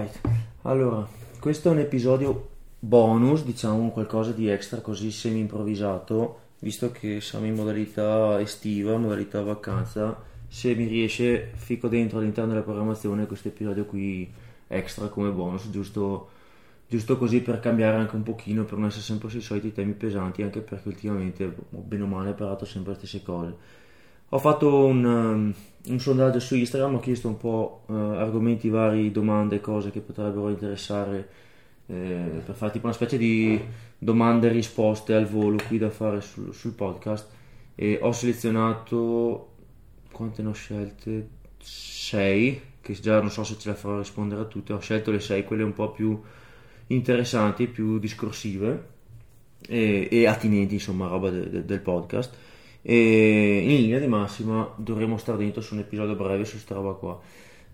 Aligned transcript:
Alright, 0.00 0.20
allora, 0.62 1.06
questo 1.38 1.68
è 1.68 1.72
un 1.72 1.78
episodio 1.80 2.48
bonus, 2.78 3.44
diciamo 3.44 3.90
qualcosa 3.90 4.30
di 4.30 4.48
extra 4.48 4.80
così 4.80 5.10
semi 5.10 5.40
improvvisato, 5.40 6.38
visto 6.60 6.90
che 6.90 7.20
siamo 7.20 7.44
in 7.44 7.54
modalità 7.54 8.40
estiva, 8.40 8.96
modalità 8.96 9.42
vacanza, 9.42 10.18
se 10.48 10.74
mi 10.74 10.86
riesce 10.86 11.50
fico 11.54 11.88
dentro 11.88 12.18
all'interno 12.18 12.52
della 12.52 12.64
programmazione 12.64 13.26
questo 13.26 13.48
episodio 13.48 13.84
qui 13.84 14.32
extra 14.68 15.08
come 15.08 15.30
bonus, 15.30 15.68
giusto, 15.68 16.30
giusto 16.88 17.18
così 17.18 17.42
per 17.42 17.60
cambiare 17.60 17.98
anche 17.98 18.16
un 18.16 18.22
pochino, 18.22 18.64
per 18.64 18.78
non 18.78 18.88
essere 18.88 19.02
sempre 19.02 19.28
sui 19.28 19.42
soliti 19.42 19.70
temi 19.72 19.92
pesanti, 19.92 20.42
anche 20.42 20.60
perché 20.60 20.88
ultimamente, 20.88 21.54
bene 21.68 22.04
o 22.04 22.06
male, 22.06 22.30
ho 22.30 22.34
parlato 22.34 22.64
sempre 22.64 22.92
le 22.92 22.98
stesse 22.98 23.22
cose. 23.22 23.54
Ho 24.32 24.38
fatto 24.38 24.84
un, 24.84 25.04
um, 25.04 25.54
un 25.86 25.98
sondaggio 25.98 26.38
su 26.38 26.54
Instagram, 26.54 26.94
ho 26.94 27.00
chiesto 27.00 27.26
un 27.26 27.36
po' 27.36 27.82
uh, 27.86 27.92
argomenti 27.92 28.68
vari, 28.68 29.10
domande, 29.10 29.60
cose 29.60 29.90
che 29.90 30.00
potrebbero 30.00 30.50
interessare 30.50 31.28
eh, 31.86 32.40
per 32.44 32.54
fare 32.54 32.70
tipo 32.70 32.86
una 32.86 32.94
specie 32.94 33.18
di 33.18 33.60
domande 33.98 34.46
e 34.46 34.52
risposte 34.52 35.14
al 35.14 35.26
volo 35.26 35.58
qui 35.66 35.78
da 35.78 35.90
fare 35.90 36.20
sul, 36.20 36.54
sul 36.54 36.72
podcast. 36.72 37.28
E 37.74 37.98
ho 38.00 38.12
selezionato 38.12 39.54
quante 40.12 40.42
ne 40.42 40.48
ho 40.48 40.52
scelte? 40.52 41.28
6 41.58 42.62
che 42.80 42.92
già 42.94 43.20
non 43.20 43.30
so 43.30 43.42
se 43.42 43.58
ce 43.58 43.70
la 43.70 43.74
farò 43.74 43.98
rispondere 43.98 44.42
a 44.42 44.44
tutte. 44.44 44.72
Ho 44.72 44.78
scelto 44.78 45.10
le 45.10 45.18
6 45.18 45.42
quelle 45.42 45.64
un 45.64 45.72
po' 45.72 45.90
più 45.90 46.20
interessanti 46.86 47.66
più 47.66 47.98
discorsive 47.98 48.86
e, 49.66 50.08
e 50.08 50.26
attinenti 50.26 50.74
insomma 50.74 51.08
roba 51.08 51.30
de, 51.30 51.50
de, 51.50 51.64
del 51.64 51.80
podcast 51.80 52.34
e 52.82 53.60
in 53.62 53.82
linea 53.82 53.98
di 53.98 54.06
massima 54.06 54.72
dovremo 54.76 55.16
stare 55.18 55.38
dentro 55.38 55.60
su 55.60 55.74
un 55.74 55.80
episodio 55.80 56.14
breve 56.14 56.44
su 56.44 56.52
questa 56.52 56.74
roba 56.74 56.92
qua. 56.92 57.20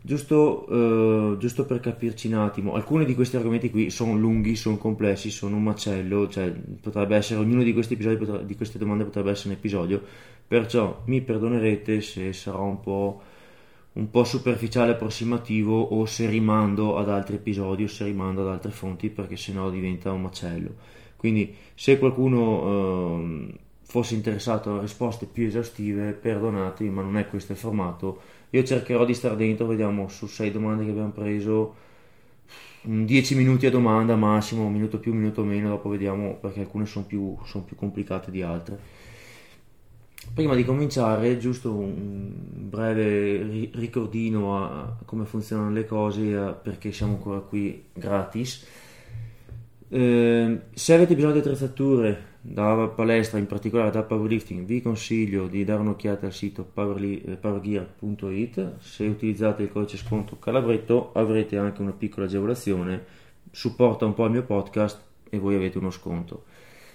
Giusto, 0.06 0.72
uh, 0.72 1.36
giusto, 1.36 1.64
per 1.64 1.80
capirci 1.80 2.28
un 2.28 2.34
attimo, 2.34 2.74
alcuni 2.74 3.04
di 3.04 3.14
questi 3.16 3.36
argomenti 3.36 3.70
qui 3.70 3.90
sono 3.90 4.14
lunghi, 4.16 4.54
sono 4.54 4.78
complessi, 4.78 5.30
sono 5.30 5.56
un 5.56 5.64
macello, 5.64 6.28
cioè 6.28 6.52
potrebbe 6.80 7.16
essere, 7.16 7.40
ognuno 7.40 7.64
di 7.64 7.72
questi 7.72 7.94
episodi, 7.94 8.16
potrebbe, 8.16 8.46
di 8.46 8.54
queste 8.54 8.78
domande 8.78 9.02
potrebbe 9.02 9.30
essere 9.32 9.48
un 9.48 9.54
episodio, 9.56 10.00
perciò 10.46 11.02
mi 11.06 11.22
perdonerete 11.22 12.00
se 12.00 12.32
sarò 12.32 12.62
un 12.64 12.80
po', 12.80 13.20
un 13.94 14.08
po' 14.08 14.22
superficiale 14.22 14.92
approssimativo 14.92 15.76
o 15.76 16.06
se 16.06 16.28
rimando 16.28 16.96
ad 16.98 17.08
altri 17.08 17.36
episodi 17.36 17.82
o 17.82 17.88
se 17.88 18.04
rimando 18.04 18.42
ad 18.42 18.48
altre 18.48 18.70
fonti 18.70 19.08
perché 19.10 19.36
sennò 19.36 19.70
diventa 19.70 20.12
un 20.12 20.22
macello. 20.22 20.70
Quindi 21.16 21.52
se 21.74 21.98
qualcuno... 21.98 23.16
Uh, 23.18 23.64
fosse 23.96 24.14
interessato 24.14 24.76
a 24.76 24.80
risposte 24.80 25.24
più 25.24 25.46
esaustive, 25.46 26.12
perdonatemi, 26.12 26.90
ma 26.90 27.00
non 27.00 27.16
è 27.16 27.26
questo 27.26 27.52
il 27.52 27.58
formato. 27.58 28.20
Io 28.50 28.62
cercherò 28.62 29.06
di 29.06 29.14
stare 29.14 29.36
dentro, 29.36 29.66
vediamo 29.66 30.08
su 30.08 30.26
sei 30.26 30.50
domande 30.50 30.84
che 30.84 30.90
abbiamo 30.90 31.12
preso, 31.12 31.74
10 32.82 33.34
minuti 33.34 33.64
a 33.64 33.70
domanda 33.70 34.14
massimo, 34.14 34.66
un 34.66 34.72
minuto 34.72 34.98
più, 34.98 35.12
un 35.12 35.18
minuto 35.18 35.42
meno, 35.44 35.70
dopo 35.70 35.88
vediamo 35.88 36.34
perché 36.34 36.60
alcune 36.60 36.84
sono 36.84 37.06
più, 37.06 37.38
sono 37.46 37.64
più 37.64 37.74
complicate 37.74 38.30
di 38.30 38.42
altre. 38.42 38.78
Prima 40.34 40.54
di 40.54 40.64
cominciare, 40.64 41.38
giusto 41.38 41.72
un 41.72 42.32
breve 42.68 43.70
ricordino 43.72 44.62
a 44.62 44.94
come 45.06 45.24
funzionano 45.24 45.70
le 45.70 45.86
cose, 45.86 46.54
perché 46.62 46.92
siamo 46.92 47.14
ancora 47.14 47.38
qui 47.38 47.82
gratis. 47.94 48.66
Eh, 49.88 50.60
se 50.74 50.92
avete 50.92 51.14
bisogno 51.14 51.32
di 51.32 51.38
attrezzature 51.38 52.34
da 52.48 52.92
palestra, 52.94 53.38
in 53.38 53.46
particolare 53.46 53.90
da 53.90 54.04
powerlifting, 54.04 54.64
vi 54.64 54.80
consiglio 54.80 55.48
di 55.48 55.64
dare 55.64 55.80
un'occhiata 55.80 56.26
al 56.26 56.32
sito 56.32 56.64
powergear.it. 56.64 58.76
Se 58.78 59.04
utilizzate 59.04 59.64
il 59.64 59.72
codice 59.72 59.96
sconto 59.96 60.38
Calabretto 60.38 61.10
avrete 61.14 61.58
anche 61.58 61.82
una 61.82 61.90
piccola 61.90 62.26
agevolazione, 62.26 63.04
supporta 63.50 64.04
un 64.04 64.14
po' 64.14 64.26
il 64.26 64.30
mio 64.30 64.44
podcast 64.44 65.02
e 65.28 65.38
voi 65.38 65.56
avete 65.56 65.78
uno 65.78 65.90
sconto. 65.90 66.44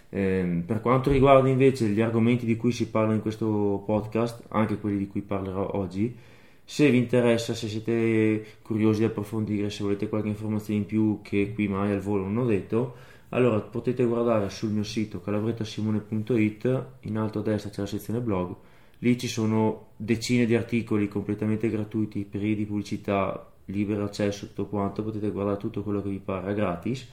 Eh, 0.08 0.64
per 0.66 0.80
quanto 0.80 1.12
riguarda 1.12 1.50
invece 1.50 1.88
gli 1.88 2.02
argomenti 2.02 2.46
di 2.46 2.56
cui 2.56 2.72
si 2.72 2.90
parla 2.90 3.14
in 3.14 3.22
questo 3.22 3.84
podcast, 3.86 4.44
anche 4.50 4.78
quelli 4.78 5.00
di 5.00 5.08
cui 5.08 5.22
parlerò 5.22 5.72
oggi, 5.74 6.16
se 6.64 6.90
vi 6.90 6.98
interessa, 6.98 7.54
se 7.54 7.68
siete 7.68 8.46
curiosi 8.62 9.00
di 9.00 9.06
approfondire, 9.06 9.70
se 9.70 9.84
volete 9.84 10.08
qualche 10.08 10.30
informazione 10.30 10.80
in 10.80 10.86
più 10.86 11.20
che 11.22 11.52
qui 11.54 11.68
mai 11.68 11.92
al 11.92 12.00
volo 12.00 12.24
non 12.24 12.38
ho 12.38 12.46
detto, 12.46 12.96
allora 13.34 13.60
potete 13.60 14.04
guardare 14.06 14.50
sul 14.50 14.70
mio 14.70 14.84
sito 14.84 15.20
calabrettasimone.it, 15.20 16.86
in 17.02 17.18
alto 17.18 17.40
a 17.40 17.42
destra 17.42 17.70
c'è 17.70 17.82
la 17.82 17.88
sezione 17.88 18.22
blog, 18.22 18.56
lì 19.00 19.18
ci 19.18 19.28
sono 19.28 19.90
decine 19.98 20.46
di 20.46 20.56
articoli 20.56 21.08
completamente 21.08 21.70
gratuiti, 21.70 22.24
privi 22.24 22.56
di 22.56 22.66
pubblicità, 22.66 23.52
libero 23.66 24.04
accesso, 24.04 24.48
tutto 24.48 24.68
quanto, 24.68 25.04
potete 25.04 25.32
guardare 25.32 25.58
tutto 25.58 25.84
quello 25.84 26.02
che 26.02 26.10
vi 26.10 26.20
pare 26.20 26.54
gratis. 26.54 27.08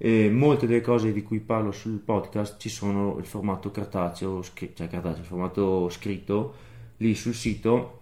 E 0.00 0.30
molte 0.30 0.66
delle 0.66 0.80
cose 0.80 1.12
di 1.12 1.22
cui 1.22 1.40
parlo 1.40 1.72
sul 1.72 1.98
podcast 1.98 2.58
ci 2.60 2.68
sono 2.68 3.16
il 3.18 3.26
formato 3.26 3.70
cartaceo, 3.70 4.42
cioè 4.42 4.72
cartaceo, 4.74 5.20
il 5.20 5.26
formato 5.26 5.88
scritto 5.88 6.54
lì 6.98 7.14
sul 7.14 7.34
sito 7.34 8.00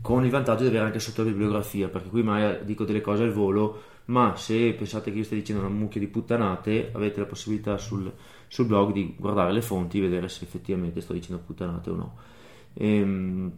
con 0.00 0.24
il 0.24 0.30
vantaggio 0.30 0.62
di 0.62 0.68
avere 0.68 0.84
anche 0.84 0.98
sotto 0.98 1.22
la 1.22 1.30
bibliografia 1.30 1.88
perché 1.88 2.08
qui 2.08 2.22
mai 2.22 2.64
dico 2.64 2.84
delle 2.84 3.00
cose 3.00 3.24
al 3.24 3.32
volo 3.32 3.82
ma 4.06 4.36
se 4.36 4.72
pensate 4.72 5.10
che 5.10 5.18
io 5.18 5.24
stia 5.24 5.36
dicendo 5.36 5.62
una 5.62 5.74
mucchia 5.74 6.00
di 6.00 6.06
puttanate, 6.06 6.90
avete 6.92 7.20
la 7.20 7.26
possibilità 7.26 7.78
sul, 7.78 8.12
sul 8.48 8.66
blog 8.66 8.92
di 8.92 9.14
guardare 9.18 9.52
le 9.52 9.62
fonti 9.62 9.98
e 9.98 10.02
vedere 10.02 10.28
se 10.28 10.44
effettivamente 10.44 11.00
sto 11.00 11.12
dicendo 11.12 11.42
puttanate 11.44 11.90
o 11.90 11.94
no. 11.94 12.16
Ehm, 12.74 13.52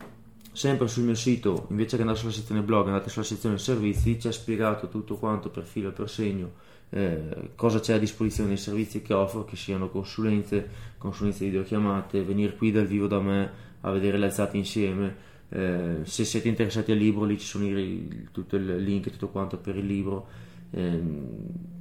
sempre 0.52 0.88
sul 0.88 1.04
mio 1.04 1.14
sito, 1.14 1.66
invece 1.70 1.96
che 1.96 2.02
andare 2.02 2.18
sulla 2.18 2.32
sezione 2.32 2.62
blog, 2.62 2.86
andate 2.86 3.10
sulla 3.10 3.24
sezione 3.24 3.58
servizi, 3.58 4.16
c'è 4.16 4.32
spiegato 4.32 4.88
tutto 4.88 5.16
quanto 5.16 5.50
per 5.50 5.64
filo 5.64 5.90
e 5.90 5.92
per 5.92 6.08
segno 6.08 6.66
eh, 6.90 7.50
cosa 7.54 7.80
c'è 7.80 7.94
a 7.94 7.98
disposizione 7.98 8.48
dei 8.48 8.58
servizi 8.58 9.02
che 9.02 9.12
offro, 9.12 9.44
che 9.44 9.56
siano 9.56 9.90
consulenze, 9.90 10.68
consulenze 10.96 11.44
videochiamate, 11.44 12.22
venire 12.22 12.56
qui 12.56 12.70
dal 12.70 12.86
vivo 12.86 13.06
da 13.06 13.20
me 13.20 13.50
a 13.80 13.90
vedere 13.90 14.18
le 14.18 14.26
alzate 14.26 14.56
insieme, 14.56 15.26
eh, 15.50 16.00
se 16.02 16.24
siete 16.24 16.48
interessati 16.48 16.92
al 16.92 16.98
libro 16.98 17.24
lì 17.24 17.38
ci 17.38 17.46
sono 17.46 17.66
i, 17.66 18.28
tutto 18.32 18.56
il 18.56 18.76
link 18.76 19.10
tutto 19.10 19.28
quanto 19.28 19.56
per 19.56 19.76
il 19.76 19.86
libro. 19.86 20.46
Eh, 20.70 21.00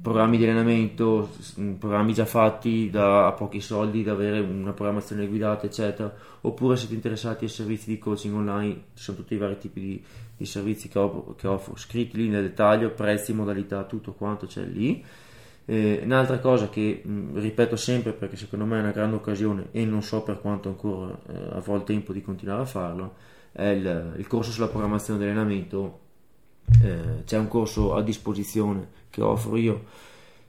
programmi 0.00 0.38
di 0.38 0.44
allenamento 0.44 1.28
programmi 1.78 2.14
già 2.14 2.24
fatti 2.24 2.88
da 2.88 3.26
a 3.26 3.32
pochi 3.32 3.60
soldi 3.60 4.02
da 4.02 4.12
avere 4.12 4.40
una 4.40 4.72
programmazione 4.72 5.26
guidata 5.26 5.66
eccetera. 5.66 6.12
Oppure 6.40 6.76
siete 6.76 6.94
interessati 6.94 7.44
ai 7.44 7.50
servizi 7.50 7.90
di 7.90 7.98
coaching 7.98 8.34
online 8.34 8.74
ci 8.94 9.02
sono 9.02 9.18
tutti 9.18 9.34
i 9.34 9.38
vari 9.38 9.58
tipi 9.58 9.80
di, 9.80 10.02
di 10.36 10.46
servizi 10.46 10.88
che 10.88 10.98
offro, 10.98 11.34
che 11.34 11.46
offro 11.46 11.76
scritti 11.76 12.16
lì 12.16 12.28
nel 12.28 12.44
dettaglio 12.44 12.90
prezzi, 12.90 13.34
modalità, 13.34 13.84
tutto 13.84 14.12
quanto 14.12 14.46
c'è 14.46 14.64
lì. 14.64 15.04
Eh, 15.66 16.00
un'altra 16.02 16.38
cosa 16.38 16.70
che 16.70 17.02
mh, 17.04 17.38
ripeto 17.38 17.76
sempre 17.76 18.12
perché 18.12 18.36
secondo 18.36 18.64
me 18.64 18.78
è 18.78 18.80
una 18.80 18.92
grande 18.92 19.16
occasione 19.16 19.66
e 19.72 19.84
non 19.84 20.00
so 20.00 20.22
per 20.22 20.40
quanto 20.40 20.70
ancora 20.70 21.18
eh, 21.26 21.48
avrò 21.50 21.76
il 21.76 21.84
tempo 21.84 22.14
di 22.14 22.22
continuare 22.22 22.62
a 22.62 22.64
farlo 22.64 23.14
il, 23.66 24.14
il 24.16 24.26
corso 24.26 24.50
sulla 24.50 24.68
programmazione 24.68 25.18
dell'allenamento. 25.18 26.00
Eh, 26.82 27.24
c'è 27.24 27.38
un 27.38 27.48
corso 27.48 27.94
a 27.94 28.02
disposizione 28.02 28.88
che 29.10 29.22
offro 29.22 29.56
io, 29.56 29.84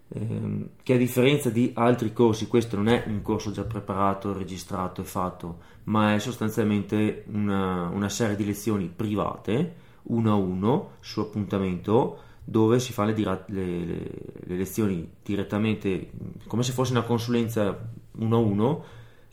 ehm, 0.09 0.69
che 0.83 0.93
a 0.93 0.97
differenza 0.97 1.49
di 1.49 1.71
altri 1.75 2.11
corsi, 2.13 2.47
questo 2.47 2.75
non 2.75 2.89
è 2.89 3.05
un 3.07 3.21
corso 3.21 3.51
già 3.51 3.63
preparato, 3.63 4.33
registrato 4.33 5.01
e 5.01 5.05
fatto, 5.05 5.59
ma 5.85 6.13
è 6.13 6.19
sostanzialmente 6.19 7.23
una, 7.27 7.89
una 7.89 8.09
serie 8.09 8.35
di 8.35 8.45
lezioni 8.45 8.91
private, 8.93 9.75
uno 10.03 10.31
a 10.31 10.35
uno, 10.35 10.89
su 10.99 11.21
appuntamento, 11.21 12.27
dove 12.49 12.79
si 12.79 12.93
fanno 12.93 13.13
le, 13.15 13.43
le, 13.47 13.85
le, 13.85 14.11
le, 14.45 14.55
lezioni 14.55 15.07
direttamente 15.23 16.09
come 16.47 16.63
se 16.63 16.71
fosse 16.71 16.91
una 16.91 17.03
consulenza 17.03 17.77
uno 18.13 18.35
a 18.35 18.39
uno 18.39 18.83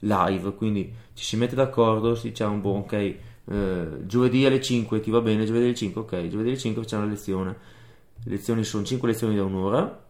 live 0.00 0.54
quindi 0.54 0.92
ci 1.14 1.24
si 1.24 1.36
mette 1.36 1.54
d'accordo 1.54 2.14
si 2.14 2.28
dice 2.28 2.44
un 2.44 2.60
buon 2.60 2.80
ok 2.80 3.16
eh, 3.48 4.06
giovedì 4.06 4.44
alle 4.44 4.60
5 4.60 5.00
ti 5.00 5.10
va 5.10 5.20
bene, 5.20 5.44
giovedì 5.44 5.66
alle 5.66 5.74
5 5.74 6.00
ok, 6.00 6.28
giovedì 6.28 6.48
alle 6.48 6.58
5 6.58 6.82
facciamo 6.82 7.04
la 7.04 7.10
lezione. 7.10 7.56
Le 8.24 8.30
lezioni 8.30 8.64
sono 8.64 8.84
5 8.84 9.08
lezioni 9.08 9.36
da 9.36 9.44
un'ora 9.44 10.04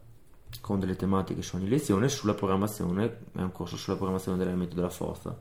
con 0.60 0.78
delle 0.81 0.96
tematiche 0.96 1.43
su 1.43 1.56
ogni 1.56 1.69
lezione 1.69 2.08
sulla 2.08 2.34
programmazione, 2.34 3.19
è 3.34 3.40
un 3.40 3.52
corso 3.52 3.76
sulla 3.76 3.96
programmazione 3.96 4.38
dell'elemento 4.38 4.75
della 4.75 4.90
forza. 4.90 5.38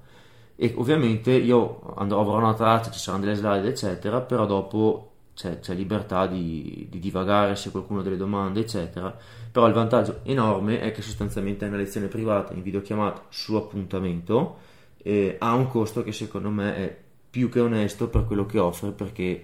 E 0.58 0.74
ovviamente 0.78 1.31
io 1.31 1.81
andrò, 1.96 2.22
avrò 2.22 2.38
una 2.38 2.54
traccia, 2.54 2.92
ci 2.92 3.00
saranno 3.00 3.25
delle 3.25 3.36
slide 3.36 3.68
eccetera, 3.68 4.22
però 4.22 4.46
dopo 4.46 5.12
c'è, 5.34 5.60
c'è 5.60 5.74
libertà 5.74 6.28
di, 6.28 6.88
di, 6.90 7.00
divagare 7.00 7.56
se 7.56 7.72
qualcuno 7.72 8.00
ha 8.00 8.04
delle 8.04 8.18
domande 8.18 8.62
eccetera, 8.62 9.16
però 9.52 9.68
il 9.68 9.74
vantaggio 9.74 10.19
enorme 10.24 10.80
è 10.80 10.92
che 10.92 11.02
sostanzialmente 11.02 11.66
è 11.66 11.68
una 11.68 11.78
lezione 11.78 12.08
privata 12.08 12.54
in 12.54 12.62
videochiamata 12.62 13.25
su 13.30 13.56
appuntamento, 13.56 14.58
eh, 14.98 15.36
ha 15.40 15.54
un 15.54 15.68
costo 15.68 16.04
che 16.04 16.14
secondo 16.14 16.50
me 16.50 16.75
è 16.75 17.04
più 17.36 17.50
che 17.50 17.60
onesto 17.60 18.08
per 18.08 18.24
quello 18.24 18.46
che 18.46 18.60
offre 18.60 18.92
perché 18.92 19.44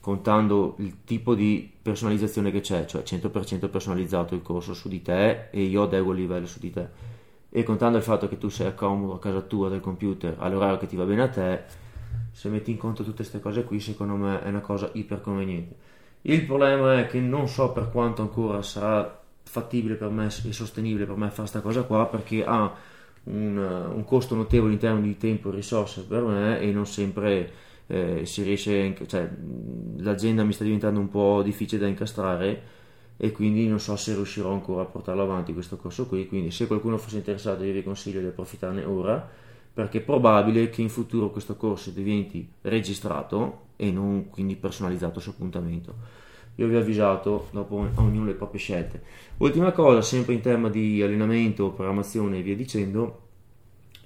contando 0.00 0.76
il 0.78 1.04
tipo 1.04 1.34
di 1.34 1.70
personalizzazione 1.82 2.50
che 2.50 2.60
c'è, 2.60 2.86
cioè 2.86 3.02
100% 3.02 3.68
personalizzato 3.68 4.34
il 4.34 4.40
corso 4.40 4.72
su 4.72 4.88
di 4.88 5.02
te 5.02 5.50
e 5.50 5.60
io 5.60 5.82
adeguo 5.82 6.12
il 6.12 6.20
livello 6.20 6.46
su 6.46 6.58
di 6.58 6.70
te. 6.70 6.88
E 7.50 7.62
contando 7.64 7.98
il 7.98 8.02
fatto 8.02 8.28
che 8.28 8.38
tu 8.38 8.48
sei 8.48 8.74
comodo 8.74 9.12
a 9.12 9.18
casa 9.18 9.42
tua 9.42 9.68
del 9.68 9.80
computer 9.80 10.36
all'orario 10.38 10.78
che 10.78 10.86
ti 10.86 10.96
va 10.96 11.04
bene 11.04 11.20
a 11.20 11.28
te 11.28 11.64
se 12.32 12.48
metti 12.48 12.70
in 12.70 12.78
conto 12.78 13.02
tutte 13.02 13.16
queste 13.16 13.40
cose 13.40 13.62
qui 13.64 13.78
secondo 13.78 14.14
me 14.14 14.42
è 14.42 14.48
una 14.48 14.60
cosa 14.60 14.88
iper 14.94 15.20
conveniente 15.20 15.76
Il 16.22 16.46
problema 16.46 16.98
è 16.98 17.06
che 17.08 17.20
non 17.20 17.46
so 17.46 17.72
per 17.72 17.90
quanto 17.90 18.22
ancora 18.22 18.62
sarà 18.62 19.20
fattibile 19.42 19.96
per 19.96 20.08
me 20.08 20.26
e 20.26 20.52
sostenibile 20.52 21.04
per 21.04 21.16
me 21.16 21.28
fare 21.28 21.40
questa 21.40 21.60
cosa 21.60 21.82
qua 21.82 22.06
perché 22.06 22.42
ha 22.42 22.74
un, 23.30 23.56
un, 23.94 24.04
costo 24.04 24.34
notevole 24.34 24.72
in 24.72 24.78
termini 24.78 25.08
di 25.08 25.16
tempo 25.16 25.50
e 25.50 25.54
risorse 25.54 26.02
per 26.02 26.22
me 26.22 26.60
e 26.60 26.72
non 26.72 26.86
sempre 26.86 27.50
eh, 27.86 28.26
si 28.26 28.42
riesce, 28.42 28.94
cioè 29.06 29.28
l'azienda 29.98 30.44
mi 30.44 30.52
sta 30.52 30.64
diventando 30.64 31.00
un 31.00 31.08
po' 31.08 31.42
difficile 31.42 31.82
da 31.82 31.86
incastrare 31.86 32.62
e 33.16 33.32
quindi 33.32 33.66
non 33.66 33.80
so 33.80 33.96
se 33.96 34.14
riuscirò 34.14 34.52
ancora 34.52 34.82
a 34.82 34.86
portarlo 34.86 35.22
avanti 35.22 35.52
questo 35.52 35.76
corso 35.76 36.06
qui, 36.06 36.28
quindi 36.28 36.50
se 36.50 36.66
qualcuno 36.66 36.98
fosse 36.98 37.16
interessato 37.16 37.64
io 37.64 37.72
vi 37.72 37.82
consiglio 37.82 38.20
di 38.20 38.26
approfittarne 38.26 38.84
ora 38.84 39.28
perché 39.74 39.98
è 39.98 40.02
probabile 40.02 40.70
che 40.70 40.82
in 40.82 40.88
futuro 40.88 41.30
questo 41.30 41.56
corso 41.56 41.90
diventi 41.90 42.48
registrato 42.62 43.66
e 43.76 43.90
non 43.92 44.28
quindi 44.28 44.56
personalizzato 44.56 45.20
su 45.20 45.30
appuntamento. 45.30 45.94
Io 46.58 46.66
vi 46.66 46.74
ho 46.74 46.80
avvisato, 46.80 47.48
dopo 47.52 47.86
ognuno 47.94 48.26
le 48.26 48.34
proprie 48.34 48.60
scelte. 48.60 49.00
Ultima 49.38 49.70
cosa, 49.70 50.02
sempre 50.02 50.34
in 50.34 50.40
tema 50.40 50.68
di 50.68 51.00
allenamento, 51.02 51.70
programmazione 51.70 52.38
e 52.38 52.42
via 52.42 52.56
dicendo, 52.56 53.26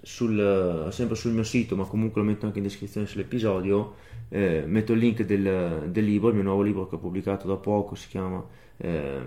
sul, 0.02 0.88
sempre 0.90 1.16
sul 1.16 1.32
mio 1.32 1.44
sito, 1.44 1.76
ma 1.76 1.84
comunque 1.84 2.20
lo 2.20 2.26
metto 2.26 2.44
anche 2.44 2.58
in 2.58 2.64
descrizione 2.64 3.06
sull'episodio, 3.06 3.94
eh, 4.28 4.64
metto 4.66 4.92
il 4.92 4.98
link 4.98 5.22
del, 5.22 5.88
del, 5.90 6.04
libro, 6.04 6.28
il 6.28 6.34
mio 6.34 6.42
nuovo 6.42 6.60
libro 6.60 6.86
che 6.88 6.96
ho 6.96 6.98
pubblicato 6.98 7.46
da 7.46 7.56
poco, 7.56 7.94
si 7.94 8.08
chiama 8.08 8.44
eh, 8.76 9.20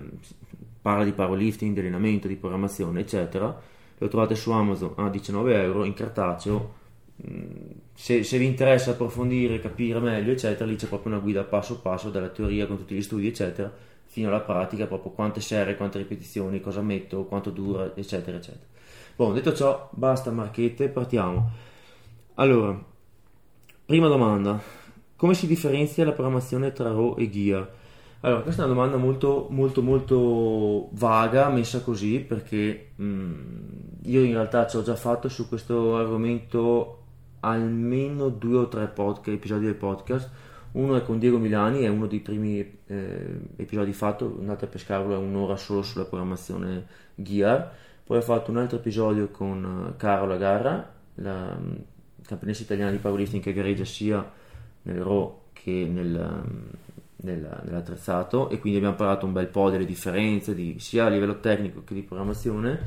parla 0.82 1.04
di 1.04 1.12
powerlifting, 1.12 1.74
di 1.74 1.80
allenamento, 1.80 2.28
di 2.28 2.36
programmazione, 2.36 3.00
eccetera. 3.00 3.60
Lo 3.98 4.08
trovate 4.08 4.36
su 4.36 4.52
Amazon 4.52 4.94
a 4.98 5.10
19 5.10 5.64
euro 5.64 5.84
in 5.84 5.94
cartaceo. 5.94 6.74
Mm, 7.28 7.72
se, 7.96 8.24
se, 8.24 8.38
vi 8.38 8.46
interessa 8.46 8.92
approfondire, 8.92 9.62
capire 9.62 10.00
meglio, 10.00 10.34
eccetera, 10.34 10.70
lì 10.70 10.76
c'è 10.76 10.88
proprio 10.88 11.14
una 11.14 11.22
guida 11.22 11.44
passo 11.44 11.80
passo 11.80 12.10
dalla 12.10 12.28
teoria 12.28 12.68
con 12.68 12.78
tutti 12.78 12.94
gli 12.94 13.02
studi, 13.02 13.28
eccetera, 13.28 13.72
fino 14.04 14.28
alla 14.28 14.42
pratica, 14.42 14.86
proprio 14.86 15.12
quante 15.12 15.40
serie, 15.40 15.78
quante 15.78 15.98
ripetizioni, 15.98 16.60
cosa 16.60 16.82
metto, 16.82 17.24
quanto 17.24 17.52
dura, 17.52 17.94
eccetera, 17.96 18.38
eccetera. 18.38 18.66
Bon, 19.16 19.34
detto 19.34 19.54
ciò, 19.54 19.90
basta 19.94 20.30
marchette, 20.30 20.90
partiamo. 20.90 21.50
Allora, 22.36 22.78
prima 23.86 24.10
domanda, 24.10 24.62
come 25.16 25.34
si 25.34 25.48
differenzia 25.48 26.04
la 26.04 26.12
programmazione 26.12 26.74
tra 26.74 26.90
RAW 26.90 27.16
e 27.18 27.30
Gear? 27.30 27.74
Allora, 28.20 28.42
questa 28.42 28.64
è 28.64 28.66
una 28.66 28.74
domanda 28.74 28.98
molto, 28.98 29.48
molto, 29.52 29.82
molto 29.82 30.90
vaga, 30.92 31.48
messa 31.50 31.82
così, 31.82 32.20
perché 32.20 32.92
mh, 32.96 33.06
mm, 33.06 33.68
io 34.04 34.22
in 34.22 34.34
realtà 34.34 34.68
ci 34.68 34.76
ho 34.76 34.84
già 34.84 34.98
fatto 34.98 35.30
su 35.30 35.48
questo 35.48 35.96
argomento 35.96 37.05
almeno 37.46 38.30
due 38.30 38.58
o 38.58 38.68
tre 38.68 38.88
podcast, 38.88 39.38
episodi 39.38 39.66
del 39.66 39.76
podcast. 39.76 40.30
Uno 40.72 40.98
è 40.98 41.04
con 41.04 41.20
Diego 41.20 41.38
Milani, 41.38 41.84
è 41.84 41.88
uno 41.88 42.08
dei 42.08 42.20
primi 42.20 42.80
eh, 42.88 43.40
episodi 43.56 43.94
fatto, 43.94 44.38
andate 44.40 44.66
a 44.66 44.68
pescarlo, 44.68 45.14
è 45.14 45.18
un'ora 45.18 45.56
solo 45.56 45.82
sulla 45.84 46.06
programmazione 46.06 46.86
Gear. 47.14 47.72
Poi 48.04 48.18
ho 48.18 48.22
fatto 48.22 48.52
un 48.52 48.58
altro 48.58 48.78
episodio 48.78 49.30
con 49.30 49.90
eh, 49.90 49.96
Carola 49.96 50.38
Garra, 50.38 50.94
la 51.16 51.56
um, 51.58 51.78
campionessa 52.24 52.64
italiana 52.64 52.92
di 52.92 52.98
powerlifting 52.98 53.42
che 53.42 53.54
gareggia 53.54 53.86
sia 53.86 54.30
nel 54.82 55.02
RAW 55.02 55.42
che 55.54 55.88
nel, 55.90 56.44
um, 56.44 56.64
nel, 57.26 57.62
nell'attrezzato 57.66 58.50
e 58.50 58.60
quindi 58.60 58.78
abbiamo 58.78 58.96
parlato 58.96 59.26
un 59.26 59.34
bel 59.34 59.48
po' 59.48 59.70
delle 59.70 59.86
differenze 59.86 60.56
di, 60.56 60.78
sia 60.80 61.06
a 61.06 61.10
livello 61.10 61.40
tecnico 61.40 61.84
che 61.84 61.94
di 61.94 62.04
programmazione. 62.04 62.80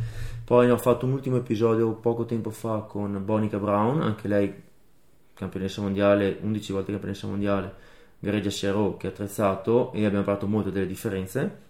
Poi 0.44 0.70
ho 0.70 0.78
fatto 0.78 1.04
un 1.04 1.12
ultimo 1.12 1.36
episodio 1.36 1.92
poco 1.92 2.24
tempo 2.24 2.50
fa 2.50 2.78
con 2.78 3.22
Bonica 3.24 3.58
Brown, 3.58 4.00
anche 4.00 4.28
lei 4.28 4.54
campionessa 5.34 5.82
mondiale, 5.82 6.38
11 6.40 6.72
volte 6.72 6.92
campionessa 6.92 7.26
mondiale, 7.26 7.74
gareggia 8.18 8.50
sia 8.50 8.72
RAW 8.72 8.96
che 8.96 9.08
attrezzato 9.08 9.92
e 9.92 10.04
abbiamo 10.04 10.24
parlato 10.24 10.46
molto 10.46 10.70
delle 10.70 10.86
differenze. 10.86 11.66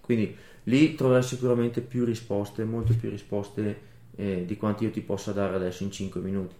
Quindi 0.00 0.36
lì 0.64 0.94
troverai 0.94 1.22
sicuramente 1.22 1.80
più 1.80 2.04
risposte, 2.04 2.64
molte 2.64 2.94
più 2.94 3.08
risposte 3.10 3.80
eh, 4.16 4.44
di 4.44 4.56
quanti 4.56 4.84
io 4.84 4.90
ti 4.90 5.00
possa 5.00 5.32
dare 5.32 5.54
adesso 5.54 5.84
in 5.84 5.92
5 5.92 6.20
minuti. 6.20 6.54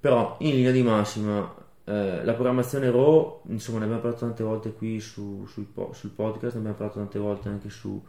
Però 0.00 0.36
in 0.40 0.56
linea 0.56 0.72
di 0.72 0.82
massima 0.82 1.54
eh, 1.84 2.24
la 2.24 2.32
programmazione 2.34 2.90
RAW, 2.90 3.42
insomma, 3.48 3.78
ne 3.78 3.84
abbiamo 3.84 4.02
parlato 4.02 4.24
tante 4.24 4.44
volte 4.44 4.72
qui 4.72 5.00
su, 5.00 5.44
sul, 5.46 5.66
sul, 5.92 6.10
podcast, 6.10 6.54
ne 6.54 6.60
abbiamo 6.60 6.76
parlato 6.76 6.98
tante 6.98 7.18
volte 7.18 7.48
anche 7.48 7.70
su, 7.70 8.00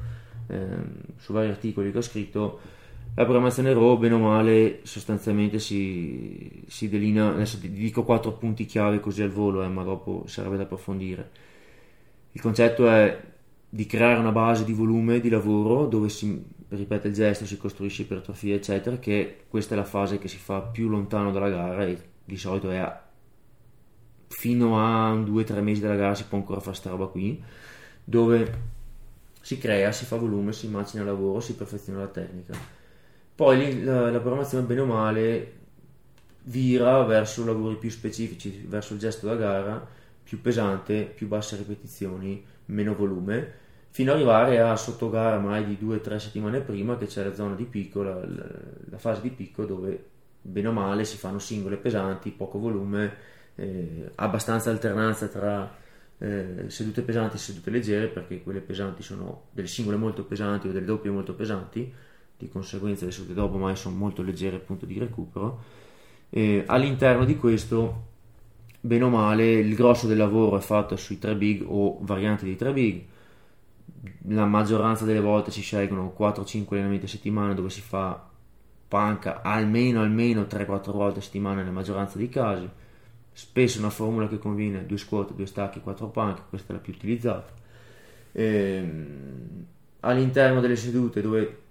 ehm, 0.47 1.01
su, 1.17 1.33
vari 1.33 1.49
articoli 1.49 1.91
che 1.91 1.97
ho 1.97 2.01
scritto. 2.01 2.59
La 3.15 3.23
programmazione 3.23 3.73
RAW, 3.73 3.97
bene 3.97 4.13
o 4.13 4.19
male, 4.19 4.79
sostanzialmente 4.83 5.59
si, 5.59 6.63
si 6.67 6.87
delinea. 6.87 7.29
Adesso 7.29 7.59
ti 7.59 7.71
dico 7.71 8.03
quattro 8.03 8.33
punti 8.33 8.65
chiave 8.65 8.99
così 8.99 9.23
al 9.23 9.29
volo, 9.29 9.63
eh, 9.63 9.67
ma 9.67 9.83
dopo 9.83 10.23
sarebbe 10.27 10.57
da 10.57 10.63
approfondire. 10.63 11.29
Il 12.31 12.41
concetto 12.41 12.87
è 12.89 13.21
di 13.69 13.85
creare 13.87 14.19
una 14.19 14.31
base 14.31 14.65
di 14.65 14.73
volume 14.73 15.19
di 15.19 15.29
lavoro 15.29 15.87
dove 15.87 16.09
si 16.09 16.43
ripete 16.69 17.07
il 17.07 17.13
gesto, 17.13 17.45
si 17.45 17.57
costruisce 17.57 18.03
ipertrofia, 18.03 18.55
eccetera, 18.55 18.97
che 18.97 19.45
questa 19.47 19.73
è 19.73 19.77
la 19.77 19.83
fase 19.83 20.19
che 20.19 20.27
si 20.27 20.37
fa 20.37 20.61
più 20.61 20.89
lontano 20.89 21.31
dalla 21.31 21.49
gara 21.49 21.85
e 21.85 21.97
di 22.23 22.37
solito 22.37 22.69
è 22.69 22.77
fino 24.33 24.79
a 24.79 25.15
due 25.15 25.43
o 25.43 25.45
tre 25.45 25.61
mesi 25.61 25.81
della 25.81 25.95
gara 25.95 26.15
si 26.15 26.25
può 26.25 26.37
ancora 26.37 26.59
fare 26.59 26.71
questa 26.71 26.89
roba 26.89 27.07
qui, 27.07 27.41
dove 28.03 28.71
si 29.41 29.57
crea, 29.57 29.91
si 29.91 30.05
fa 30.05 30.17
volume, 30.17 30.53
si 30.53 30.67
macina 30.67 31.03
il 31.03 31.09
lavoro, 31.09 31.39
si 31.39 31.55
perfeziona 31.55 31.99
la 31.99 32.07
tecnica. 32.07 32.57
Poi 33.35 33.83
la, 33.83 34.09
la 34.09 34.19
programmazione 34.19 34.65
bene 34.65 34.81
o 34.81 34.85
male 34.85 35.53
vira 36.43 37.03
verso 37.03 37.45
lavori 37.45 37.77
più 37.77 37.89
specifici, 37.89 38.65
verso 38.67 38.93
il 38.93 38.99
gesto 38.99 39.27
da 39.27 39.35
gara, 39.35 39.87
più 40.23 40.41
pesante, 40.41 41.03
più 41.03 41.27
basse 41.27 41.55
ripetizioni, 41.57 42.43
meno 42.65 42.95
volume, 42.95 43.61
fino 43.89 44.11
ad 44.11 44.17
arrivare 44.17 44.59
a 44.59 44.75
sotto 44.75 45.09
gara 45.09 45.37
mai 45.37 45.65
di 45.65 45.77
due 45.77 45.97
o 45.97 45.99
tre 45.99 46.19
settimane 46.19 46.61
prima 46.61 46.97
che 46.97 47.05
c'è 47.05 47.23
la 47.23 47.33
zona 47.33 47.55
di 47.55 47.65
picco, 47.65 48.01
la, 48.01 48.15
la, 48.25 48.45
la 48.89 48.97
fase 48.97 49.21
di 49.21 49.29
picco 49.29 49.65
dove 49.65 50.11
bene 50.41 50.67
o 50.67 50.71
male 50.71 51.05
si 51.05 51.17
fanno 51.17 51.39
singole 51.39 51.77
pesanti, 51.77 52.31
poco 52.31 52.59
volume, 52.59 53.31
eh, 53.55 54.11
abbastanza 54.15 54.69
alternanza 54.69 55.27
tra 55.27 55.81
eh, 56.17 56.65
sedute 56.67 57.01
pesanti 57.01 57.35
e 57.35 57.39
sedute 57.39 57.69
leggere 57.69 58.07
perché 58.07 58.41
quelle 58.41 58.61
pesanti 58.61 59.03
sono 59.03 59.47
delle 59.51 59.67
singole 59.67 59.97
molto 59.97 60.23
pesanti 60.23 60.67
o 60.67 60.71
delle 60.71 60.85
doppie 60.85 61.11
molto 61.11 61.33
pesanti 61.33 61.91
di 62.37 62.49
conseguenza 62.49 63.05
le 63.05 63.11
sedute 63.11 63.33
dopo 63.33 63.57
mai 63.57 63.75
sono 63.75 63.95
molto 63.95 64.21
leggere 64.21 64.57
appunto 64.57 64.85
di 64.85 64.97
recupero. 64.97 65.81
E 66.29 66.63
all'interno 66.65 67.25
di 67.25 67.37
questo 67.37 68.11
bene 68.79 69.03
o 69.03 69.09
male 69.09 69.51
il 69.51 69.75
grosso 69.75 70.07
del 70.07 70.17
lavoro 70.17 70.57
è 70.57 70.61
fatto 70.61 70.95
sui 70.95 71.19
3 71.19 71.35
big 71.35 71.63
o 71.67 71.99
varianti 72.01 72.45
di 72.45 72.55
3 72.55 72.73
big. 72.73 73.03
La 74.29 74.45
maggioranza 74.45 75.05
delle 75.05 75.19
volte 75.19 75.51
si 75.51 75.61
scelgono 75.61 76.13
4-5 76.17 76.65
allenamenti 76.71 77.05
a 77.05 77.09
settimana 77.09 77.53
dove 77.53 77.69
si 77.69 77.81
fa 77.81 78.29
panca 78.87 79.41
almeno 79.41 80.01
almeno 80.01 80.43
3-4 80.43 80.91
volte 80.91 81.19
a 81.19 81.21
settimana 81.21 81.55
nella 81.61 81.71
maggioranza 81.71 82.17
dei 82.17 82.29
casi 82.29 82.69
spesso 83.33 83.79
una 83.79 83.89
formula 83.89 84.27
che 84.27 84.37
conviene 84.37 84.85
due 84.85 84.97
squat, 84.97 85.33
due 85.33 85.45
stacchi, 85.45 85.81
quattro 85.81 86.07
panche, 86.07 86.43
questa 86.49 86.71
è 86.71 86.75
la 86.75 86.81
più 86.81 86.93
utilizzata. 86.93 87.51
Ehm, 88.31 89.65
all'interno 90.01 90.61
delle 90.61 90.75
sedute 90.75 91.21
dove, 91.21 91.61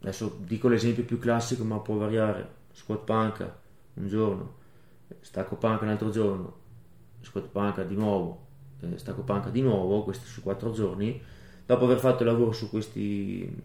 adesso 0.00 0.38
dico 0.44 0.68
l'esempio 0.68 1.04
più 1.04 1.18
classico 1.18 1.64
ma 1.64 1.78
può 1.78 1.96
variare, 1.96 2.48
squat 2.72 3.04
panca 3.04 3.58
un 3.94 4.08
giorno, 4.08 4.54
stacco 5.20 5.56
panca 5.56 5.84
un 5.84 5.90
altro 5.90 6.10
giorno, 6.10 6.58
squat 7.20 7.46
panca 7.46 7.82
di 7.82 7.94
nuovo, 7.94 8.46
eh, 8.80 8.98
stacco 8.98 9.22
panca 9.22 9.50
di 9.50 9.62
nuovo, 9.62 10.02
questi 10.02 10.26
su 10.26 10.42
quattro 10.42 10.72
giorni, 10.72 11.20
dopo 11.66 11.84
aver 11.84 11.98
fatto 11.98 12.22
il 12.22 12.28
lavoro 12.28 12.52
su 12.52 12.70
questi, 12.70 13.62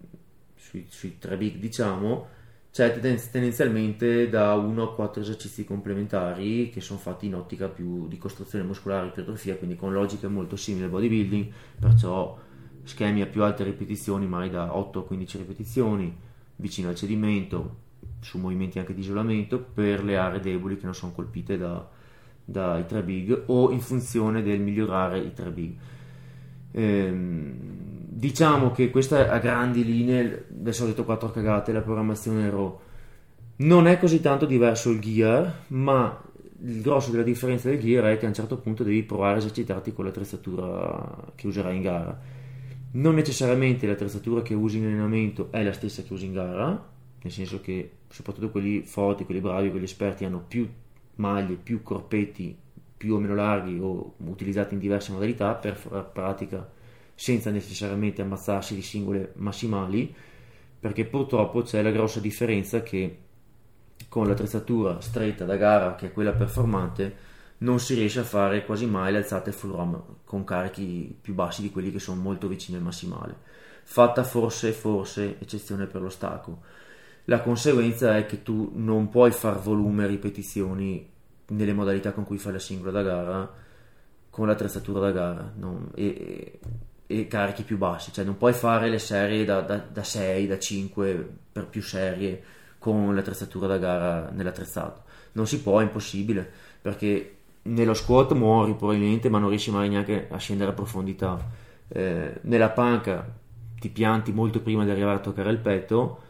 sui, 0.56 0.86
sui 0.90 1.18
tre 1.18 1.38
big 1.38 1.58
diciamo, 1.58 2.28
c'è 2.76 3.00
tendenzialmente 3.00 4.28
da 4.28 4.54
1 4.56 4.84
a 4.84 4.94
4 4.94 5.22
esercizi 5.22 5.64
complementari 5.64 6.70
che 6.70 6.82
sono 6.82 7.00
fatti 7.00 7.26
in 7.26 7.36
ottica 7.36 7.70
più 7.70 8.06
di 8.10 8.18
costruzione 8.18 8.66
muscolare 8.66 9.06
e 9.06 9.10
ipertrofia, 9.12 9.56
quindi 9.56 9.78
con 9.78 9.94
logiche 9.94 10.28
molto 10.28 10.58
simili 10.58 10.84
al 10.84 10.90
bodybuilding, 10.90 11.54
perciò 11.80 12.38
schemi 12.84 13.22
a 13.22 13.28
più 13.28 13.44
alte 13.44 13.64
ripetizioni, 13.64 14.28
magari 14.28 14.50
da 14.50 14.76
8 14.76 15.00
a 15.00 15.06
15 15.06 15.38
ripetizioni, 15.38 16.14
vicino 16.58 16.90
al 16.90 16.96
cedimento, 16.96 17.78
su 18.20 18.40
movimenti 18.40 18.78
anche 18.78 18.94
di 18.94 19.00
isolamento, 19.00 19.58
per 19.58 20.04
le 20.04 20.18
aree 20.18 20.42
deboli 20.42 20.78
che 20.78 20.84
non 20.84 20.96
sono 20.96 21.14
colpite 21.14 21.58
da, 21.58 21.90
dai 22.44 22.86
3 22.86 23.04
big 23.04 23.44
o 23.46 23.72
in 23.72 23.80
funzione 23.80 24.44
del 24.44 24.60
migliorare 24.60 25.20
i 25.20 25.32
3 25.32 25.50
big. 25.50 25.76
Ehm, 26.72 27.95
diciamo 28.18 28.72
che 28.72 28.90
questa 28.90 29.30
a 29.30 29.40
grandi 29.40 29.84
linee, 29.84 30.46
adesso 30.50 30.84
ho 30.84 30.88
detto 30.88 31.04
quattro 31.04 31.32
cagate, 31.32 31.74
la 31.74 31.82
programmazione 31.82 32.50
RAW 32.50 32.80
non 33.58 33.88
è 33.88 34.00
così 34.00 34.22
tanto 34.22 34.46
diverso 34.46 34.90
il 34.90 35.02
gear, 35.02 35.64
ma 35.68 36.22
il 36.64 36.82
grosso 36.82 37.12
della 37.12 37.24
differenza 37.24 37.68
del 37.68 37.80
gear 37.80 38.06
è 38.06 38.18
che 38.18 38.26
a 38.26 38.30
un 38.30 38.34
certo 38.34 38.58
punto 38.58 38.84
devi 38.84 39.04
provare 39.04 39.36
a 39.36 39.38
esercitarti 39.40 39.92
con 39.92 40.06
l'attrezzatura 40.06 41.34
che 41.36 41.48
userai 41.48 41.76
in 41.76 41.82
gara. 41.82 42.18
Non 42.92 43.16
necessariamente 43.16 43.86
l'attrezzatura 43.86 44.42
che 44.42 44.54
usi 44.54 44.78
in 44.78 44.86
allenamento 44.86 45.50
è 45.52 45.62
la 45.62 45.74
stessa 45.74 46.02
che 46.02 46.14
usi 46.14 46.26
in 46.26 46.34
gara, 46.34 46.68
nel 47.22 47.32
senso 47.34 47.60
che 47.60 47.92
soprattutto 48.08 48.50
quelli 48.50 48.84
forti, 48.84 49.26
quelli 49.26 49.42
bravi, 49.42 49.70
quelli 49.70 49.86
esperti 49.86 50.24
hanno 50.24 50.44
più 50.48 50.66
maglie, 51.16 51.56
più 51.56 51.84
corpetti 51.84 52.58
più 52.96 53.16
o 53.16 53.20
meno 53.20 53.36
larghi 53.36 53.78
o 53.78 54.14
utilizzati 54.26 54.74
in 54.74 54.80
diverse 54.80 55.12
modalità 55.12 55.54
per 55.54 55.76
fare 55.76 56.08
pratica 56.12 56.66
senza 57.16 57.50
necessariamente 57.50 58.22
ammazzarsi 58.22 58.76
di 58.76 58.82
singole 58.82 59.32
massimali, 59.36 60.14
perché 60.80 61.06
purtroppo 61.06 61.62
c'è 61.62 61.82
la 61.82 61.92
grossa 61.92 62.20
differenza 62.20 62.84
che 62.84 63.20
con 64.10 64.28
l'attrezzatura 64.28 65.00
stretta 65.00 65.46
da 65.46 65.56
gara, 65.56 65.96
che 65.96 66.08
è 66.08 66.12
quella 66.12 66.34
performante, 66.34 67.34
non 67.60 67.80
si 67.80 67.96
riesce 67.96 68.20
a 68.20 68.24
fare 68.24 68.66
quasi 68.66 68.86
mai 68.86 69.12
le 69.12 69.20
alzate 69.20 69.52
full 69.52 69.72
rom 69.72 70.04
con 70.26 70.44
carichi 70.44 71.18
più 71.20 71.34
bassi 71.34 71.62
di 71.62 71.72
quelli 71.72 71.92
che 71.92 72.00
sono 72.00 72.22
molto 72.22 72.48
vicini 72.48 72.78
al 72.78 72.84
massimale, 72.84 73.36
fatta 73.84 74.24
forse, 74.24 74.74
forse 74.74 75.40
eccezione 75.40 75.88
per 75.88 76.02
lo 76.02 76.10
stacco. 76.10 76.62
La 77.26 77.42
conseguenza 77.42 78.18
è 78.18 78.26
che 78.26 78.44
tu 78.44 78.72
non 78.76 79.10
puoi 79.10 79.32
far 79.32 79.60
volume 79.60 80.04
e 80.04 80.08
ripetizioni 80.08 81.10
nelle 81.48 81.74
modalità 81.74 82.12
con 82.12 82.26
cui 82.26 82.38
fai 82.38 82.54
la 82.54 82.60
singola 82.60 82.92
da 82.92 83.02
gara 83.02 83.54
con 84.30 84.48
l'attrezzatura 84.48 85.00
da 85.00 85.12
gara 85.12 85.54
non, 85.56 85.92
e, 85.96 86.60
e, 87.08 87.28
carichi 87.28 87.64
più 87.64 87.78
bassi, 87.78 88.12
cioè 88.12 88.26
non 88.26 88.38
puoi 88.38 88.54
fare 88.54 88.90
le 88.90 89.00
serie 89.00 89.46
da, 89.46 89.62
da, 89.62 89.78
da 89.78 90.04
6, 90.04 90.48
da 90.48 90.58
5 90.58 91.30
per 91.52 91.68
più 91.68 91.82
serie 91.82 92.42
con 92.80 93.16
l'attrezzatura 93.16 93.68
da 93.68 93.78
gara 93.78 94.30
nell'attrezzato. 94.32 95.04
Non 95.34 95.48
si 95.48 95.62
può, 95.62 95.80
è 95.80 95.84
impossibile, 95.84 96.50
perché 96.82 97.36
nello 97.64 97.94
squat 97.94 98.34
muori 98.34 98.76
probabilmente, 98.76 99.30
ma 99.30 99.40
non 99.40 99.50
riesci 99.50 99.72
mai 99.72 99.90
neanche 99.90 100.28
a 100.30 100.38
scendere 100.38 100.72
a 100.72 100.74
profondità. 100.74 101.38
Eh, 101.88 102.40
nella 102.42 102.70
panca 102.70 103.28
ti 103.80 103.90
pianti 103.90 104.32
molto 104.32 104.62
prima 104.62 104.84
di 104.84 104.92
arrivare 104.92 105.18
a 105.18 105.22
toccare 105.22 105.52
il 105.52 105.58
petto. 105.58 106.22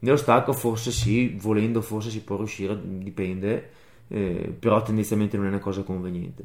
Nello 0.00 0.16
stacco 0.16 0.52
forse 0.52 0.90
sì, 0.90 1.36
volendo 1.40 1.80
forse 1.80 2.10
si 2.10 2.22
può 2.22 2.36
riuscire, 2.36 2.76
dipende, 2.82 3.70
eh, 4.08 4.54
però 4.58 4.82
tendenzialmente 4.82 5.36
non 5.36 5.46
è 5.46 5.48
una 5.50 5.60
cosa 5.60 5.82
conveniente. 5.82 6.44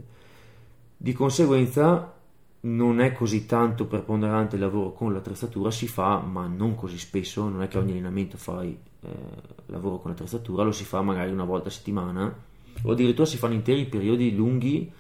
Di 0.96 1.14
conseguenza 1.14 2.17
non 2.68 3.00
è 3.00 3.14
così 3.14 3.46
tanto 3.46 3.86
preponderante 3.86 4.56
il 4.56 4.62
lavoro 4.62 4.92
con 4.92 5.14
l'attrezzatura, 5.14 5.72
si 5.72 5.88
fa 5.88 6.20
ma 6.20 6.48
non 6.48 6.76
così 6.76 6.98
spesso, 6.98 7.48
non 7.48 7.62
è 7.62 7.68
che 7.68 7.78
ogni 7.78 7.92
allenamento 7.92 8.38
fai 8.38 8.78
eh, 9.02 9.10
lavoro 9.68 10.00
con 10.00 10.12
l'attrezzatura, 10.12 10.64
lo 10.64 10.72
si 10.72 10.84
fa 10.84 11.02
magari 11.02 11.32
una 11.32 11.46
volta 11.46 11.70
a 11.70 11.72
settimana. 11.72 12.46
O 12.84 12.92
addirittura 12.92 13.26
si 13.26 13.38
fanno 13.38 13.54
interi 13.54 13.86
periodi 13.86 14.36
lunghi 14.36 14.92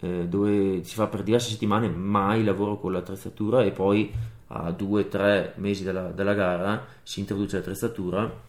eh, 0.00 0.26
dove 0.26 0.82
si 0.82 0.94
fa 0.94 1.06
per 1.06 1.22
diverse 1.22 1.50
settimane 1.50 1.88
mai 1.88 2.42
lavoro 2.42 2.78
con 2.78 2.92
l'attrezzatura 2.92 3.62
e 3.62 3.70
poi 3.70 4.12
a 4.48 4.72
due 4.72 5.02
o 5.02 5.06
tre 5.06 5.52
mesi 5.56 5.84
dalla, 5.84 6.08
dalla 6.08 6.34
gara 6.34 6.86
si 7.02 7.20
introduce 7.20 7.56
l'attrezzatura. 7.56 8.48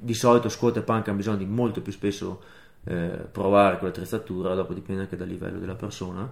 Di 0.00 0.14
solito 0.14 0.48
squat 0.48 0.76
e 0.76 0.82
punk 0.82 1.08
hanno 1.08 1.16
bisogno 1.16 1.38
di 1.38 1.44
molto 1.44 1.82
più 1.82 1.90
spesso 1.90 2.40
eh, 2.84 3.26
provare 3.32 3.78
con 3.78 3.88
l'attrezzatura, 3.88 4.54
dopo 4.54 4.72
dipende 4.72 5.02
anche 5.02 5.16
dal 5.16 5.26
livello 5.26 5.58
della 5.58 5.74
persona, 5.74 6.30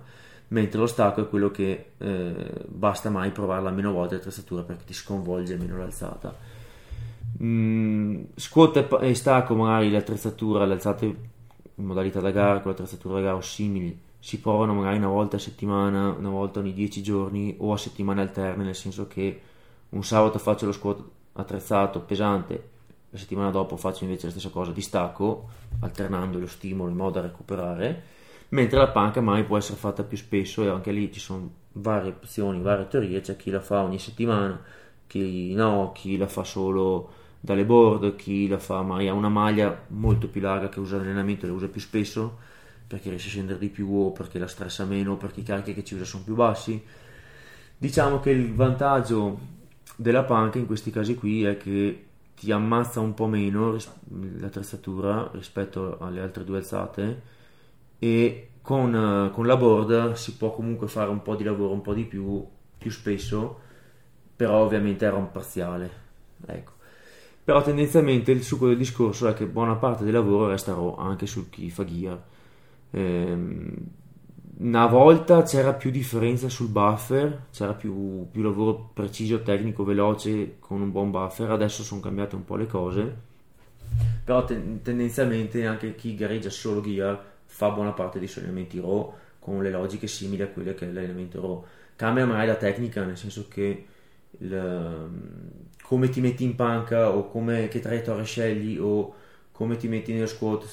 mentre 0.49 0.79
lo 0.79 0.87
stacco 0.87 1.23
è 1.23 1.29
quello 1.29 1.50
che 1.50 1.93
eh, 1.99 2.65
basta 2.67 3.11
mai 3.11 3.31
provarla 3.31 3.71
meno 3.71 3.93
volte 3.93 4.17
l'attrezzatura 4.17 4.62
perché 4.62 4.85
ti 4.85 4.95
sconvolge 4.95 5.57
meno 5.57 5.76
l'alzata. 5.76 6.35
Mm, 7.43 8.23
squat 8.35 8.99
e 9.00 9.15
stacco, 9.15 9.55
magari 9.55 9.91
l'attrezzatura, 9.91 10.65
le 10.65 10.75
alzate 10.75 11.05
in 11.05 11.85
modalità 11.85 12.21
da 12.21 12.31
gara 12.31 12.61
con 12.61 12.71
l'attrezzatura 12.71 13.17
da 13.17 13.21
gara 13.21 13.37
o 13.37 13.41
simili, 13.41 13.99
si 14.19 14.41
provano 14.41 14.75
magari 14.75 14.97
una 14.97 15.09
volta 15.09 15.37
a 15.37 15.41
settimana, 15.41 16.11
una 16.11 16.31
volta 16.31 16.61
ogni 16.61 16.73
10 16.73 17.03
giorni 17.03 17.55
o 17.59 17.73
a 17.73 17.76
settimane 17.76 18.23
alterne, 18.23 18.65
nel 18.65 18.75
senso 18.75 19.07
che 19.07 19.41
un 19.91 20.03
sabato 20.03 20.38
faccio 20.38 20.67
lo 20.67 20.73
squat 20.73 21.03
attrezzato 21.35 22.00
pesante 22.00 22.75
la 23.17 23.19
settimana 23.19 23.50
dopo 23.50 23.76
faccio 23.76 24.05
invece 24.05 24.26
la 24.26 24.33
stessa 24.33 24.50
cosa, 24.50 24.73
distacco, 24.73 25.49
alternando 25.81 26.38
lo 26.38 26.47
stimolo 26.47 26.91
in 26.91 26.97
modo 26.97 27.12
da 27.12 27.23
recuperare, 27.23 28.03
mentre 28.50 28.79
la 28.79 28.88
panca 28.88 29.21
mai 29.21 29.45
può 29.45 29.57
essere 29.57 29.76
fatta 29.76 30.03
più 30.03 30.17
spesso 30.17 30.62
e 30.62 30.69
anche 30.69 30.93
lì 30.93 31.12
ci 31.12 31.21
sono 31.21 31.50
varie 31.73 32.11
opzioni, 32.11 32.61
varie 32.61 32.88
teorie, 32.88 33.21
c'è 33.21 33.37
chi 33.37 33.50
la 33.50 33.61
fa 33.61 33.83
ogni 33.83 33.99
settimana, 33.99 34.61
chi 35.07 35.55
no, 35.55 35.93
chi 35.95 36.17
la 36.17 36.26
fa 36.26 36.45
solo 36.45 37.12
dalle 37.41 37.65
board, 37.65 38.17
chi 38.17 38.49
la 38.49 38.59
fa 38.59 38.83
magari 38.83 39.09
ha 39.09 39.12
una 39.12 39.29
maglia 39.29 39.85
molto 39.88 40.29
più 40.29 40.41
larga 40.41 40.69
che 40.69 40.81
usa 40.81 40.97
l'allenamento 40.97 41.45
e 41.45 41.49
la 41.49 41.55
usa 41.55 41.69
più 41.69 41.81
spesso 41.81 42.38
perché 42.87 43.09
riesce 43.09 43.29
a 43.29 43.31
scendere 43.31 43.59
di 43.59 43.69
più 43.69 43.93
o 43.93 44.12
perché 44.12 44.38
la 44.38 44.47
stressa 44.47 44.85
meno 44.85 45.12
o 45.12 45.17
perché 45.17 45.41
i 45.41 45.43
carichi 45.43 45.75
che 45.75 45.85
ci 45.85 45.95
usa 45.95 46.05
sono 46.05 46.23
più 46.23 46.35
bassi. 46.35 46.83
Diciamo 47.79 48.21
che 48.21 48.31
il 48.31 48.55
vantaggio 48.55 49.38
della 49.97 50.25
panca 50.25 50.59
in 50.59 50.67
questi 50.67 50.91
casi 50.91 51.15
qui 51.15 51.45
è 51.45 51.57
che 51.57 52.05
ti 52.37 52.53
ammazza 52.53 53.00
un 53.00 53.15
po' 53.15 53.26
meno 53.26 53.76
l'attrezzatura 54.38 55.31
rispetto 55.33 55.99
alle 55.99 56.21
altre 56.21 56.45
due 56.45 56.59
alzate 56.59 57.35
e 57.99 58.50
con, 58.62 59.31
con, 59.33 59.47
la 59.47 59.57
board 59.57 60.12
si 60.12 60.37
può 60.37 60.50
comunque 60.53 60.88
fare 60.88 61.11
un 61.11 61.23
po' 61.23 61.37
di 61.37 61.45
lavoro 61.45 61.73
un 61.73 61.83
po' 61.83 61.95
di 61.95 62.05
più, 62.05 62.45
più 62.76 62.91
spesso 62.91 63.61
però 64.35 64.65
ovviamente 64.65 65.05
era 65.05 65.17
un 65.17 65.31
parziale 65.31 65.91
ecco. 66.47 66.73
però 67.45 67.62
tendenzialmente 67.62 68.33
il 68.33 68.43
succo 68.43 68.69
del 68.69 68.76
discorso 68.76 69.29
è 69.29 69.35
che 69.35 69.47
buona 69.47 69.76
parte 69.76 70.05
del 70.05 70.12
lavoro 70.12 70.49
resta 70.49 70.73
raw 70.73 70.97
anche 70.99 71.26
su 71.26 71.49
chi 71.49 71.71
fa 71.71 71.85
gear 71.85 72.21
ehm, 72.91 73.75
una 74.59 74.87
volta 74.87 75.43
c'era 75.43 75.75
più 75.75 75.91
differenza 75.91 76.49
sul 76.49 76.69
buffer, 76.69 77.49
c'era 77.50 77.75
più, 77.75 78.26
più, 78.31 78.43
lavoro 78.43 78.91
preciso, 78.95 79.43
tecnico, 79.43 79.85
veloce 79.85 80.57
con 80.59 80.81
un 80.81 80.91
buon 80.91 81.11
buffer, 81.11 81.50
adesso 81.50 81.83
sono 81.83 82.00
cambiate 82.00 82.37
un 82.37 82.45
po' 82.47 82.57
le 82.57 82.67
cose, 82.67 83.17
però 84.25 84.45
ten- 84.45 84.81
tendenzialmente 84.83 85.67
anche 85.67 85.95
chi 85.95 86.15
gareggia 86.15 86.49
solo 86.49 86.81
gear 86.81 87.35
fa 87.56 87.70
buona 87.70 87.92
parte 87.92 88.18
dei 88.18 88.28
suoi 88.28 88.44
elementi 88.44 88.78
RAW 88.78 89.14
con 89.38 89.62
le 89.62 89.70
logiche 89.70 90.06
simili 90.06 90.42
a 90.42 90.48
quelle 90.48 90.75
che 90.75 90.86
è 90.86 90.92
l'elemento 90.92 91.40
RAW. 91.40 91.64
Cambia 91.96 92.26
magari 92.26 92.48
la 92.48 92.56
tecnica, 92.56 93.02
nel 93.02 93.16
senso 93.16 93.46
che 93.48 93.86
il, 94.38 95.10
come 95.82 96.10
ti 96.10 96.20
metti 96.20 96.44
in 96.44 96.54
panca 96.54 97.08
o 97.10 97.30
come, 97.30 97.68
che 97.68 97.80
traiettoria 97.80 98.25
scegli 98.25 98.76
o 98.78 99.14
come 99.52 99.78
ti 99.78 99.88
metti 99.88 100.12
nello 100.12 100.26
squat, 100.26 100.66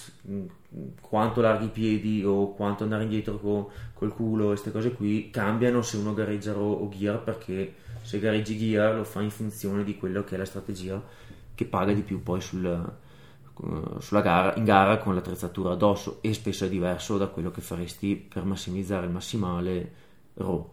quanto 0.99 1.39
larghi 1.39 1.65
i 1.65 1.69
piedi 1.69 2.21
o 2.25 2.51
quanto 2.51 2.83
andare 2.83 3.03
indietro 3.03 3.39
con, 3.39 3.65
col 3.93 4.13
culo, 4.13 4.47
queste 4.47 4.73
cose 4.73 4.91
qui 4.91 5.29
cambiano 5.29 5.81
se 5.81 5.95
uno 5.95 6.13
gareggia 6.13 6.53
o 6.57 6.89
gear 6.89 7.23
perché 7.23 7.75
se 8.01 8.19
gareggi 8.19 8.57
gear 8.57 8.95
lo 8.95 9.05
fa 9.05 9.21
in 9.21 9.29
funzione 9.29 9.85
di 9.85 9.95
quello 9.95 10.25
che 10.25 10.35
è 10.35 10.37
la 10.37 10.43
strategia 10.43 11.01
che 11.55 11.63
paga 11.63 11.93
di 11.93 12.01
più 12.01 12.21
poi 12.21 12.41
sul, 12.41 12.91
gara, 14.21 14.55
in 14.55 14.63
gara 14.63 14.97
con 14.97 15.15
l'attrezzatura 15.15 15.71
addosso 15.71 16.17
e 16.21 16.33
spesso 16.33 16.65
è 16.65 16.69
diverso 16.69 17.17
da 17.17 17.27
quello 17.27 17.51
che 17.51 17.61
faresti 17.61 18.15
per 18.15 18.43
massimizzare 18.43 19.05
il 19.05 19.11
massimale 19.11 19.93
RAW. 20.35 20.69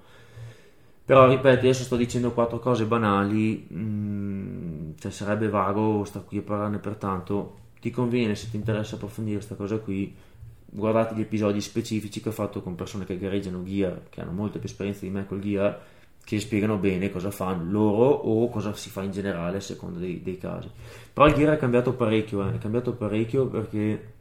Però 1.04 1.28
ripeto, 1.28 1.58
adesso 1.58 1.82
sto 1.82 1.96
dicendo 1.96 2.32
quattro 2.32 2.60
cose 2.60 2.84
banali, 2.84 3.66
mh, 3.68 3.80
mm, 3.80 4.90
cioè 4.98 5.10
sarebbe 5.10 5.48
vago 5.48 6.04
sta 6.04 6.20
qui 6.20 6.38
a 6.38 6.42
parlarne 6.42 6.78
per 6.78 6.94
tanto 6.96 7.58
ti 7.80 7.90
conviene 7.90 8.34
se 8.34 8.50
ti 8.50 8.56
interessa 8.56 8.96
approfondire 8.96 9.36
questa 9.36 9.54
cosa 9.56 9.78
qui 9.78 10.14
guardate 10.72 11.14
gli 11.14 11.22
episodi 11.22 11.60
specifici 11.60 12.20
che 12.20 12.28
ho 12.28 12.32
fatto 12.32 12.62
con 12.62 12.76
persone 12.76 13.04
che 13.04 13.18
gareggiano 13.18 13.64
gear 13.64 14.02
che 14.10 14.20
hanno 14.20 14.32
molta 14.32 14.58
più 14.58 14.68
esperienza 14.68 15.00
di 15.00 15.10
me 15.10 15.26
col 15.26 15.40
gear 15.40 15.80
che 16.36 16.40
spiegano 16.40 16.76
bene 16.76 17.10
cosa 17.10 17.32
fanno 17.32 17.70
loro 17.70 18.08
o 18.08 18.48
cosa 18.48 18.72
si 18.74 18.88
fa 18.88 19.02
in 19.02 19.10
generale 19.10 19.56
a 19.56 19.60
seconda 19.60 19.98
dei, 19.98 20.22
dei 20.22 20.38
casi 20.38 20.70
però 21.12 21.26
il 21.26 21.34
gear 21.34 21.54
è 21.54 21.58
cambiato 21.58 21.92
parecchio 21.94 22.46
eh. 22.46 22.54
è 22.54 22.58
cambiato 22.58 22.92
parecchio 22.92 23.46
perché 23.46 24.12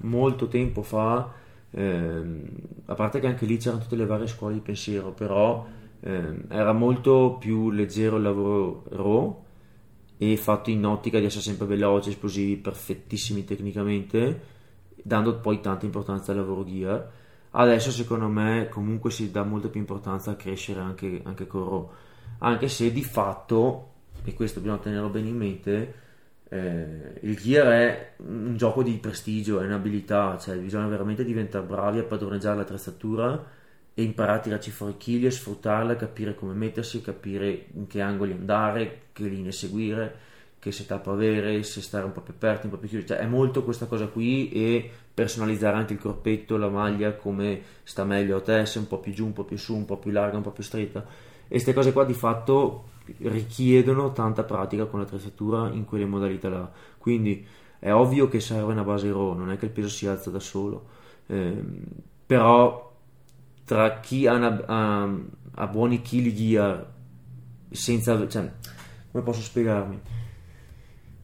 molto 0.00 0.48
tempo 0.48 0.82
fa 0.82 1.32
ehm, 1.70 2.42
a 2.86 2.94
parte 2.94 3.20
che 3.20 3.26
anche 3.26 3.46
lì 3.46 3.56
c'erano 3.56 3.80
tutte 3.80 3.96
le 3.96 4.04
varie 4.04 4.26
scuole 4.26 4.54
di 4.54 4.60
pensiero 4.60 5.12
però 5.12 5.66
ehm, 6.00 6.44
era 6.48 6.72
molto 6.72 7.38
più 7.40 7.70
leggero 7.70 8.16
il 8.16 8.22
lavoro 8.22 8.84
raw 8.90 9.44
e 10.18 10.36
fatto 10.36 10.68
in 10.68 10.84
ottica 10.84 11.18
di 11.18 11.24
essere 11.24 11.42
sempre 11.42 11.64
veloci, 11.64 12.10
esplosivi, 12.10 12.56
perfettissimi 12.56 13.42
tecnicamente, 13.42 14.42
dando 15.02 15.40
poi 15.40 15.60
tanta 15.60 15.86
importanza 15.86 16.32
al 16.32 16.36
lavoro 16.36 16.62
gear. 16.62 17.10
Adesso 17.52 17.90
secondo 17.90 18.28
me 18.28 18.68
comunque 18.70 19.10
si 19.10 19.30
dà 19.30 19.42
molta 19.42 19.68
più 19.68 19.80
importanza 19.80 20.32
a 20.32 20.36
crescere 20.36 20.80
anche, 20.80 21.20
anche 21.24 21.46
con 21.46 21.64
Raw, 21.64 21.90
anche 22.38 22.68
se 22.68 22.92
di 22.92 23.02
fatto, 23.02 23.92
e 24.24 24.34
questo 24.34 24.60
bisogna 24.60 24.78
tenerlo 24.78 25.08
bene 25.08 25.28
in 25.28 25.36
mente, 25.36 25.94
eh, 26.48 27.18
il 27.22 27.36
gear 27.36 27.66
è 27.68 28.12
un 28.18 28.56
gioco 28.56 28.82
di 28.82 28.92
prestigio, 28.98 29.60
è 29.60 29.64
un'abilità, 29.64 30.38
cioè 30.38 30.56
bisogna 30.56 30.86
veramente 30.86 31.24
diventare 31.24 31.64
bravi 31.64 31.98
a 31.98 32.04
padroneggiare 32.04 32.56
l'attrezzatura 32.56 33.44
e 33.94 34.02
imparare 34.02 34.38
a 34.38 34.42
tirarci 34.42 34.70
fuori 34.70 34.96
chili 34.96 35.26
e 35.26 35.30
sfruttarla, 35.30 35.96
capire 35.96 36.34
come 36.34 36.54
mettersi, 36.54 37.02
capire 37.02 37.66
in 37.74 37.86
che 37.86 38.00
angoli 38.00 38.32
andare, 38.32 39.02
che 39.12 39.24
linee 39.24 39.52
seguire, 39.52 40.28
che 40.60 40.70
setup 40.70 41.08
avere, 41.08 41.62
se 41.64 41.80
stare 41.80 42.04
un 42.04 42.12
po' 42.12 42.20
più 42.20 42.34
aperti, 42.34 42.66
un 42.66 42.72
po' 42.72 42.78
più 42.78 42.88
chiusi, 42.88 43.06
cioè 43.06 43.18
è 43.18 43.26
molto 43.26 43.64
questa 43.64 43.86
cosa 43.86 44.06
qui 44.06 44.50
e 44.50 44.88
personalizzare 45.12 45.76
anche 45.76 45.94
il 45.94 45.98
corpetto, 45.98 46.56
la 46.56 46.68
maglia, 46.68 47.14
come 47.14 47.60
sta 47.82 48.04
meglio 48.04 48.36
a 48.36 48.40
te, 48.40 48.64
se 48.66 48.78
un 48.78 48.86
po' 48.86 48.98
più 48.98 49.12
giù, 49.12 49.26
un 49.26 49.32
po' 49.32 49.44
più 49.44 49.58
su, 49.58 49.74
un 49.74 49.84
po' 49.84 49.96
più 49.96 50.12
larga, 50.12 50.36
un 50.36 50.42
po' 50.42 50.52
più 50.52 50.62
stretta. 50.62 51.00
E 51.00 51.48
queste 51.48 51.72
cose 51.72 51.92
qua 51.92 52.04
di 52.04 52.14
fatto 52.14 52.84
richiedono 53.18 54.12
tanta 54.12 54.44
pratica 54.44 54.84
con 54.84 55.00
l'attrezzatura 55.00 55.70
in 55.72 55.84
quelle 55.84 56.04
modalità 56.04 56.48
là. 56.48 56.70
Quindi 56.98 57.44
è 57.80 57.92
ovvio 57.92 58.28
che 58.28 58.38
serve 58.38 58.70
una 58.70 58.84
base 58.84 59.10
RAW, 59.10 59.32
non 59.32 59.50
è 59.50 59.56
che 59.56 59.64
il 59.64 59.70
peso 59.72 59.88
si 59.88 60.06
alza 60.06 60.30
da 60.30 60.38
solo 60.38 60.98
eh, 61.30 61.64
però 62.26 62.92
tra 63.64 64.00
chi 64.00 64.26
ha, 64.26 64.34
una, 64.34 64.64
ha, 64.66 65.08
ha 65.54 65.66
buoni 65.68 66.02
chili 66.02 66.34
gear 66.34 66.92
senza 67.70 68.28
cioè, 68.28 68.52
come 69.12 69.22
posso 69.22 69.40
spiegarmi 69.40 70.00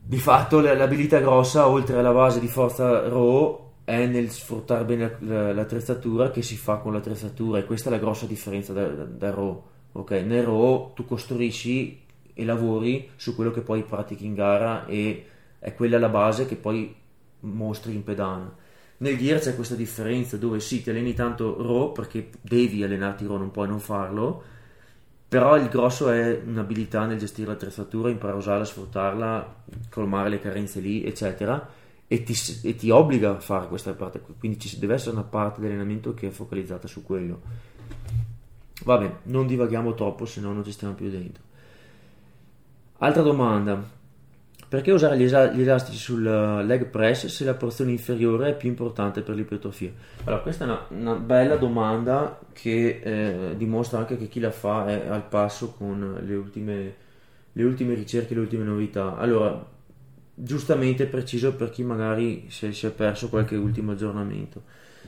di 0.09 0.19
fatto 0.19 0.61
l'abilità 0.61 1.19
grossa 1.19 1.67
oltre 1.67 1.99
alla 1.99 2.13
base 2.13 2.39
di 2.39 2.47
forza 2.47 3.09
raw 3.09 3.65
è 3.83 4.07
nel 4.07 4.31
sfruttare 4.31 4.85
bene 4.85 5.17
l'attrezzatura 5.53 6.31
che 6.31 6.43
si 6.43 6.57
fa 6.57 6.77
con 6.77 6.93
l'attrezzatura 6.93 7.59
e 7.59 7.65
questa 7.65 7.89
è 7.89 7.93
la 7.93 7.99
grossa 7.99 8.27
differenza 8.27 8.73
da, 8.73 8.87
da, 8.87 9.03
da 9.03 9.31
raw 9.31 9.63
ok? 9.93 10.11
Nel 10.13 10.45
raw 10.45 10.93
tu 10.95 11.05
costruisci 11.05 12.03
e 12.33 12.45
lavori 12.45 13.11
su 13.17 13.35
quello 13.35 13.51
che 13.51 13.63
poi 13.63 13.83
pratichi 13.83 14.27
in 14.27 14.35
gara 14.35 14.87
e 14.87 15.27
è 15.59 15.75
quella 15.75 15.99
la 15.99 16.09
base 16.09 16.47
che 16.47 16.55
poi 16.55 16.95
mostri 17.41 17.95
in 17.95 18.05
pedana. 18.05 18.55
Nel 18.99 19.19
gear 19.19 19.41
c'è 19.41 19.57
questa 19.57 19.75
differenza 19.75 20.37
dove 20.37 20.61
sì 20.61 20.83
ti 20.83 20.91
alleni 20.91 21.15
tanto 21.15 21.57
raw 21.61 21.91
perché 21.91 22.31
devi 22.41 22.85
allenarti 22.85 23.27
raw 23.27 23.39
non 23.39 23.51
puoi 23.51 23.67
non 23.67 23.81
farlo 23.81 24.55
però 25.29 25.57
il 25.57 25.69
grosso 25.69 26.09
è 26.11 26.41
un'abilità 26.45 27.05
nel 27.05 27.19
gestire 27.19 27.49
l'attrezzatura, 27.49 28.11
imparare 28.11 28.37
a 28.37 28.41
usarla, 28.41 28.65
sfruttarla, 28.65 29.55
colmare 29.91 30.29
le 30.29 30.39
carenze 30.39 30.81
lì, 30.81 31.05
eccetera, 31.05 31.69
e 32.07 32.23
ti, 32.23 32.35
e 32.63 32.77
ti 32.77 32.91
obbliga 32.91 33.31
a 33.31 33.41
fare 33.41 33.67
questa 33.67 33.93
parte, 33.95 34.23
quindi 34.39 34.61
ci 34.61 34.79
deve 34.79 34.95
essere 34.95 35.13
una 35.13 35.25
parte 35.25 35.61
dell'allenamento 35.61 36.15
che 36.15 36.29
è 36.29 36.31
focalizzata 36.31 36.87
su 36.87 37.03
quello. 37.03 37.41
Vabbè, 38.85 39.17
non 39.25 39.47
divaghiamo 39.47 39.95
troppo, 39.95 40.27
se 40.27 40.41
no 40.41 40.53
non 40.53 40.63
ci 40.65 40.71
stiamo 40.71 40.95
più 40.95 41.11
dentro. 41.11 41.43
Altra 42.99 43.23
domanda, 43.23 43.83
perché 44.69 44.91
usare 44.91 45.17
gli, 45.17 45.23
elastici 45.23 45.97
sul 45.97 46.27
eh, 46.27 46.65
leg 46.65 46.87
press 46.87 47.27
se 47.27 47.45
la 47.45 47.55
porzione 47.55 47.93
inferiore 47.93 48.51
è 48.51 48.57
più 48.57 48.69
importante 48.69 49.23
per 49.23 49.37
l'ipertrofia? 49.37 49.93
Allora, 50.25 50.43
questa 50.43 50.65
è 50.65 50.67
una, 50.67 50.87
una 50.89 51.15
bella 51.15 51.57
domanda 51.57 52.39
che 52.53 53.01
eh, 53.03 53.57
dimostra 53.57 53.99
anche 53.99 54.17
che 54.17 54.27
chi 54.29 54.41
la 54.41 54.51
fa 54.51 54.87
è 54.89 55.07
al 55.07 55.23
passo 55.23 55.73
con 55.73 56.21
le 56.21 56.35
ultime, 56.35 56.95
le 57.53 57.63
ultime 57.63 57.95
ricerche, 57.95 58.35
le 58.35 58.41
ultime 58.41 58.65
novità. 58.65 59.17
Allora, 59.17 59.65
giustamente 60.35 61.07
preciso 61.07 61.55
per 61.55 61.71
chi 61.71 61.85
magari 61.85 62.47
si 62.49 62.67
è, 62.67 62.73
si 62.73 62.87
è 62.87 62.91
perso 62.91 63.29
qualche 63.29 63.55
ultimo 63.55 63.93
aggiornamento. 63.93 64.63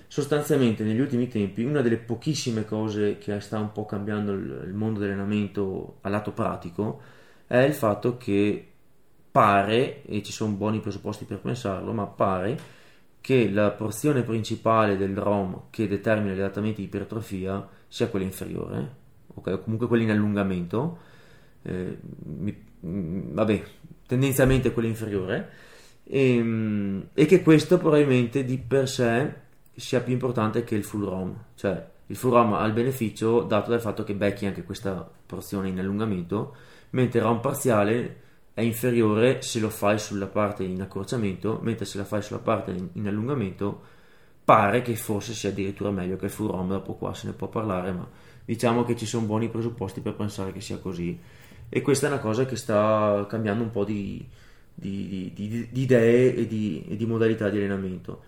Sostanzialmente, 0.06 0.84
negli 0.84 1.00
ultimi 1.00 1.26
tempi, 1.26 1.64
una 1.64 1.82
delle 1.82 1.98
pochissime 1.98 2.64
cose 2.64 3.18
che 3.18 3.40
sta 3.40 3.58
un 3.58 3.72
po' 3.72 3.84
cambiando 3.84 4.32
il, 4.32 4.62
il 4.66 4.72
mondo 4.72 5.00
dell'allenamento 5.00 5.96
a 6.02 6.08
lato 6.08 6.30
pratico 6.30 7.00
è 7.48 7.58
il 7.58 7.74
fatto 7.74 8.16
che 8.18 8.67
pare, 9.38 10.02
e 10.02 10.20
ci 10.24 10.32
sono 10.32 10.54
buoni 10.54 10.80
presupposti 10.80 11.24
per 11.24 11.38
pensarlo, 11.38 11.92
ma 11.92 12.06
pare 12.06 12.58
che 13.20 13.48
la 13.48 13.70
porzione 13.70 14.24
principale 14.24 14.96
del 14.96 15.16
ROM 15.16 15.66
che 15.70 15.86
determina 15.86 16.34
gli 16.34 16.40
adattamenti 16.40 16.80
di 16.80 16.88
ipertrofia 16.88 17.68
sia 17.86 18.08
quella 18.08 18.24
inferiore, 18.24 18.94
okay? 19.34 19.54
o 19.54 19.60
comunque 19.60 19.86
quella 19.86 20.02
in 20.02 20.10
allungamento, 20.10 20.98
eh, 21.62 21.98
mi, 22.24 22.64
mm, 22.84 23.34
vabbè, 23.34 23.62
tendenzialmente 24.08 24.72
quella 24.72 24.88
inferiore, 24.88 25.50
e, 26.02 26.36
ehm, 26.36 27.08
e, 27.14 27.26
che 27.26 27.40
questo 27.40 27.78
probabilmente 27.78 28.42
di 28.42 28.58
per 28.58 28.88
sé 28.88 29.32
sia 29.72 30.00
più 30.00 30.14
importante 30.14 30.64
che 30.64 30.74
il 30.74 30.82
full 30.82 31.04
ROM, 31.04 31.44
cioè 31.54 31.86
il 32.06 32.16
full 32.16 32.32
ROM 32.32 32.54
ha 32.54 32.64
il 32.64 32.72
beneficio 32.72 33.42
dato 33.42 33.70
dal 33.70 33.80
fatto 33.80 34.02
che 34.02 34.14
becchi 34.14 34.46
anche 34.46 34.64
questa 34.64 35.08
porzione 35.26 35.68
in 35.68 35.78
allungamento, 35.78 36.56
mentre 36.90 37.20
il 37.20 37.24
ROM 37.24 37.40
parziale 37.40 38.26
è 38.58 38.62
inferiore 38.62 39.40
se 39.40 39.60
lo 39.60 39.70
fai 39.70 40.00
sulla 40.00 40.26
parte 40.26 40.64
in 40.64 40.80
accorciamento, 40.80 41.60
mentre 41.62 41.84
se 41.84 41.96
la 41.96 42.04
fai 42.04 42.22
sulla 42.22 42.40
parte 42.40 42.74
in, 42.92 43.06
allungamento 43.06 43.82
pare 44.42 44.82
che 44.82 44.96
forse 44.96 45.32
sia 45.32 45.50
addirittura 45.50 45.92
meglio 45.92 46.16
che 46.16 46.24
il 46.24 46.32
full 46.32 46.50
ROM, 46.50 46.70
dopo 46.70 46.94
qua 46.94 47.14
se 47.14 47.28
ne 47.28 47.34
può 47.34 47.46
parlare, 47.46 47.92
ma 47.92 48.08
diciamo 48.44 48.82
che 48.82 48.96
ci 48.96 49.06
sono 49.06 49.26
buoni 49.26 49.48
presupposti 49.48 50.00
per 50.00 50.16
pensare 50.16 50.50
che 50.52 50.60
sia 50.60 50.78
così. 50.78 51.16
E 51.68 51.82
questa 51.82 52.08
è 52.08 52.10
una 52.10 52.18
cosa 52.18 52.46
che 52.46 52.56
sta 52.56 53.24
cambiando 53.28 53.62
un 53.62 53.70
po' 53.70 53.84
di, 53.84 54.26
di, 54.74 55.30
di, 55.32 55.68
di 55.70 55.80
idee 55.80 56.34
e 56.34 56.40
e 56.88 56.96
di 56.96 57.06
modalità 57.06 57.50
di 57.50 57.58
allenamento. 57.58 58.22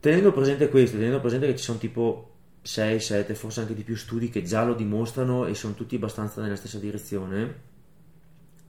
Tenendo 0.00 0.32
presente 0.32 0.68
questo, 0.68 0.96
tenendo 0.96 1.20
presente 1.20 1.46
che 1.46 1.56
ci 1.56 1.62
sono 1.62 1.78
tipo 1.78 2.30
6, 2.62 2.98
7, 2.98 3.32
forse 3.36 3.60
anche 3.60 3.74
di 3.74 3.84
più 3.84 3.94
studi 3.94 4.28
che 4.28 4.42
già 4.42 4.64
lo 4.64 4.74
dimostrano 4.74 5.46
e 5.46 5.54
sono 5.54 5.74
tutti 5.74 5.94
abbastanza 5.94 6.42
nella 6.42 6.56
stessa 6.56 6.80
direzione, 6.80 7.74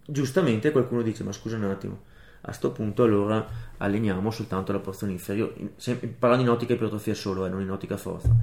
Giustamente 0.09 0.71
qualcuno 0.71 1.01
dice, 1.01 1.25
ma 1.25 1.33
scusa 1.33 1.57
un 1.57 1.65
attimo, 1.65 2.03
a 2.39 2.45
questo 2.45 2.71
punto 2.71 3.03
allora 3.03 3.45
alleniamo 3.75 4.31
soltanto 4.31 4.71
la 4.71 4.79
porzione 4.79 5.11
inferiore, 5.11 5.53
parlando 6.17 6.45
in 6.45 6.49
ottica 6.49 6.73
ipertrofia 6.73 7.13
solo, 7.13 7.45
eh, 7.45 7.49
non 7.49 7.61
in 7.61 7.69
ottica 7.69 7.97
forza. 7.97 8.33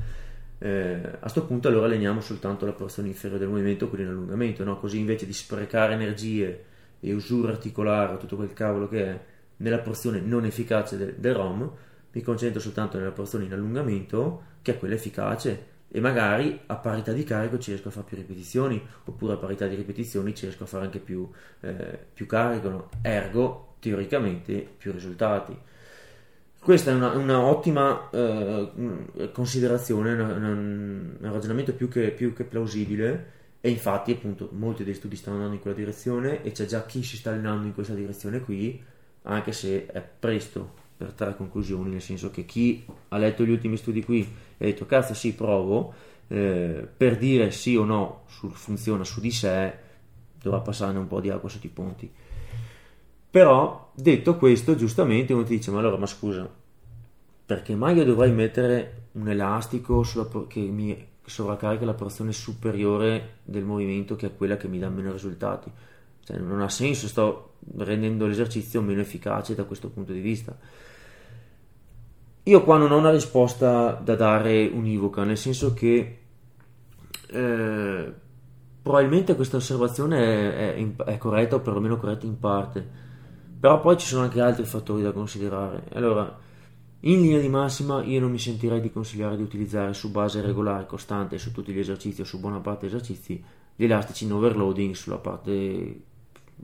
Eh, 0.58 1.00
a 1.02 1.18
questo 1.18 1.46
punto 1.46 1.68
allora 1.68 1.86
alleniamo 1.86 2.20
soltanto 2.20 2.66
la 2.66 2.72
porzione 2.72 3.08
inferiore 3.08 3.40
del 3.40 3.48
movimento, 3.48 3.88
quindi 3.88 4.06
in 4.06 4.12
allungamento, 4.12 4.62
no? 4.62 4.78
così 4.78 4.98
invece 4.98 5.24
di 5.24 5.32
sprecare 5.32 5.94
energie 5.94 6.64
e 7.00 7.14
usura 7.14 7.52
articolare, 7.52 8.18
tutto 8.18 8.36
quel 8.36 8.52
cavolo 8.52 8.86
che 8.86 9.04
è, 9.06 9.20
nella 9.56 9.78
porzione 9.78 10.20
non 10.20 10.44
efficace 10.44 10.98
del, 10.98 11.14
del 11.14 11.34
ROM, 11.34 11.70
mi 12.12 12.20
concentro 12.20 12.60
soltanto 12.60 12.98
nella 12.98 13.10
porzione 13.10 13.46
in 13.46 13.54
allungamento, 13.54 14.42
che 14.60 14.72
è 14.72 14.78
quella 14.78 14.94
efficace, 14.96 15.72
e 15.88 16.00
magari 16.00 16.60
a 16.66 16.76
parità 16.76 17.12
di 17.12 17.24
carico 17.24 17.58
ci 17.58 17.70
riesco 17.70 17.88
a 17.88 17.92
fare 17.92 18.06
più 18.06 18.16
ripetizioni 18.16 18.84
oppure 19.04 19.34
a 19.34 19.36
parità 19.36 19.66
di 19.66 19.76
ripetizioni 19.76 20.34
ci 20.34 20.46
riesco 20.46 20.64
a 20.64 20.66
fare 20.66 20.84
anche 20.84 20.98
più, 20.98 21.28
eh, 21.60 21.98
più 22.12 22.26
carico 22.26 22.68
no? 22.68 22.88
ergo 23.02 23.74
teoricamente 23.78 24.66
più 24.76 24.92
risultati 24.92 25.56
questa 26.58 26.90
è 26.90 26.94
una, 26.94 27.10
una 27.10 27.40
ottima 27.40 28.08
eh, 28.10 29.30
considerazione 29.32 30.14
una, 30.14 30.34
una, 30.34 30.48
un 30.48 31.16
ragionamento 31.20 31.74
più 31.74 31.88
che, 31.88 32.10
più 32.10 32.32
che 32.32 32.44
plausibile 32.44 33.32
e 33.60 33.70
infatti 33.70 34.12
appunto 34.12 34.48
molti 34.52 34.84
degli 34.84 34.94
studi 34.94 35.16
stanno 35.16 35.36
andando 35.36 35.56
in 35.56 35.62
quella 35.62 35.76
direzione 35.76 36.42
e 36.42 36.52
c'è 36.52 36.66
già 36.66 36.84
chi 36.84 37.02
si 37.02 37.16
sta 37.16 37.30
allenando 37.30 37.66
in 37.66 37.72
questa 37.72 37.94
direzione 37.94 38.40
qui 38.40 38.82
anche 39.22 39.52
se 39.52 39.86
è 39.86 40.02
presto 40.02 40.82
per 40.96 41.12
trarre 41.12 41.36
conclusioni, 41.36 41.90
nel 41.90 42.02
senso 42.02 42.30
che 42.30 42.44
chi 42.44 42.84
ha 43.08 43.16
letto 43.18 43.44
gli 43.44 43.50
ultimi 43.50 43.76
studi 43.76 44.04
qui 44.04 44.26
e 44.56 44.64
ha 44.64 44.70
detto 44.70 44.86
cazzo 44.86 45.14
sì 45.14 45.34
provo, 45.34 45.92
eh, 46.28 46.86
per 46.96 47.18
dire 47.18 47.50
sì 47.50 47.76
o 47.76 47.84
no 47.84 48.22
su, 48.26 48.48
funziona 48.50 49.04
su 49.04 49.20
di 49.20 49.30
sé 49.30 49.78
dovrà 50.40 50.60
passare 50.60 50.96
un 50.98 51.06
po' 51.06 51.20
di 51.20 51.30
acqua 51.30 51.48
sotto 51.48 51.66
i 51.66 51.70
ponti. 51.70 52.10
Però 53.30 53.90
detto 53.94 54.36
questo, 54.36 54.76
giustamente 54.76 55.32
uno 55.32 55.42
ti 55.42 55.56
dice 55.56 55.70
ma 55.70 55.78
allora 55.80 55.96
ma 55.96 56.06
scusa, 56.06 56.48
perché 57.46 57.74
mai 57.74 57.96
io 57.96 58.04
dovrei 58.04 58.32
mettere 58.32 59.08
un 59.12 59.28
elastico 59.28 60.02
sulla, 60.02 60.28
che 60.46 60.60
mi 60.60 61.12
sovraccarica 61.24 61.84
la 61.84 61.94
porzione 61.94 62.32
superiore 62.32 63.38
del 63.42 63.64
movimento 63.64 64.14
che 64.14 64.26
è 64.26 64.36
quella 64.36 64.56
che 64.56 64.68
mi 64.68 64.78
dà 64.78 64.88
meno 64.88 65.12
risultati? 65.12 65.70
Cioè, 66.22 66.38
non 66.38 66.60
ha 66.62 66.68
senso, 66.68 67.06
sto 67.06 67.54
rendendo 67.76 68.26
l'esercizio 68.26 68.80
meno 68.80 69.00
efficace 69.00 69.54
da 69.54 69.64
questo 69.64 69.88
punto 69.90 70.12
di 70.12 70.20
vista. 70.20 70.56
Io 72.46 72.62
qua 72.62 72.76
non 72.76 72.92
ho 72.92 72.98
una 72.98 73.10
risposta 73.10 73.92
da 73.92 74.14
dare 74.16 74.66
univoca, 74.66 75.24
nel 75.24 75.38
senso 75.38 75.72
che 75.72 76.18
eh, 77.26 78.12
probabilmente 78.82 79.34
questa 79.34 79.56
osservazione 79.56 80.74
è, 80.74 80.74
è, 80.74 81.04
è, 81.04 81.18
corretta 81.18 81.56
o 81.56 81.60
perlomeno 81.60 81.96
corretta 81.96 82.26
in 82.26 82.38
parte, 82.38 82.86
però 83.58 83.80
poi 83.80 83.96
ci 83.96 84.06
sono 84.06 84.24
anche 84.24 84.42
altri 84.42 84.66
fattori 84.66 85.02
da 85.02 85.12
considerare. 85.12 85.84
Allora, 85.94 86.38
in 87.00 87.20
linea 87.22 87.40
di 87.40 87.48
massima 87.48 88.02
io 88.02 88.20
non 88.20 88.30
mi 88.30 88.38
sentirei 88.38 88.82
di 88.82 88.92
consigliare 88.92 89.36
di 89.36 89.42
utilizzare 89.42 89.94
su 89.94 90.10
base 90.10 90.42
regolare, 90.42 90.84
costante 90.84 91.38
su 91.38 91.50
tutti 91.50 91.72
gli 91.72 91.78
esercizi 91.78 92.20
o 92.20 92.24
su 92.24 92.40
buona 92.40 92.60
parte 92.60 92.86
degli 92.86 92.94
esercizi 92.94 93.44
gli 93.76 93.84
elastici 93.84 94.24
in 94.24 94.32
overloading 94.32 94.94
sulla 94.94 95.16
parte 95.16 96.00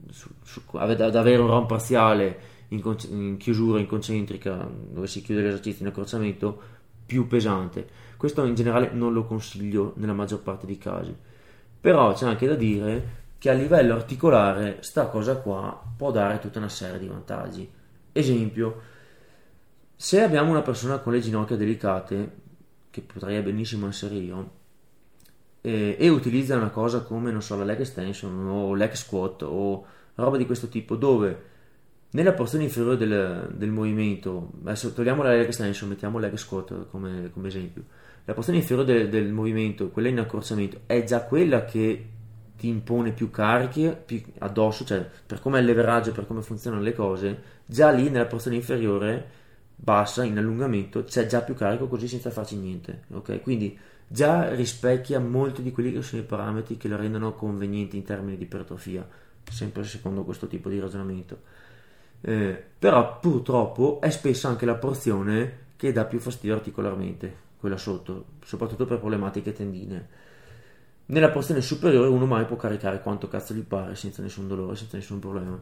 su, 0.09 0.29
su, 0.43 0.61
ad 0.73 1.15
avere 1.15 1.41
un 1.41 1.47
ROM 1.47 1.65
parziale 1.65 2.39
in, 2.71 2.81
con, 2.81 2.97
in 3.09 3.37
chiusura 3.37 3.79
in 3.79 3.87
concentrica 3.87 4.67
dove 4.89 5.07
si 5.07 5.21
chiude 5.21 5.41
l'esercizio 5.41 5.85
in 5.85 5.91
accorciamento 5.91 6.61
più 7.05 7.27
pesante. 7.27 7.87
Questo 8.17 8.45
in 8.45 8.55
generale 8.55 8.91
non 8.91 9.13
lo 9.13 9.25
consiglio 9.25 9.93
nella 9.97 10.13
maggior 10.13 10.41
parte 10.41 10.65
dei 10.65 10.77
casi. 10.77 11.15
Però 11.79 12.13
c'è 12.13 12.25
anche 12.25 12.47
da 12.47 12.55
dire 12.55 13.19
che 13.37 13.49
a 13.49 13.53
livello 13.53 13.95
articolare 13.95 14.77
sta 14.81 15.07
cosa 15.07 15.37
qua 15.37 15.81
può 15.97 16.11
dare 16.11 16.39
tutta 16.39 16.59
una 16.59 16.69
serie 16.69 16.99
di 16.99 17.07
vantaggi. 17.07 17.69
Esempio, 18.11 18.81
se 19.95 20.21
abbiamo 20.21 20.51
una 20.51 20.61
persona 20.61 20.99
con 20.99 21.13
le 21.13 21.19
ginocchia 21.19 21.55
delicate, 21.55 22.31
che 22.89 23.01
potrei 23.01 23.41
benissimo 23.41 23.87
essere 23.87 24.15
io, 24.15 24.51
e, 25.61 25.95
e 25.99 26.09
utilizza 26.09 26.55
una 26.55 26.69
cosa 26.69 27.01
come, 27.01 27.31
non 27.31 27.41
so, 27.41 27.57
la 27.57 27.63
leg 27.63 27.79
extension 27.79 28.47
o 28.47 28.73
leg 28.75 28.91
squat 28.93 29.41
o 29.43 29.85
roba 30.15 30.37
di 30.37 30.45
questo 30.45 30.67
tipo, 30.67 30.95
dove 30.95 31.49
nella 32.11 32.33
porzione 32.33 32.65
inferiore 32.65 32.97
del, 32.97 33.49
del 33.53 33.69
movimento, 33.69 34.51
adesso 34.63 34.93
togliamo 34.93 35.23
la 35.23 35.29
leg 35.29 35.45
extension, 35.45 35.89
mettiamo 35.89 36.19
leg 36.19 36.35
squat 36.35 36.87
come, 36.89 37.29
come 37.31 37.47
esempio, 37.47 37.83
la 38.25 38.33
porzione 38.33 38.59
inferiore 38.59 38.93
del, 38.93 39.09
del, 39.09 39.31
movimento, 39.31 39.89
quella 39.89 40.09
in 40.09 40.19
accorciamento, 40.19 40.81
è 40.85 41.03
già 41.03 41.23
quella 41.23 41.65
che 41.65 42.09
ti 42.57 42.67
impone 42.67 43.11
più 43.11 43.31
carichi 43.31 43.95
più 44.05 44.21
addosso, 44.39 44.85
cioè 44.85 45.07
per 45.25 45.39
come 45.39 45.57
è 45.57 45.61
il 45.61 45.67
leveraggio, 45.67 46.11
per 46.11 46.27
come 46.27 46.41
funzionano 46.41 46.83
le 46.83 46.93
cose, 46.93 47.41
già 47.65 47.89
lì 47.91 48.09
nella 48.09 48.25
porzione 48.25 48.57
inferiore 48.57 49.39
bassa 49.81 50.23
in 50.23 50.37
allungamento 50.37 51.03
c'è 51.03 51.25
già 51.25 51.41
più 51.41 51.55
carico 51.55 51.87
così 51.87 52.07
senza 52.07 52.29
farci 52.29 52.55
niente 52.55 53.05
ok? 53.13 53.41
Quindi 53.41 53.75
già 54.07 54.53
rispecchia 54.53 55.19
molti 55.19 55.63
di 55.63 55.71
quelli 55.71 55.91
che 55.91 56.03
sono 56.03 56.21
i 56.21 56.25
parametri 56.25 56.77
che 56.77 56.87
lo 56.87 56.97
rendono 56.97 57.33
conveniente 57.33 57.95
in 57.95 58.03
termini 58.03 58.37
di 58.37 58.43
ipertrofia 58.43 59.07
sempre 59.49 59.83
secondo 59.83 60.23
questo 60.23 60.45
tipo 60.45 60.69
di 60.69 60.79
ragionamento 60.79 61.39
eh, 62.21 62.63
però 62.77 63.19
purtroppo 63.19 63.99
è 64.01 64.09
spesso 64.09 64.47
anche 64.47 64.65
la 64.65 64.75
porzione 64.75 65.59
che 65.75 65.91
dà 65.91 66.05
più 66.05 66.19
fastidio 66.19 66.55
articolarmente 66.55 67.49
quella 67.57 67.77
sotto 67.77 68.25
soprattutto 68.43 68.85
per 68.85 68.99
problematiche 68.99 69.53
tendine. 69.53 70.19
Nella 71.07 71.29
porzione 71.29 71.61
superiore 71.61 72.07
uno 72.07 72.25
mai 72.25 72.45
può 72.45 72.55
caricare 72.55 73.01
quanto 73.01 73.27
cazzo 73.27 73.53
gli 73.53 73.63
pare 73.63 73.95
senza 73.95 74.21
nessun 74.21 74.47
dolore 74.47 74.75
senza 74.75 74.97
nessun 74.97 75.19
problema. 75.19 75.59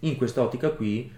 In 0.00 0.16
quest'ottica 0.16 0.70
qui 0.70 1.10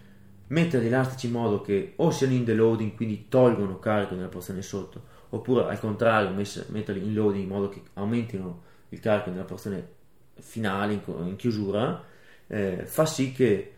mettere 0.49 0.83
gli 0.83 0.87
elastici 0.87 1.27
in 1.27 1.33
modo 1.33 1.61
che 1.61 1.93
o 1.97 2.11
siano 2.11 2.33
in 2.35 2.45
deloading, 2.45 2.95
quindi 2.95 3.27
tolgono 3.29 3.79
carico 3.79 4.15
nella 4.15 4.29
porzione 4.29 4.63
sotto, 4.63 5.03
oppure 5.31 5.65
al 5.65 5.79
contrario 5.79 6.31
metterli 6.31 7.07
in 7.07 7.15
loading 7.15 7.45
in 7.45 7.49
modo 7.49 7.69
che 7.69 7.83
aumentino 7.95 8.63
il 8.89 9.01
carico 9.01 9.31
nella 9.31 9.45
porzione 9.45 9.89
finale, 10.35 10.95
in, 10.95 11.01
in 11.27 11.37
chiusura, 11.37 12.03
eh, 12.49 12.83
fa 12.85 13.07
sì 13.07 13.33
che 13.33 13.75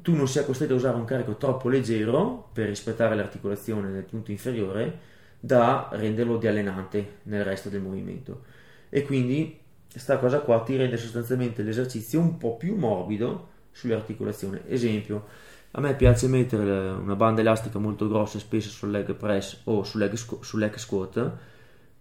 tu 0.00 0.14
non 0.14 0.26
sia 0.26 0.44
costretto 0.44 0.72
a 0.72 0.76
usare 0.76 0.96
un 0.96 1.04
carico 1.04 1.36
troppo 1.36 1.68
leggero 1.68 2.48
per 2.52 2.68
rispettare 2.68 3.14
l'articolazione 3.14 3.90
del 3.90 4.04
punto 4.04 4.30
inferiore 4.30 5.10
da 5.38 5.88
renderlo 5.92 6.38
di 6.38 6.46
allenante 6.46 7.18
nel 7.24 7.44
resto 7.44 7.68
del 7.68 7.82
movimento. 7.82 8.44
E 8.88 9.02
quindi 9.02 9.58
questa 9.90 10.18
cosa 10.18 10.40
qua 10.40 10.62
ti 10.62 10.76
rende 10.76 10.96
sostanzialmente 10.96 11.62
l'esercizio 11.62 12.20
un 12.20 12.38
po' 12.38 12.56
più 12.56 12.76
morbido 12.76 13.48
sulle 13.72 13.94
articolazioni. 13.94 14.60
Esempio, 14.66 15.26
a 15.72 15.80
me 15.80 15.94
piace 15.94 16.28
mettere 16.28 16.90
una 16.90 17.16
banda 17.16 17.40
elastica 17.40 17.78
molto 17.78 18.08
grossa 18.08 18.38
spesso 18.38 18.70
sul 18.70 18.90
leg 18.90 19.14
press 19.14 19.60
o 19.64 19.82
sul 19.82 20.00
leg, 20.00 20.14
sul 20.14 20.60
leg 20.60 20.74
squat 20.76 21.32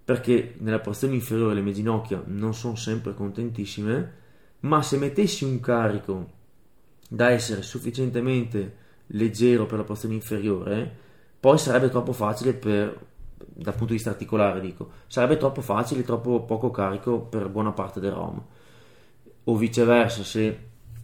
perché 0.04 0.56
nella 0.58 0.80
porzione 0.80 1.14
inferiore 1.14 1.54
le 1.54 1.62
mie 1.62 1.74
ginocchia 1.74 2.22
non 2.26 2.54
sono 2.54 2.76
sempre 2.76 3.14
contentissime, 3.14 4.12
ma 4.62 4.82
se 4.82 4.98
mettessi 4.98 5.44
un 5.44 5.60
carico 5.60 6.40
da 7.14 7.30
essere 7.30 7.62
sufficientemente 7.62 8.78
leggero 9.08 9.66
per 9.66 9.80
la 9.80 9.84
porzione 9.84 10.14
inferiore, 10.14 10.90
poi 11.38 11.58
sarebbe 11.58 11.90
troppo 11.90 12.14
facile 12.14 12.54
per, 12.54 12.98
dal 13.36 13.74
punto 13.74 13.88
di 13.88 13.96
vista 13.96 14.12
articolare 14.12 14.62
dico, 14.62 14.92
sarebbe 15.08 15.36
troppo 15.36 15.60
facile, 15.60 16.06
troppo 16.06 16.44
poco 16.44 16.72
carico 16.72 17.20
per 17.20 17.50
buona 17.50 17.74
parte 17.74 18.00
del 18.00 18.14
ROM. 18.14 18.42
O 19.44 19.56
viceversa, 19.58 20.24
se 20.24 20.58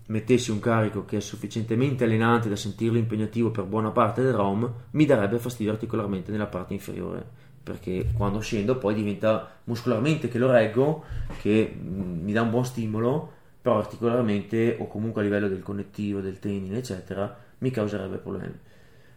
mettessi 0.06 0.50
un 0.50 0.62
carico 0.62 1.04
che 1.04 1.18
è 1.18 1.20
sufficientemente 1.20 2.06
allenante 2.06 2.48
da 2.48 2.56
sentirlo 2.56 2.98
impegnativo 2.98 3.52
per 3.52 3.66
buona 3.66 3.92
parte 3.92 4.22
del 4.22 4.32
ROM, 4.32 4.74
mi 4.92 5.06
darebbe 5.06 5.40
fastidio 5.40 5.74
articolarmente 5.74 6.32
nella 6.32 6.48
parte 6.48 6.72
inferiore, 6.72 7.22
perché 7.62 8.12
quando 8.16 8.40
scendo 8.40 8.78
poi 8.78 8.94
diventa 8.94 9.58
muscolarmente 9.66 10.30
che 10.30 10.38
lo 10.38 10.50
reggo, 10.50 11.04
che 11.42 11.76
mm, 11.78 12.24
mi 12.24 12.32
dà 12.32 12.44
un 12.44 12.50
buon 12.50 12.64
stimolo, 12.64 13.34
però 13.62 13.78
articolarmente 13.78 14.78
o 14.80 14.88
comunque 14.88 15.22
a 15.22 15.24
livello 15.24 15.48
del 15.48 15.64
connettivo, 15.64 16.20
del 16.20 16.40
tendine, 16.40 16.78
eccetera, 16.78 17.36
mi 17.60 17.72
causerebbe 17.72 18.18
problemi. 18.18 18.56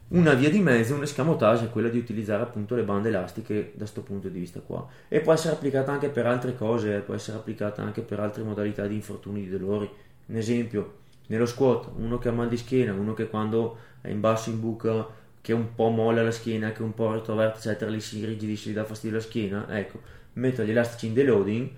Una 0.09 0.35
via 0.35 0.51
di 0.51 0.61
mezzo, 0.61 0.95
un 0.95 1.03
escamotage 1.03 1.67
è 1.67 1.71
quella 1.71 1.89
di 1.89 1.99
utilizzare 1.99 2.43
appunto 2.43 2.75
le 2.75 2.83
bande 2.83 3.11
elastiche 3.11 3.71
da 3.73 3.79
questo 3.79 4.03
punto 4.03 4.29
di 4.29 4.41
vista 4.41 4.59
qua 4.59 4.85
e 5.07 5.21
può 5.21 5.33
essere 5.33 5.55
applicata 5.55 5.93
anche 5.93 6.09
per 6.09 6.27
altre 6.27 6.57
cose, 6.57 6.99
può 6.99 7.15
essere 7.15 7.37
applicata 7.37 7.83
anche 7.83 8.01
per 8.01 8.19
altre 8.19 8.43
modalità 8.43 8.87
di 8.89 8.97
infortuni 8.97 9.43
di 9.43 9.57
dolori 9.57 9.89
un 10.31 10.37
esempio, 10.37 10.99
nello 11.27 11.47
squat, 11.47 11.91
uno 11.97 12.19
che 12.19 12.29
ha 12.29 12.33
mal 12.33 12.49
di 12.49 12.57
schiena, 12.57 12.93
uno 12.93 13.15
che 13.15 13.29
quando 13.29 13.79
è 14.01 14.09
in 14.09 14.21
basso 14.21 14.51
in 14.51 14.61
buca, 14.61 15.07
che 15.41 15.53
un 15.53 15.75
po' 15.75 15.89
molla 15.89 16.23
la 16.23 16.31
schiena, 16.31 16.73
che 16.73 16.83
un 16.83 16.95
po' 16.95 17.13
retroverte, 17.13 17.59
eccetera, 17.59 17.91
lì 17.91 18.01
si 18.01 18.19
irrigidisce, 18.19 18.71
gli 18.71 18.75
dà 18.75 18.85
fastidio 18.85 19.17
la 19.17 19.23
schiena, 19.23 19.79
ecco, 19.79 20.01
mettere 20.35 20.67
gli 20.67 20.71
elastici 20.71 21.07
in 21.07 21.15
deloading 21.15 21.71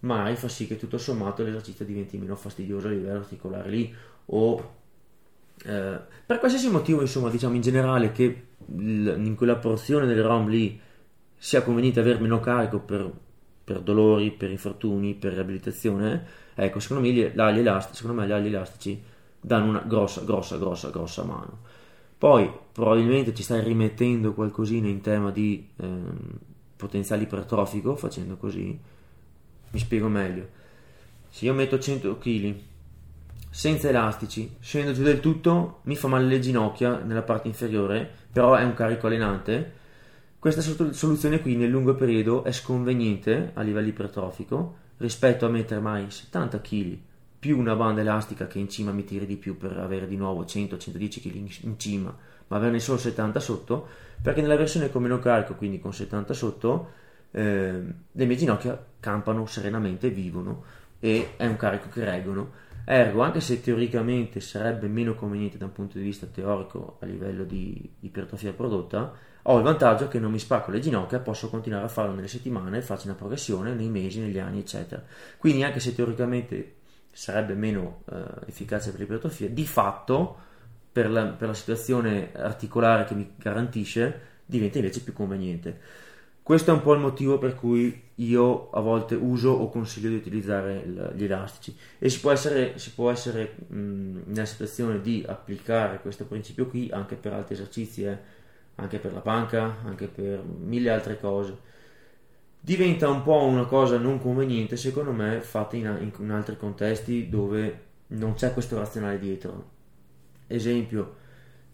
mai 0.00 0.36
fa 0.36 0.48
sì 0.48 0.66
che 0.66 0.76
tutto 0.76 0.98
sommato 0.98 1.42
l'esercizio 1.42 1.84
diventi 1.84 2.18
meno 2.18 2.36
fastidioso 2.36 2.88
a 2.88 2.90
livello 2.90 3.18
articolare 3.18 3.70
lì 3.70 3.94
o 4.26 4.74
eh, 5.64 6.00
per 6.26 6.38
qualsiasi 6.38 6.70
motivo 6.70 7.00
insomma 7.00 7.28
diciamo 7.28 7.54
in 7.54 7.60
generale 7.60 8.12
che 8.12 8.46
in 8.66 9.34
quella 9.36 9.56
porzione 9.56 10.06
del 10.06 10.22
ROM 10.22 10.48
lì 10.48 10.80
sia 11.36 11.62
conveniente 11.62 12.00
avere 12.00 12.18
meno 12.18 12.40
carico 12.40 12.80
per, 12.80 13.10
per 13.64 13.80
dolori, 13.80 14.30
per 14.30 14.50
infortuni, 14.50 15.14
per 15.14 15.32
riabilitazione 15.32 16.48
Ecco, 16.62 16.78
secondo 16.78 17.02
me 17.02 17.12
gli, 17.12 17.24
gli 17.24 17.58
elastici, 17.58 18.02
secondo 18.02 18.20
me 18.20 18.26
gli 18.26 18.46
elastici 18.46 19.02
danno 19.40 19.70
una 19.70 19.80
grossa, 19.80 20.22
grossa, 20.22 20.58
grossa, 20.58 20.90
grossa 20.90 21.24
mano. 21.24 21.60
Poi 22.18 22.50
probabilmente 22.72 23.32
ci 23.32 23.42
stai 23.42 23.62
rimettendo 23.62 24.34
qualcosina 24.34 24.86
in 24.86 25.00
tema 25.00 25.30
di 25.30 25.70
ehm, 25.76 26.12
potenziale 26.76 27.22
ipertrofico 27.22 27.96
facendo 27.96 28.36
così. 28.36 28.78
Mi 29.70 29.78
spiego 29.78 30.08
meglio. 30.08 30.48
Se 31.28 31.44
io 31.44 31.54
metto 31.54 31.78
100 31.78 32.18
kg 32.18 32.54
senza 33.48 33.88
elastici, 33.88 34.56
scendo 34.60 34.92
giù 34.92 35.02
del 35.02 35.20
tutto, 35.20 35.80
mi 35.82 35.96
fa 35.96 36.08
male 36.08 36.26
le 36.26 36.40
ginocchia 36.40 36.98
nella 36.98 37.22
parte 37.22 37.48
inferiore, 37.48 38.08
però 38.32 38.54
è 38.54 38.64
un 38.64 38.74
carico 38.74 39.06
allenante. 39.06 39.78
Questa 40.38 40.60
soluzione 40.60 41.40
qui 41.40 41.56
nel 41.56 41.68
lungo 41.68 41.94
periodo 41.94 42.44
è 42.44 42.52
sconveniente 42.52 43.50
a 43.54 43.62
livello 43.62 43.88
ipertrofico 43.88 44.76
rispetto 44.98 45.46
a 45.46 45.50
mettere 45.50 45.80
mai 45.80 46.10
70 46.10 46.60
kg 46.60 46.98
più 47.40 47.58
una 47.58 47.74
banda 47.74 48.02
elastica 48.02 48.46
che 48.46 48.58
in 48.58 48.68
cima 48.68 48.92
mi 48.92 49.04
tiri 49.04 49.24
di 49.24 49.36
più 49.36 49.56
per 49.56 49.78
avere 49.78 50.06
di 50.06 50.16
nuovo 50.16 50.42
100-110 50.44 51.20
kg 51.20 51.64
in 51.64 51.78
cima, 51.78 52.14
ma 52.48 52.56
averne 52.56 52.78
solo 52.80 52.98
70 52.98 53.40
sotto, 53.40 53.88
perché 54.20 54.42
nella 54.42 54.56
versione 54.56 54.90
con 54.90 55.02
meno 55.02 55.18
carico, 55.18 55.54
quindi 55.54 55.80
con 55.80 55.94
70 55.94 56.34
sotto, 56.34 56.90
le 57.32 57.94
mie 58.12 58.36
ginocchia 58.36 58.82
campano 58.98 59.46
serenamente, 59.46 60.10
vivono 60.10 60.64
e 60.98 61.34
è 61.36 61.46
un 61.46 61.56
carico 61.56 61.88
che 61.88 62.04
reggono. 62.04 62.68
Ergo, 62.84 63.22
anche 63.22 63.40
se 63.40 63.60
teoricamente 63.60 64.40
sarebbe 64.40 64.88
meno 64.88 65.14
conveniente 65.14 65.58
da 65.58 65.66
un 65.66 65.72
punto 65.72 65.98
di 65.98 66.04
vista 66.04 66.26
teorico 66.26 66.98
a 67.00 67.06
livello 67.06 67.44
di 67.44 67.88
ipertrofia 68.00 68.52
prodotta, 68.52 69.12
ho 69.42 69.56
il 69.56 69.62
vantaggio 69.62 70.08
che 70.08 70.18
non 70.18 70.32
mi 70.32 70.38
spacco 70.38 70.70
le 70.70 70.80
ginocchia, 70.80 71.20
posso 71.20 71.48
continuare 71.48 71.84
a 71.84 71.88
farlo 71.88 72.14
nelle 72.14 72.28
settimane, 72.28 72.82
farci 72.82 73.06
una 73.06 73.16
progressione 73.16 73.74
nei 73.74 73.88
mesi, 73.88 74.20
negli 74.20 74.38
anni, 74.38 74.60
eccetera. 74.60 75.02
Quindi 75.38 75.62
anche 75.62 75.80
se 75.80 75.94
teoricamente 75.94 76.74
sarebbe 77.10 77.54
meno 77.54 78.02
eh, 78.10 78.22
efficace 78.46 78.90
per 78.90 79.00
l'ipertrofia, 79.00 79.48
di 79.48 79.66
fatto 79.66 80.36
per 80.92 81.10
la, 81.10 81.26
per 81.26 81.48
la 81.48 81.54
situazione 81.54 82.32
articolare 82.34 83.04
che 83.04 83.14
mi 83.14 83.32
garantisce 83.36 84.28
diventa 84.44 84.78
invece 84.78 85.02
più 85.02 85.12
conveniente. 85.12 85.78
Questo 86.50 86.72
è 86.72 86.74
un 86.74 86.82
po' 86.82 86.94
il 86.94 86.98
motivo 86.98 87.38
per 87.38 87.54
cui 87.54 88.08
io 88.16 88.70
a 88.70 88.80
volte 88.80 89.14
uso 89.14 89.50
o 89.50 89.68
consiglio 89.68 90.08
di 90.08 90.16
utilizzare 90.16 90.82
gli 91.14 91.22
elastici 91.22 91.76
e 91.96 92.08
si 92.08 92.18
può 92.18 92.32
essere, 92.32 92.76
si 92.76 92.90
può 92.90 93.08
essere 93.08 93.54
mh, 93.68 94.22
nella 94.24 94.46
situazione 94.46 95.00
di 95.00 95.24
applicare 95.24 96.00
questo 96.00 96.24
principio 96.24 96.66
qui 96.66 96.90
anche 96.90 97.14
per 97.14 97.34
altri 97.34 97.54
esercizi. 97.54 98.02
Eh 98.02 98.18
anche 98.74 98.98
per 98.98 99.12
la 99.12 99.20
panca, 99.20 99.76
anche 99.84 100.08
per 100.08 100.42
mille 100.42 100.90
altre 100.90 101.20
cose. 101.20 101.56
Diventa 102.58 103.08
un 103.08 103.22
po' 103.22 103.44
una 103.44 103.66
cosa 103.66 103.98
non 103.98 104.18
conveniente, 104.18 104.76
secondo 104.76 105.12
me, 105.12 105.40
fatta 105.42 105.76
in, 105.76 106.10
in 106.18 106.30
altri 106.30 106.56
contesti 106.56 107.28
dove 107.28 107.82
non 108.08 108.34
c'è 108.34 108.52
questo 108.52 108.76
razionale 108.76 109.20
dietro. 109.20 109.70
Esempio, 110.48 111.14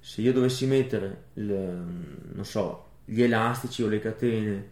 se 0.01 0.21
io 0.21 0.35
dovessi 0.35 0.67
mettere 0.67 1.23
il, 1.35 1.53
non 1.53 2.45
so, 2.45 2.86
gli 3.07 3.23
elastici 3.23 3.83
o 3.83 3.89
le 3.89 4.01
catene 4.01 4.69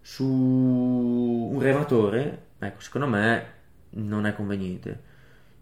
su 0.00 0.24
un 0.24 1.60
rematore, 1.60 2.46
ecco, 2.58 2.80
secondo 2.80 3.06
me 3.06 3.52
non 3.90 4.26
è 4.26 4.34
conveniente. 4.34 5.08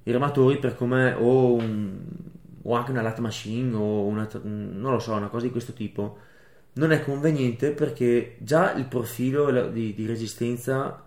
I 0.04 0.12
rematori 0.12 0.58
per 0.58 0.74
come 0.76 1.12
o 1.12 1.54
un, 1.54 1.98
o 2.62 2.74
anche 2.74 2.90
una 2.92 3.02
lat 3.02 3.18
machine 3.18 3.74
o 3.76 4.06
una, 4.06 4.28
non 4.42 4.92
lo 4.92 4.98
so, 5.00 5.12
una 5.14 5.28
cosa 5.28 5.46
di 5.46 5.52
questo 5.52 5.72
tipo, 5.72 6.18
non 6.74 6.92
è 6.92 7.02
conveniente 7.02 7.72
perché 7.72 8.37
già 8.38 8.72
il 8.74 8.87
profilo 8.87 9.68
di, 9.68 9.94
di 9.94 10.06
resistenza 10.06 11.04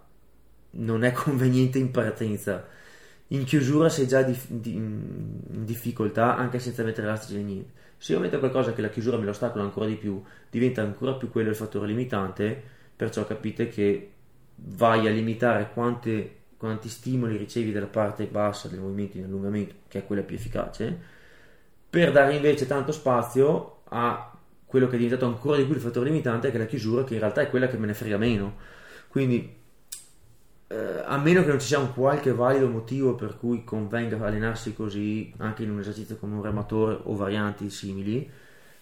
non 0.72 1.04
è 1.04 1.12
conveniente 1.14 1.80
in 1.80 1.92
partenza. 1.92 2.68
In 3.30 3.46
chiusura 3.46 3.90
sei 3.90 4.08
già 4.08 4.24
di, 4.24 4.38
di, 4.48 4.76
in 4.76 5.64
difficoltà 5.66 6.36
anche 6.36 6.60
senza 6.60 6.84
mettere 6.84 7.08
elastici 7.08 7.40
e 7.40 7.44
niente. 7.44 7.80
Se 8.02 8.14
io 8.14 8.20
metto 8.20 8.40
qualcosa 8.40 8.74
che 8.74 8.82
la 8.82 8.90
chiusura 8.90 9.18
me 9.18 9.26
lo 9.26 9.30
ostacola 9.30 9.64
ancora 9.64 9.86
di 9.86 9.94
più, 9.94 10.20
diventa 10.50 10.82
ancora 10.82 11.14
più 11.14 11.30
quello 11.30 11.50
il 11.50 11.56
fattore 11.56 11.86
limitante, 11.86 12.60
perciò 12.96 13.28
capite 13.28 13.68
che 13.68 14.10
vai 14.56 15.06
a 15.06 15.12
limitare 15.12 15.70
quante, 15.72 16.38
quanti 16.58 16.90
stimoli 16.90 17.38
ricevi 17.38 17.72
dalla 17.72 17.86
parte 17.86 18.26
bassa 18.26 18.68
del 18.70 18.80
movimento 18.80 19.18
in 19.18 19.26
allungamento, 19.26 19.76
che 19.88 20.00
è 20.00 20.06
quella 20.08 20.24
più 20.24 20.36
efficace, 20.36 21.00
per 21.88 22.12
dare 22.12 22.34
invece 22.34 22.66
tanto 22.66 22.92
spazio 22.92 23.82
a 23.90 24.36
quello 24.66 24.88
che 24.88 24.96
è 24.96 24.98
diventato 24.98 25.28
ancora 25.28 25.58
di 25.58 25.66
più 25.66 25.76
il 25.76 25.80
fattore 25.80 26.10
limitante, 26.10 26.50
che 26.50 26.56
è 26.56 26.60
la 26.60 26.66
chiusura, 26.66 27.04
che 27.04 27.14
in 27.14 27.20
realtà 27.20 27.42
è 27.42 27.52
quella 27.52 27.68
che 27.68 27.78
me 27.78 27.86
ne 27.86 27.94
frega 27.94 28.18
meno. 28.18 28.58
Quindi, 29.10 29.61
eh, 30.72 31.04
a 31.06 31.18
meno 31.18 31.42
che 31.42 31.50
non 31.50 31.60
ci 31.60 31.68
sia 31.68 31.80
un 31.80 31.94
qualche 31.94 32.32
valido 32.32 32.70
motivo 32.70 33.16
per 33.16 33.38
cui 33.38 33.64
convenga 33.66 34.18
allenarsi 34.26 34.74
così, 34.74 35.34
anche 35.38 35.64
in 35.64 35.72
un 35.72 35.80
esercizio 35.80 36.16
come 36.16 36.36
un 36.36 36.42
rematore 36.42 36.98
o 37.04 37.16
varianti 37.16 37.70
simili, 37.70 38.30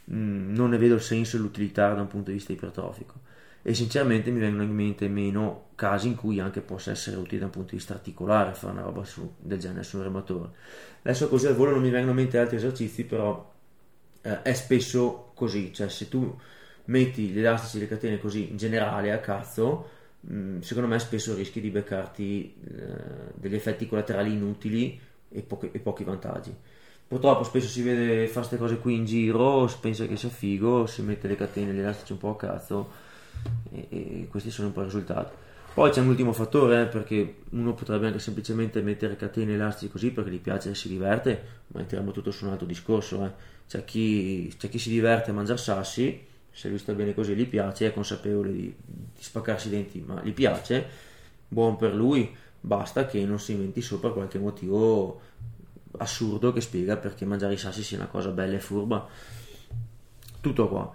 mh, 0.05 0.15
mm, 0.15 0.55
non 0.55 0.69
ne 0.69 0.77
vedo 0.77 0.95
il 0.95 1.01
senso 1.01 1.37
e 1.37 1.39
l'utilità 1.39 1.93
da 1.93 2.01
un 2.01 2.07
punto 2.07 2.29
di 2.29 2.37
vista 2.37 2.53
ipertrofico 2.53 3.27
e 3.61 3.73
sinceramente 3.73 4.31
mi 4.31 4.39
vengono 4.39 4.63
in 4.63 4.73
mente 4.73 5.07
meno 5.07 5.69
casi 5.75 6.07
in 6.07 6.15
cui 6.15 6.39
anche 6.39 6.61
possa 6.61 6.91
essere 6.91 7.17
utile 7.17 7.39
da 7.39 7.45
un 7.45 7.51
punto 7.51 7.71
di 7.71 7.77
vista 7.77 7.93
articolare 7.93 8.53
fare 8.53 8.73
una 8.73 8.83
roba 8.83 9.03
su, 9.03 9.33
del 9.39 9.59
genere 9.59 9.83
su 9.83 9.97
un 9.97 10.03
rematore. 10.03 10.49
Adesso 11.01 11.27
così 11.27 11.47
al 11.47 11.55
volo 11.55 11.71
non 11.71 11.81
mi 11.81 11.89
vengono 11.89 12.11
in 12.11 12.17
mente 12.17 12.37
altri 12.37 12.57
esercizi, 12.57 13.03
però 13.05 13.51
eh, 14.21 14.41
è 14.43 14.53
spesso 14.53 15.31
così, 15.33 15.73
cioè 15.73 15.89
se 15.89 16.07
tu 16.07 16.37
metti 16.85 17.27
gli 17.27 17.39
elastici 17.39 17.77
e 17.77 17.79
le 17.81 17.87
catene 17.87 18.19
così 18.19 18.49
in 18.49 18.57
generale 18.57 19.11
a 19.11 19.19
cazzo, 19.19 19.97
mm, 20.31 20.59
secondo 20.61 20.89
me 20.89 20.99
spesso 20.99 21.35
rischi 21.35 21.61
di 21.61 21.69
beccarti 21.69 22.55
eh, 22.63 23.31
degli 23.35 23.55
effetti 23.55 23.87
collaterali 23.87 24.33
inutili 24.33 24.99
e, 25.29 25.41
poche, 25.41 25.69
e 25.71 25.79
pochi 25.79 26.03
vantaggi. 26.03 26.53
Purtroppo 27.07 27.43
spesso 27.43 27.67
si 27.67 27.81
vede 27.81 28.27
fare 28.27 28.45
queste 28.45 28.57
cose 28.57 28.77
qui 28.77 28.95
in 28.95 29.05
giro, 29.05 29.67
si 29.67 29.77
pensa 29.81 30.05
che 30.05 30.15
sia 30.15 30.29
figo, 30.29 30.85
si 30.85 31.01
mette 31.01 31.27
le 31.27 31.35
catene 31.35 31.73
gli 31.73 31.79
elastici 31.79 32.11
un 32.11 32.19
po' 32.19 32.29
a 32.29 32.35
cazzo 32.35 32.91
e, 33.71 33.87
e 33.89 34.27
questi 34.29 34.51
sono 34.51 34.67
un 34.67 34.73
po' 34.73 34.81
i 34.81 34.85
risultati. 34.85 35.33
Poi 35.73 35.91
c'è 35.91 36.01
un 36.01 36.09
ultimo 36.09 36.33
fattore, 36.33 36.81
eh, 36.81 36.85
perché 36.87 37.35
uno 37.51 37.73
potrebbe 37.73 38.07
anche 38.07 38.19
semplicemente 38.19 38.81
mettere 38.81 39.15
catene 39.15 39.53
elastiche 39.53 39.91
così 39.91 40.11
perché 40.11 40.29
gli 40.31 40.39
piace 40.39 40.71
e 40.71 40.75
si 40.75 40.89
diverte, 40.89 41.41
ma 41.67 41.79
entriamo 41.79 42.11
tutto 42.11 42.31
su 42.31 42.45
un 42.45 42.51
altro 42.51 42.65
discorso. 42.65 43.23
Eh. 43.23 43.31
C'è, 43.67 43.85
chi, 43.85 44.53
c'è, 44.57 44.67
chi, 44.67 44.79
si 44.79 44.89
diverte 44.89 45.29
a 45.29 45.33
mangiare 45.33 45.59
sassi, 45.59 46.27
se 46.59 46.67
lui 46.67 46.77
sta 46.77 46.91
bene 46.91 47.13
così, 47.13 47.35
gli 47.35 47.47
piace, 47.47 47.87
è 47.87 47.93
consapevole 47.93 48.51
di, 48.51 48.63
di 48.85 49.21
spaccarsi 49.23 49.69
i 49.69 49.71
denti, 49.71 50.03
ma 50.05 50.19
gli 50.21 50.33
piace, 50.33 50.85
buon 51.47 51.77
per 51.77 51.95
lui, 51.95 52.35
basta 52.59 53.05
che 53.05 53.23
non 53.23 53.39
si 53.39 53.53
inventi 53.53 53.81
sopra 53.81 54.11
qualche 54.11 54.39
motivo 54.39 55.21
assurdo 55.99 56.51
che 56.51 56.59
spiega 56.59 56.97
perché 56.97 57.23
mangiare 57.23 57.53
i 57.53 57.57
sassi 57.57 57.81
sia 57.81 57.95
una 57.95 58.07
cosa 58.07 58.31
bella 58.31 58.57
e 58.57 58.59
furba. 58.59 59.07
Tutto 60.41 60.67
qua. 60.67 60.93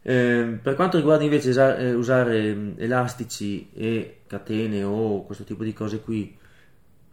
Eh, 0.00 0.58
per 0.62 0.76
quanto 0.76 0.96
riguarda 0.98 1.24
invece 1.24 1.50
eh, 1.76 1.92
usare 1.92 2.74
elastici 2.76 3.70
e 3.74 4.18
catene 4.28 4.84
o 4.84 5.24
questo 5.24 5.42
tipo 5.42 5.64
di 5.64 5.72
cose 5.72 5.98
qui 6.02 6.38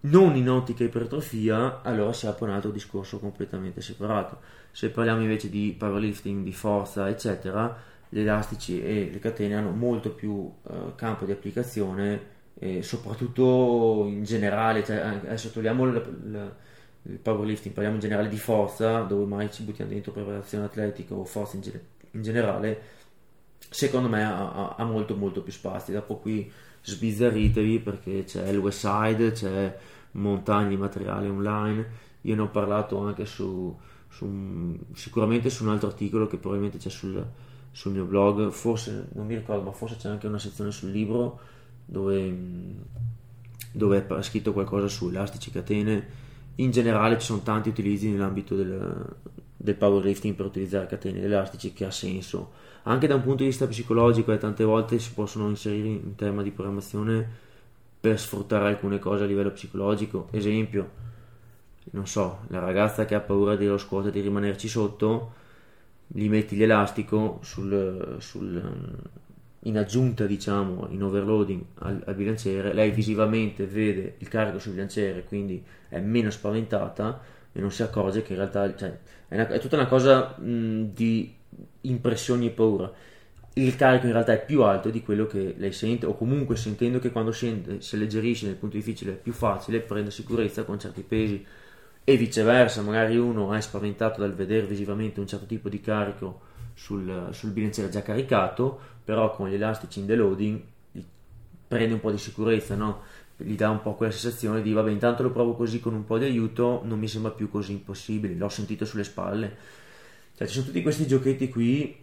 non 0.02 0.36
in 0.36 0.50
ottica 0.50 0.84
ipertrofia, 0.84 1.82
allora 1.82 2.14
si 2.14 2.26
apre 2.28 2.46
un 2.46 2.52
altro 2.52 2.72
discorso 2.72 3.20
completamente 3.20 3.82
separato. 3.82 4.40
Se 4.72 4.90
parliamo 4.90 5.22
invece 5.22 5.50
di 5.50 5.76
powerlifting, 5.78 6.44
di 6.44 6.54
forza, 6.54 7.10
eccetera, 7.10 7.76
gli 8.10 8.20
elastici 8.20 8.82
e 8.82 9.10
le 9.12 9.20
catene 9.20 9.56
hanno 9.56 9.72
molto 9.72 10.12
più 10.12 10.52
eh, 10.68 10.96
campo 10.96 11.26
di 11.26 11.32
applicazione, 11.32 12.40
e 12.64 12.84
soprattutto 12.84 14.06
in 14.08 14.24
generale, 14.24 14.84
cioè, 14.84 14.98
adesso 14.98 15.50
togliamo 15.50 15.86
il, 15.86 15.96
il, 16.26 16.56
il 17.04 17.18
powerlifting, 17.18 17.74
parliamo 17.74 17.96
in 17.96 18.02
generale 18.02 18.30
di 18.30 18.38
forza, 18.38 19.02
dove 19.02 19.26
mai 19.26 19.52
ci 19.52 19.64
buttiamo 19.64 19.92
dentro 19.92 20.12
preparazione 20.12 20.66
atletica 20.66 21.14
o 21.16 21.24
forza 21.26 21.58
in, 21.58 21.64
in 22.12 22.22
generale, 22.22 22.82
secondo 23.70 24.10
me 24.10 24.24
ha, 24.24 24.76
ha, 24.76 24.84
molto 24.84 25.16
molto 25.16 25.42
più 25.42 25.52
spazio. 25.52 25.94
Dopo 25.94 26.18
qui 26.18 26.52
sbizzarritevi 26.84 27.80
perché 27.80 28.24
c'è 28.26 28.48
il 28.50 28.58
West 28.58 28.80
Side, 28.80 29.32
c'è 29.32 29.78
montagne 30.12 30.70
di 30.70 30.78
materiale 30.78 31.30
online. 31.30 31.88
Io 32.22 32.36
ne 32.36 32.42
ho 32.42 32.50
parlato 32.50 33.00
anche 33.00 33.26
su, 33.26 33.76
su 34.08 34.78
sicuramente 34.94 35.50
su 35.50 35.64
un 35.64 35.70
altro 35.70 35.88
articolo 35.88 36.28
che 36.28 36.38
probabilmente 36.38 36.78
c'è 36.78 36.90
sul, 36.90 37.26
sul 37.72 37.92
mio 37.94 38.06
blog, 38.06 38.50
forse 38.50 39.08
non 39.14 39.26
mi 39.26 39.36
ricordo, 39.36 39.64
ma 39.64 39.72
forse 39.72 39.96
c'è 39.96 40.10
anche 40.10 40.28
una 40.28 40.40
sezione 40.40 40.72
sul 40.72 40.92
libro 40.92 41.40
dove, 41.86 42.36
dove 43.72 44.06
è 44.08 44.22
scritto 44.22 44.54
qualcosa 44.54 44.88
su 44.88 45.08
elastici 45.08 45.52
catene. 45.52 46.20
In 46.56 46.72
generale 46.72 47.18
ci 47.18 47.26
sono 47.26 47.42
tanti 47.42 47.70
utilizzi 47.70 48.10
nell'ambito 48.10 48.56
del, 48.56 49.16
del 49.56 49.76
powerlifting 49.76 50.36
per 50.36 50.46
utilizzare 50.46 50.88
catene 50.88 51.22
elastici 51.22 51.74
che 51.74 51.86
ha 51.86 51.92
senso. 51.92 52.52
Anche 52.84 53.08
da 53.08 53.16
un 53.16 53.22
punto 53.22 53.44
di 53.44 53.50
vista 53.50 53.68
psicologico 53.68 54.32
e 54.32 54.38
tante 54.38 54.64
volte 54.64 55.00
si 55.00 55.14
possono 55.14 55.48
inserire 55.48 55.88
in 55.88 56.16
tema 56.16 56.42
di 56.42 56.52
programmazione 56.52 57.50
per 58.02 58.20
sfruttare 58.20 58.68
alcune 58.68 58.98
cose 58.98 59.24
a 59.24 59.28
livello 59.28 59.52
psicologico. 59.52 60.28
Esempio, 60.32 60.90
non 61.92 62.08
so, 62.08 62.40
la 62.48 62.60
ragazza 62.60 63.06
che 63.06 63.14
ha 63.14 63.20
paura 63.20 63.56
dello 63.56 63.78
squat 63.78 64.08
e 64.08 64.12
di 64.12 64.22
rimanerci 64.22 64.68
sotto, 64.68 65.34
gli 66.08 66.28
metti 66.28 66.58
l'elastico 66.58 67.40
sul, 67.44 68.18
sul 68.20 69.00
in 69.66 69.78
aggiunta 69.78 70.26
diciamo 70.26 70.88
in 70.90 71.04
overloading 71.04 71.64
al, 71.80 72.02
al, 72.06 72.16
bilanciere 72.16 72.74
lei 72.74 72.90
visivamente 72.90 73.66
vede 73.68 74.16
il 74.18 74.28
carico 74.28 74.58
sul 74.58 74.72
bilanciere 74.72 75.24
quindi 75.24 75.64
è 75.88 76.00
meno 76.00 76.32
spaventata 76.32 77.22
e 77.52 77.60
non 77.60 77.72
si 77.72 77.84
accorge 77.84 78.24
che 78.24 78.34
in 78.34 78.40
realtà 78.40 78.76
cioè, 78.76 78.98
è, 79.28 79.36
una, 79.36 79.48
è, 79.48 79.60
tutta 79.60 79.76
una 79.76 79.86
cosa 79.86 80.36
mh, 80.36 80.94
di 80.94 81.32
impressioni 81.82 82.48
e 82.48 82.50
paura 82.50 82.92
il 83.54 83.76
carico 83.76 84.06
in 84.06 84.14
realtà 84.14 84.34
è 84.34 84.46
più 84.46 84.64
alto 84.64 84.90
di 84.90 85.04
quello 85.04 85.28
che 85.28 85.56
lei 85.58 85.74
sente 85.74 86.06
o 86.06 86.16
comunque 86.16 86.56
sentendo 86.56 87.00
che 87.00 87.12
quando 87.12 87.32
scende 87.32 87.82
si 87.82 87.96
alleggerisce 87.96 88.46
nel 88.46 88.56
punto 88.56 88.78
difficile 88.78 89.14
è 89.14 89.16
più 89.16 89.34
facile 89.34 89.82
prende 89.82 90.10
sicurezza 90.10 90.64
con 90.64 90.80
certi 90.80 91.02
pesi 91.02 91.46
e 92.04 92.18
viceversa 92.18 92.82
magari 92.82 93.18
uno 93.18 93.54
è 93.54 93.62
spaventato 93.62 94.22
dal 94.22 94.34
vedere 94.34 94.66
visivamente 94.66 95.20
un 95.20 95.28
certo 95.28 95.46
tipo 95.46 95.70
di 95.70 95.82
carico 95.82 96.50
sul, 96.74 97.30
sul 97.32 97.52
bilanciere 97.52 97.90
già 97.90 98.02
caricato, 98.02 98.80
però 99.04 99.32
con 99.36 99.50
gli 99.50 99.54
elastici 99.54 100.00
in 100.00 100.06
deloading 100.06 100.62
prende 101.68 101.94
un 101.94 102.00
po' 102.00 102.12
di 102.12 102.18
sicurezza, 102.18 102.76
no? 102.76 103.02
gli 103.38 103.56
dà 103.56 103.70
un 103.70 103.82
po' 103.82 103.96
quella 103.96 104.12
sensazione 104.12 104.62
di 104.62 104.72
vabbè 104.72 104.92
intanto 104.92 105.24
lo 105.24 105.32
provo 105.32 105.56
così 105.56 105.80
con 105.80 105.94
un 105.94 106.06
po' 106.06 106.18
di 106.18 106.26
aiuto, 106.26 106.82
non 106.84 107.00
mi 107.00 107.08
sembra 107.08 107.32
più 107.32 107.50
così 107.50 107.74
impossibile, 107.74 108.36
l'ho 108.36 108.50
sentito 108.50 108.86
sulle 108.86 109.04
spalle. 109.04 109.58
Cioè 110.36 110.48
ci 110.48 110.54
sono 110.54 110.66
tutti 110.66 110.82
questi 110.82 111.08
giochetti 111.08 111.50
qui 111.50 111.98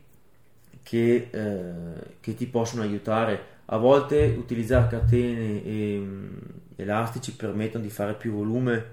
che, 0.89 1.29
eh, 1.31 2.17
che 2.19 2.35
ti 2.35 2.47
possono 2.47 2.81
aiutare. 2.81 3.57
A 3.67 3.77
volte 3.77 4.35
utilizzare 4.39 4.89
catene 4.89 5.63
e 5.63 5.99
um, 5.99 6.31
elastici 6.77 7.37
permettono 7.37 7.85
di 7.85 7.91
fare 7.91 8.15
più 8.15 8.33
volume, 8.33 8.85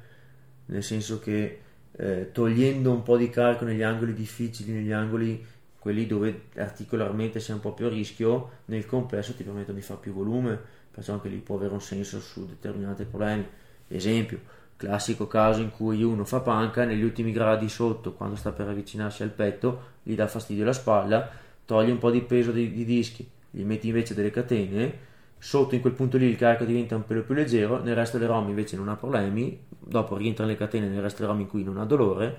nel 0.66 0.84
senso 0.84 1.20
che 1.20 1.62
eh, 1.94 2.32
togliendo 2.34 2.92
un 2.92 3.02
po' 3.02 3.16
di 3.16 3.30
carico 3.30 3.64
negli 3.64 3.82
angoli 3.82 4.14
difficili, 4.14 4.74
negli 4.74 4.92
angoli 4.92 5.46
quelli 5.80 6.06
dove 6.06 6.48
articolarmente 6.58 7.40
sei 7.40 7.56
un 7.56 7.62
po' 7.62 7.72
più 7.72 7.86
a 7.86 7.90
rischio, 7.90 8.50
nel 8.66 8.86
complesso 8.86 9.34
ti 9.34 9.44
permettono 9.44 9.78
di 9.78 9.84
fare 9.84 10.02
più 10.02 10.12
volume, 10.12 10.60
perciò 10.92 11.14
anche 11.14 11.30
lì 11.30 11.38
può 11.38 11.56
avere 11.56 11.72
un 11.72 11.82
senso 11.82 12.20
su 12.20 12.46
determinati 12.46 13.06
problemi. 13.06 13.48
Esempio, 13.88 14.40
classico 14.76 15.28
caso 15.28 15.62
in 15.62 15.72
cui 15.72 16.04
uno 16.04 16.26
fa 16.26 16.42
panca, 16.42 16.84
negli 16.84 17.04
ultimi 17.04 17.32
gradi 17.32 17.70
sotto, 17.70 18.12
quando 18.12 18.36
sta 18.36 18.52
per 18.52 18.68
avvicinarsi 18.68 19.24
al 19.24 19.30
petto, 19.30 19.94
gli 20.04 20.16
dà 20.16 20.28
fastidio 20.28 20.66
la 20.66 20.74
spalla, 20.74 21.44
togli 21.66 21.90
un 21.90 21.98
po' 21.98 22.12
di 22.12 22.22
peso 22.22 22.52
di, 22.52 22.72
di 22.72 22.86
dischi, 22.86 23.28
gli 23.50 23.64
metti 23.64 23.88
invece 23.88 24.14
delle 24.14 24.32
catene, 24.32 25.14
sotto 25.38 25.76
in 25.76 25.82
quel 25.82 25.94
punto 25.94 26.18
lì 26.18 26.26
il 26.26 26.38
carico 26.38 26.64
diventa 26.64 26.96
un 26.96 27.06
pelo 27.06 27.24
più 27.24 27.34
leggero, 27.34 27.82
nel 27.82 27.96
resto 27.96 28.18
delle 28.18 28.30
ROM 28.30 28.48
invece 28.50 28.76
non 28.78 28.90
ha 28.90 28.96
problemi, 28.96 29.60
dopo 29.80 30.18
rientrano 30.18 30.50
le 30.50 30.58
catene 30.58 30.88
nel 30.88 31.02
resto 31.02 31.22
delle 31.22 31.32
ROM 31.32 31.42
in 31.42 31.48
cui 31.48 31.64
non 31.64 31.78
ha 31.78 31.86
dolore. 31.86 32.38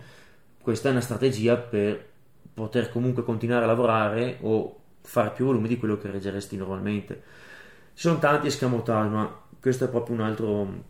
Questa 0.60 0.88
è 0.88 0.90
una 0.90 1.00
strategia 1.00 1.56
per 1.56 2.04
poter 2.52 2.90
comunque 2.90 3.22
continuare 3.22 3.64
a 3.64 3.66
lavorare 3.66 4.38
o 4.40 4.80
fare 5.02 5.30
più 5.30 5.44
volume 5.44 5.68
di 5.68 5.76
quello 5.76 5.98
che 5.98 6.10
reggeresti 6.10 6.56
normalmente. 6.56 7.22
Ci 7.94 8.02
sono 8.08 8.18
tanti 8.18 8.48
escamotage, 8.48 9.08
ma 9.08 9.40
questo 9.60 9.84
è 9.84 9.88
proprio 9.88 10.16
un 10.16 10.22
altro, 10.22 10.84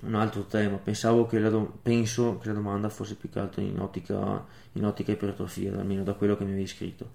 un 0.00 0.14
altro 0.14 0.44
tema. 0.44 0.76
Pensavo 0.76 1.26
che 1.26 1.38
la, 1.38 1.48
do- 1.48 1.78
penso 1.82 2.38
che 2.38 2.48
la 2.48 2.54
domanda 2.54 2.88
fosse 2.88 3.14
più 3.14 3.30
che 3.30 3.38
altro 3.38 3.62
in 3.62 3.78
ottica, 3.78 4.44
in 4.72 4.84
ottica 4.84 5.12
ipertrofia, 5.12 5.72
almeno 5.78 6.02
da 6.02 6.12
quello 6.12 6.36
che 6.36 6.44
mi 6.44 6.50
avevi 6.50 6.66
scritto. 6.66 7.10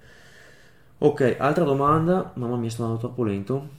Ok, 1.04 1.36
altra 1.40 1.64
domanda. 1.64 2.32
Mamma 2.36 2.58
mia, 2.58 2.70
sto 2.70 2.84
andando 2.84 3.02
troppo 3.02 3.24
lento. 3.24 3.70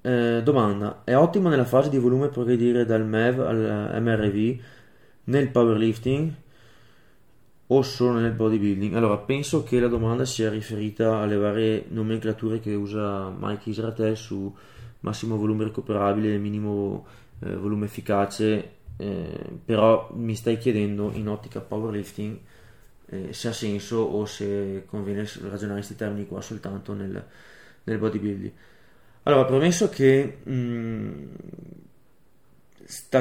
Eh, 0.00 0.40
domanda: 0.44 1.02
è 1.02 1.16
ottimo 1.16 1.48
nella 1.48 1.64
fase 1.64 1.90
di 1.90 1.98
volume 1.98 2.28
progredire 2.28 2.84
dal 2.84 3.04
MEV 3.04 3.40
al 3.40 4.00
MRV 4.00 4.60
nel 5.24 5.50
powerlifting? 5.50 6.34
o 7.68 7.82
solo 7.82 8.20
nel 8.20 8.30
bodybuilding? 8.30 8.94
Allora, 8.94 9.16
penso 9.18 9.64
che 9.64 9.80
la 9.80 9.88
domanda 9.88 10.24
sia 10.24 10.48
riferita 10.50 11.18
alle 11.18 11.34
varie 11.36 11.86
nomenclature 11.88 12.60
che 12.60 12.72
usa 12.74 13.28
Mike 13.36 13.70
Israel 13.70 14.16
su 14.16 14.54
massimo 15.00 15.36
volume 15.36 15.64
recuperabile 15.64 16.34
e 16.34 16.38
minimo 16.38 17.06
eh, 17.40 17.56
volume 17.56 17.86
efficace, 17.86 18.74
eh, 18.96 19.58
però 19.64 20.10
mi 20.14 20.36
stai 20.36 20.58
chiedendo 20.58 21.10
in 21.12 21.28
ottica 21.28 21.60
powerlifting 21.60 22.38
eh, 23.06 23.32
se 23.32 23.48
ha 23.48 23.52
senso 23.52 23.98
o 23.98 24.24
se 24.24 24.84
conviene 24.86 25.20
ragionare 25.20 25.80
in 25.80 25.84
questi 25.84 25.96
termini 25.96 26.26
qua 26.26 26.40
soltanto 26.40 26.92
nel, 26.94 27.24
nel 27.84 27.98
bodybuilding. 27.98 28.52
Allora, 29.24 29.44
premesso 29.44 29.88
che 29.88 30.38
mh, 30.42 30.52
mm, 30.52 31.24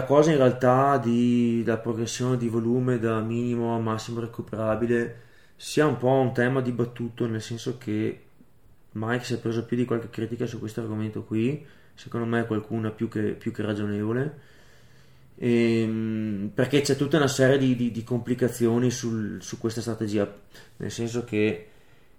cosa 0.06 0.32
in 0.32 0.38
realtà 0.38 0.98
di 0.98 1.63
la 1.65 1.78
progressione 1.78 2.38
di 2.38 2.48
volume 2.48 3.00
da 3.00 3.19
minimo 3.19 3.76
a 3.76 3.80
massimo 3.80 4.19
recuperabile 4.19 5.24
sia 5.56 5.88
un 5.88 5.98
po' 5.98 6.10
un 6.10 6.34
tema 6.34 6.62
dibattuto 6.62 7.26
nel 7.28 7.41
senso 7.41 7.78
che 7.78 8.21
Mike 8.91 9.24
si 9.24 9.34
è 9.34 9.39
preso 9.39 9.65
più 9.65 9.78
di 9.78 9.86
qualche 9.86 10.10
critica 10.10 10.45
su 10.45 10.60
questo 10.60 10.82
argomento 10.82 11.24
qui 11.24 11.65
secondo 11.95 12.26
me 12.28 12.45
qualcuna 12.45 12.91
più 12.91 13.08
che, 13.08 13.32
più 13.34 13.52
che 13.52 13.63
ragionevole 13.63 14.39
ehm, 15.38 16.52
perché 16.54 16.82
c'è 16.82 16.95
tutta 16.95 17.17
una 17.17 17.28
serie 17.28 17.58
di, 17.58 17.76
di, 17.76 17.91
di 17.91 18.04
complicazioni 18.04 18.91
sul, 18.91 19.41
su 19.41 19.58
questa 19.60 19.82
strategia, 19.82 20.32
nel 20.78 20.91
senso 20.91 21.24
che 21.24 21.67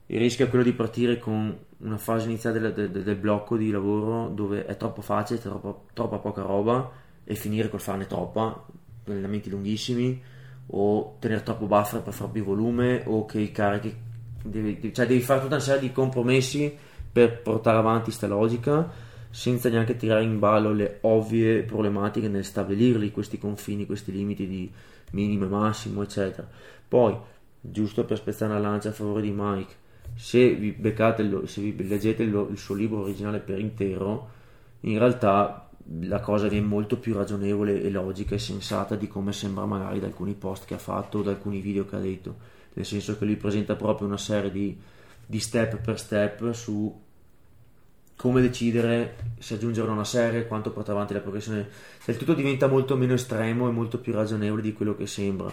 il 0.06 0.18
rischio 0.18 0.46
è 0.46 0.48
quello 0.48 0.64
di 0.64 0.72
partire 0.72 1.18
con 1.18 1.56
una 1.78 1.98
fase 1.98 2.26
iniziale 2.28 2.60
del, 2.60 2.72
del, 2.72 3.02
del 3.02 3.16
blocco 3.16 3.56
di 3.56 3.70
lavoro 3.70 4.28
dove 4.28 4.64
è 4.64 4.76
troppo 4.76 5.02
facile, 5.02 5.40
troppo, 5.40 5.86
troppa 5.92 6.18
poca 6.18 6.42
roba 6.42 6.90
e 7.24 7.34
finire 7.34 7.68
col 7.68 7.80
farne 7.80 8.06
troppa, 8.06 8.64
allenamenti 9.04 9.50
lunghissimi 9.50 10.22
o 10.68 11.16
tenere 11.18 11.42
troppo 11.42 11.66
buffer 11.66 12.02
per 12.02 12.12
far 12.12 12.30
più 12.30 12.44
volume 12.44 13.02
o 13.06 13.24
che 13.24 13.40
i 13.40 13.50
carichi 13.50 13.94
devi, 14.42 14.92
cioè 14.92 15.06
devi 15.06 15.20
fare 15.20 15.40
tutta 15.40 15.54
una 15.54 15.64
serie 15.64 15.80
di 15.80 15.92
compromessi 15.92 16.74
per 17.12 17.40
portare 17.42 17.78
avanti 17.78 18.04
questa 18.04 18.26
logica 18.26 18.88
senza 19.36 19.68
neanche 19.68 19.96
tirare 19.96 20.22
in 20.22 20.38
ballo 20.38 20.72
le 20.72 20.96
ovvie 21.02 21.62
problematiche 21.62 22.26
nel 22.26 22.42
stabilirli 22.42 23.10
questi 23.10 23.36
confini, 23.36 23.84
questi 23.84 24.10
limiti 24.10 24.48
di 24.48 24.72
minimo 25.10 25.44
e 25.44 25.48
massimo 25.48 26.00
eccetera. 26.00 26.48
Poi 26.88 27.14
giusto 27.60 28.06
per 28.06 28.16
spezzare 28.16 28.52
una 28.52 28.60
lancia 28.60 28.88
a 28.88 28.92
favore 28.92 29.20
di 29.20 29.34
Mike 29.36 29.74
se 30.14 30.54
vi 30.54 30.70
beccate 30.70 31.46
se 31.46 31.60
vi 31.60 31.86
leggete 31.86 32.22
il, 32.22 32.46
il 32.50 32.56
suo 32.56 32.74
libro 32.74 33.02
originale 33.02 33.40
per 33.40 33.58
intero 33.58 34.30
in 34.80 34.98
realtà 34.98 35.68
la 36.00 36.20
cosa 36.20 36.48
viene 36.48 36.66
molto 36.66 36.98
più 36.98 37.12
ragionevole 37.12 37.82
e 37.82 37.90
logica 37.90 38.34
e 38.34 38.38
sensata 38.38 38.96
di 38.96 39.06
come 39.06 39.32
sembra 39.32 39.66
magari 39.66 40.00
da 40.00 40.06
alcuni 40.06 40.32
post 40.32 40.64
che 40.64 40.74
ha 40.74 40.78
fatto 40.78 41.18
o 41.18 41.22
da 41.22 41.32
alcuni 41.32 41.60
video 41.60 41.84
che 41.84 41.96
ha 41.96 42.00
detto, 42.00 42.36
nel 42.72 42.86
senso 42.86 43.18
che 43.18 43.24
lui 43.26 43.36
presenta 43.36 43.76
proprio 43.76 44.06
una 44.06 44.16
serie 44.16 44.50
di, 44.50 44.76
di 45.24 45.38
step 45.38 45.76
per 45.80 45.98
step 45.98 46.50
su 46.52 47.04
come 48.16 48.40
decidere 48.40 49.16
se 49.38 49.54
aggiungere 49.54 49.90
una 49.90 50.04
serie, 50.04 50.46
quanto 50.46 50.72
portare 50.72 50.96
avanti 50.96 51.14
la 51.14 51.20
progressione. 51.20 51.68
Il 52.06 52.16
tutto 52.16 52.34
diventa 52.34 52.66
molto 52.66 52.96
meno 52.96 53.14
estremo 53.14 53.68
e 53.68 53.72
molto 53.72 53.98
più 53.98 54.12
ragionevole 54.12 54.62
di 54.62 54.72
quello 54.72 54.96
che 54.96 55.06
sembra. 55.06 55.52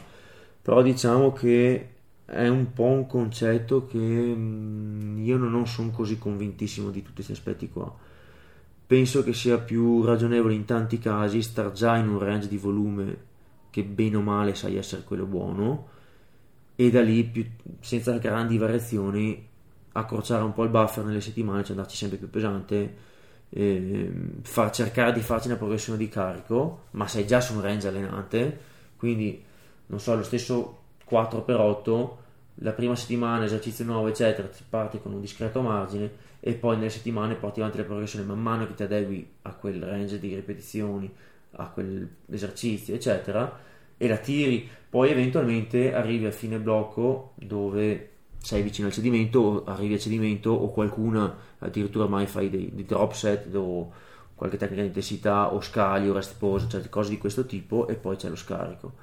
Però 0.62 0.82
diciamo 0.82 1.34
che 1.34 1.90
è 2.26 2.48
un 2.48 2.72
po' 2.74 2.86
un 2.86 3.06
concetto 3.06 3.86
che 3.86 3.98
mm, 3.98 5.24
io 5.24 5.38
non 5.38 5.68
sono 5.68 5.92
così 5.92 6.18
convintissimo 6.18 6.90
di 6.90 7.02
tutti 7.02 7.16
questi 7.16 7.34
aspetti 7.34 7.70
qua 7.70 7.94
penso 8.86 9.24
che 9.24 9.34
sia 9.34 9.58
più 9.58 10.04
ragionevole 10.04 10.54
in 10.54 10.66
tanti 10.66 11.00
casi 11.00 11.42
star 11.42 11.72
già 11.72 11.98
in 11.98 12.08
un 12.08 12.20
range 12.20 12.48
di 12.48 12.58
volume 12.58 13.18
che 13.70 13.84
bene 13.84 14.18
o 14.18 14.22
male 14.22 14.56
sai 14.56 14.78
essere 14.78 15.04
quello 15.04 15.26
buono 15.26 15.88
e 16.76 16.90
da 16.92 17.02
lì 17.02 17.24
più, 17.24 17.46
senza 17.80 18.18
grandi 18.18 18.58
variazioni 18.58 19.48
accorciare 19.94 20.44
un 20.44 20.54
po' 20.54 20.64
il 20.64 20.70
buffer 20.70 21.04
nelle 21.04 21.22
settimane, 21.22 21.64
cioè 21.64 21.72
andarci 21.72 21.96
sempre 21.96 22.18
più 22.18 22.30
pesante 22.30 23.12
eh, 23.50 24.12
far 24.42 24.72
cercare 24.72 25.14
di 25.14 25.22
farci 25.22 25.48
una 25.48 25.58
progressione 25.58 25.98
di 25.98 26.10
carico 26.10 26.86
ma 26.92 27.08
sei 27.08 27.28
già 27.28 27.40
su 27.40 27.54
un 27.54 27.62
range 27.62 27.88
allenante 27.88 28.60
quindi 28.98 29.44
non 29.86 30.00
so 30.00 30.16
lo 30.16 30.24
stesso 30.24 30.80
4x8 31.08 32.10
la 32.56 32.72
prima 32.72 32.96
settimana 32.96 33.46
esercizio 33.46 33.86
nuovo 33.86 34.08
eccetera 34.08 34.48
ti 34.48 34.64
parti 34.68 35.00
con 35.00 35.14
un 35.14 35.22
discreto 35.22 35.62
margine 35.62 36.32
e 36.46 36.56
poi 36.56 36.76
nelle 36.76 36.90
settimane 36.90 37.36
porti 37.36 37.62
avanti 37.62 37.78
la 37.78 37.86
progressione 37.86 38.26
man 38.26 38.42
mano 38.42 38.68
che 38.68 38.74
ti 38.74 38.84
adegui 38.84 39.26
a 39.44 39.54
quel 39.54 39.82
range 39.82 40.20
di 40.20 40.36
ripetizioni, 40.36 41.10
a 41.52 41.70
quell'esercizio, 41.70 42.94
eccetera, 42.94 43.60
e 43.96 44.08
la 44.10 44.18
tiri. 44.18 44.68
Poi 44.90 45.10
eventualmente 45.10 45.94
arrivi 45.94 46.26
a 46.26 46.32
fine 46.32 46.60
blocco 46.60 47.32
dove 47.36 48.10
sei 48.44 48.62
vicino 48.62 48.88
al 48.88 48.94
cedimento, 48.94 49.40
o 49.40 49.64
arrivi 49.64 49.94
al 49.94 50.02
cedimento, 50.02 50.52
o 50.52 50.70
qualcuna 50.70 51.34
addirittura 51.60 52.08
mai 52.08 52.28
fai 52.28 52.50
dei, 52.50 52.70
dei 52.74 52.84
drop 52.84 53.14
set 53.14 53.56
o 53.56 53.90
qualche 54.36 54.58
tecnica 54.58 54.82
di 54.82 54.88
intensità, 54.88 55.54
o 55.54 55.62
scali 55.62 56.10
o 56.10 56.14
rest 56.14 56.36
pose, 56.38 56.68
cioè 56.68 56.90
cose 56.90 57.12
di 57.12 57.18
questo 57.18 57.46
tipo, 57.46 57.88
e 57.88 57.96
poi 57.96 58.18
c'è 58.18 58.28
lo 58.28 58.36
scarico. 58.36 58.94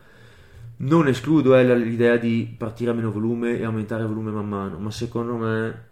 Non 0.76 1.08
escludo 1.08 1.56
eh, 1.56 1.74
l'idea 1.78 2.18
di 2.18 2.54
partire 2.54 2.90
a 2.90 2.94
meno 2.94 3.10
volume 3.10 3.58
e 3.58 3.64
aumentare 3.64 4.02
il 4.02 4.08
volume 4.08 4.30
man 4.30 4.46
mano, 4.46 4.78
ma 4.78 4.90
secondo 4.90 5.36
me 5.36 5.88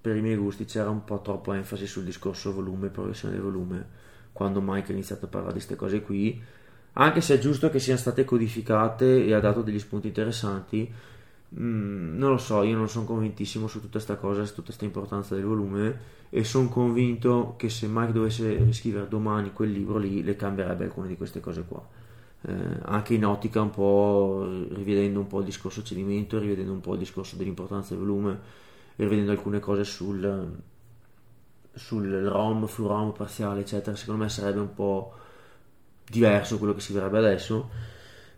per 0.00 0.16
i 0.16 0.22
miei 0.22 0.36
gusti 0.36 0.64
c'era 0.64 0.88
un 0.88 1.04
po' 1.04 1.20
troppo 1.20 1.52
enfasi 1.52 1.86
sul 1.86 2.04
discorso 2.04 2.54
volume, 2.54 2.88
progressione 2.88 3.34
del 3.34 3.42
volume, 3.42 3.86
quando 4.32 4.62
Mike 4.62 4.90
ha 4.90 4.94
iniziato 4.94 5.26
a 5.26 5.28
parlare 5.28 5.52
di 5.52 5.58
queste 5.58 5.76
cose 5.76 6.00
qui, 6.00 6.42
anche 6.94 7.20
se 7.20 7.34
è 7.34 7.38
giusto 7.38 7.68
che 7.68 7.78
siano 7.78 7.98
state 7.98 8.24
codificate 8.24 9.22
e 9.22 9.34
ha 9.34 9.40
dato 9.40 9.60
degli 9.60 9.78
spunti 9.78 10.06
interessanti, 10.06 10.90
mm, 11.58 12.16
non 12.16 12.30
lo 12.30 12.38
so, 12.38 12.62
io 12.62 12.76
non 12.76 12.88
sono 12.88 13.04
convintissimo 13.04 13.66
su 13.66 13.80
tutta 13.80 13.92
questa 13.92 14.16
cosa, 14.16 14.44
su 14.44 14.50
tutta 14.50 14.66
questa 14.66 14.84
importanza 14.84 15.34
del 15.34 15.44
volume 15.44 16.12
e 16.30 16.44
sono 16.44 16.68
convinto 16.68 17.54
che 17.56 17.68
se 17.68 17.86
Mike 17.88 18.12
dovesse 18.12 18.56
riscrivere 18.56 19.08
domani 19.08 19.52
quel 19.52 19.70
libro 19.70 19.98
lì 19.98 20.22
le 20.22 20.36
cambierebbe 20.36 20.84
alcune 20.84 21.08
di 21.08 21.16
queste 21.16 21.40
cose 21.40 21.64
qua. 21.66 21.82
Eh, 22.46 22.52
anche 22.82 23.14
in 23.14 23.24
ottica 23.24 23.62
un 23.62 23.70
po' 23.70 24.46
rivedendo 24.70 25.20
un 25.20 25.26
po' 25.26 25.38
il 25.38 25.44
discorso 25.46 25.82
cedimento, 25.82 26.38
rivedendo 26.38 26.72
un 26.72 26.80
po' 26.80 26.92
il 26.94 26.98
discorso 26.98 27.36
dell'importanza 27.36 27.94
del 27.94 28.04
volume 28.04 28.62
rivedendo 28.96 29.32
alcune 29.32 29.60
cose 29.60 29.84
sul, 29.84 30.60
sul 31.72 32.22
ROM, 32.24 32.66
full 32.66 32.86
ROM 32.86 33.12
parziale, 33.12 33.60
eccetera, 33.60 33.96
secondo 33.96 34.22
me 34.22 34.28
sarebbe 34.28 34.60
un 34.60 34.74
po' 34.74 35.12
diverso 36.04 36.58
quello 36.58 36.74
che 36.74 36.80
si 36.80 36.92
vedrebbe 36.92 37.18
adesso. 37.18 37.68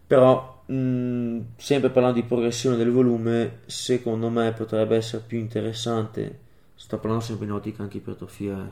Però, 0.06 0.55
mh, 0.66 1.40
sempre 1.56 1.90
parlando 1.90 2.20
di 2.20 2.26
progressione 2.26 2.76
del 2.76 2.90
volume, 2.90 3.60
secondo 3.66 4.28
me 4.28 4.52
potrebbe 4.52 4.96
essere 4.96 5.22
più 5.26 5.38
interessante. 5.38 6.40
Sto 6.74 6.98
parlando 6.98 7.24
sempre 7.24 7.46
in 7.46 7.52
ottica 7.52 7.82
anche 7.82 7.96
ipertrofia, 7.98 8.70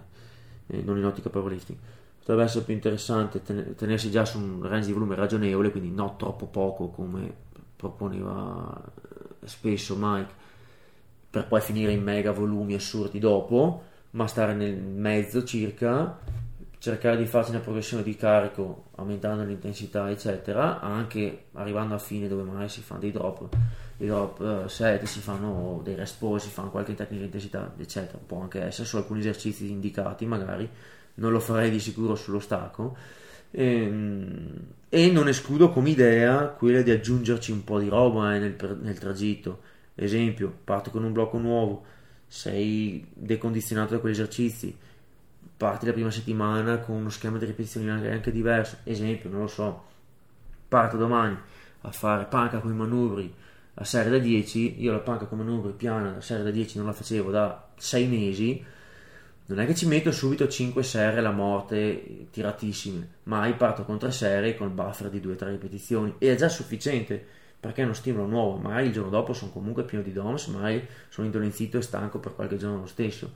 eh, 0.67 0.83
non 0.83 0.99
in 0.99 1.05
ottica 1.05 1.31
powerlifting. 1.31 1.79
Potrebbe 2.19 2.43
essere 2.43 2.65
più 2.65 2.75
interessante 2.75 3.43
tenersi 3.43 4.11
già 4.11 4.25
su 4.25 4.39
un 4.39 4.67
range 4.67 4.87
di 4.87 4.93
volume 4.93 5.15
ragionevole, 5.15 5.71
quindi 5.71 5.91
non 5.91 6.17
troppo 6.17 6.47
poco 6.47 6.89
come 6.89 7.43
proponeva 7.77 8.83
spesso 9.45 9.95
Mike 9.99 10.43
per 11.29 11.47
poi 11.47 11.61
finire 11.61 11.93
in 11.93 12.03
mega 12.03 12.33
volumi 12.33 12.75
assurdi 12.75 13.19
dopo, 13.19 13.83
ma 14.11 14.27
stare 14.27 14.55
nel 14.55 14.77
mezzo 14.81 15.45
circa, 15.45 16.19
cercare 16.85 17.17
di 17.17 17.25
farsi 17.25 17.51
una 17.51 17.61
progressione 17.61 18.03
di 18.03 18.15
carico 18.15 18.91
aumentando 18.97 19.43
l'intensità, 19.43 20.11
eccetera, 20.11 20.81
anche 20.81 21.45
arrivando 21.53 21.95
a 21.95 21.99
fine 21.99 22.29
dove 22.29 22.43
magari 22.43 22.69
si 22.69 22.83
fanno 22.83 23.01
dei 23.01 23.11
drop, 23.11 23.49
dei 23.97 24.07
drop 24.07 24.41
uh, 24.41 24.69
set, 24.69 25.05
si 25.05 25.21
fanno 25.21 25.81
dei 25.83 25.97
pause, 26.19 26.47
si 26.47 26.53
fanno 26.53 26.71
qualche 26.71 26.95
tecnica 26.95 27.21
di 27.21 27.25
intensità, 27.25 27.73
eccetera. 27.79 28.19
Può 28.19 28.43
anche 28.43 28.63
essere 28.63 28.87
su 28.87 28.99
alcuni 28.99 29.21
esercizi 29.21 29.71
indicati, 29.71 30.27
magari 30.27 30.69
non 31.15 31.33
lo 31.33 31.41
farei 31.41 31.71
di 31.71 31.81
sicuro 31.81 32.17
sullo 32.17 32.39
stacco. 32.39 32.95
E, 33.51 33.65
ehm, 33.65 34.53
e 34.91 35.11
non 35.11 35.29
escludo 35.29 35.71
come 35.71 35.89
idea 35.89 36.49
quella 36.49 36.83
di 36.83 36.91
aggiungerci 36.91 37.51
un 37.51 37.65
po' 37.65 37.81
di 37.81 37.89
roba 37.89 38.35
eh, 38.35 38.39
nel, 38.39 38.79
nel 38.83 38.99
tragitto 38.99 39.73
Esempio, 39.97 40.53
parti 40.65 40.91
con 40.91 41.05
un 41.05 41.13
blocco 41.13 41.39
nuovo, 41.39 41.85
sei 42.27 43.07
decondizionato 43.15 43.95
da 43.95 44.01
quegli 44.01 44.15
esercizi, 44.15 44.77
parti 45.57 45.87
la 45.87 45.93
prima 45.93 46.11
settimana 46.11 46.79
con 46.79 46.97
uno 46.97 47.11
schema 47.11 47.39
di 47.39 47.47
ripetizioni 47.47 47.89
anche, 47.91 48.11
anche 48.11 48.33
diverso. 48.33 48.79
Esempio, 48.85 49.31
non 49.31 49.41
lo 49.41 49.47
so, 49.47 49.85
parto 50.69 50.97
domani 50.97 51.37
a 51.83 51.91
fare 51.93 52.25
panca 52.25 52.59
con 52.59 52.73
i 52.73 52.75
manubri 52.75 53.35
a 53.75 53.85
serie 53.85 54.11
da 54.11 54.19
10, 54.19 54.81
io 54.83 54.93
la 54.93 54.99
panca 54.99 55.27
con 55.27 55.41
i 55.41 55.45
manubri 55.45 55.73
piana 55.73 56.17
a 56.17 56.21
serie 56.21 56.45
da 56.45 56.51
10 56.51 56.79
non 56.79 56.87
la 56.87 56.93
facevo 56.93 57.31
da 57.31 57.69
6 57.77 58.07
mesi, 58.07 58.65
non 59.47 59.61
è 59.61 59.67
che 59.67 59.75
ci 59.75 59.87
metto 59.87 60.13
subito 60.13 60.49
5 60.49 60.83
serie 60.83 61.19
alla 61.19 61.33
morte 61.33 62.29
tiratissime, 62.31 63.09
mai 63.25 63.55
parto 63.55 63.85
con 63.85 63.99
3 63.99 64.11
serie 64.13 64.57
con 64.57 64.69
il 64.69 64.73
buffer 64.75 65.11
di 65.11 65.21
2-3 65.21 65.49
ripetizioni 65.51 66.15
e 66.19 66.33
è 66.33 66.37
già 66.37 66.49
sufficiente 66.49 67.23
perché 67.59 67.81
è 67.81 67.85
uno 67.85 67.95
stimolo 67.95 68.27
nuovo, 68.27 68.57
magari 68.59 68.87
il 68.87 68.93
giorno 68.93 69.11
dopo 69.11 69.33
sono 69.33 69.51
comunque 69.51 69.85
pieno 69.85 70.05
di 70.05 70.13
DOMS, 70.13 70.49
magari 70.49 70.87
sono 71.09 71.27
indolenzito 71.27 71.79
e 71.79 71.83
stanco 71.83 72.19
per 72.19 72.35
qualche 72.35 72.59
giorno 72.59 72.81
lo 72.81 72.87
stesso. 72.87 73.33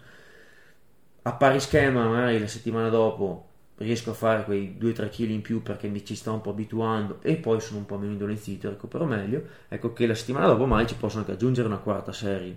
A 1.29 1.35
pari 1.35 1.61
schema, 1.61 2.09
magari 2.09 2.41
la 2.41 2.47
settimana 2.47 2.89
dopo 2.89 3.49
riesco 3.77 4.13
a 4.13 4.15
fare 4.15 4.45
quei 4.45 4.79
2-3 4.81 5.11
kg 5.11 5.29
in 5.29 5.43
più 5.43 5.63
perché 5.63 5.87
mi 5.87 6.03
ci 6.03 6.15
sto 6.15 6.33
un 6.33 6.41
po' 6.41 6.51
abituando 6.51 7.19
e 7.21 7.37
poi 7.37 7.61
sono 7.61 7.81
un 7.81 7.85
po' 7.85 7.99
meno 7.99 8.13
indolenzito 8.13 8.67
e 8.67 8.71
recupero 8.71 9.05
meglio, 9.05 9.43
ecco 9.69 9.93
che 9.93 10.07
la 10.07 10.15
settimana 10.15 10.47
dopo 10.47 10.65
magari 10.65 10.89
ci 10.89 10.95
possono 10.95 11.21
anche 11.21 11.33
aggiungere 11.35 11.69
una 11.69 11.77
quarta 11.77 12.13
serie. 12.13 12.57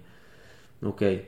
Ok, 0.79 1.23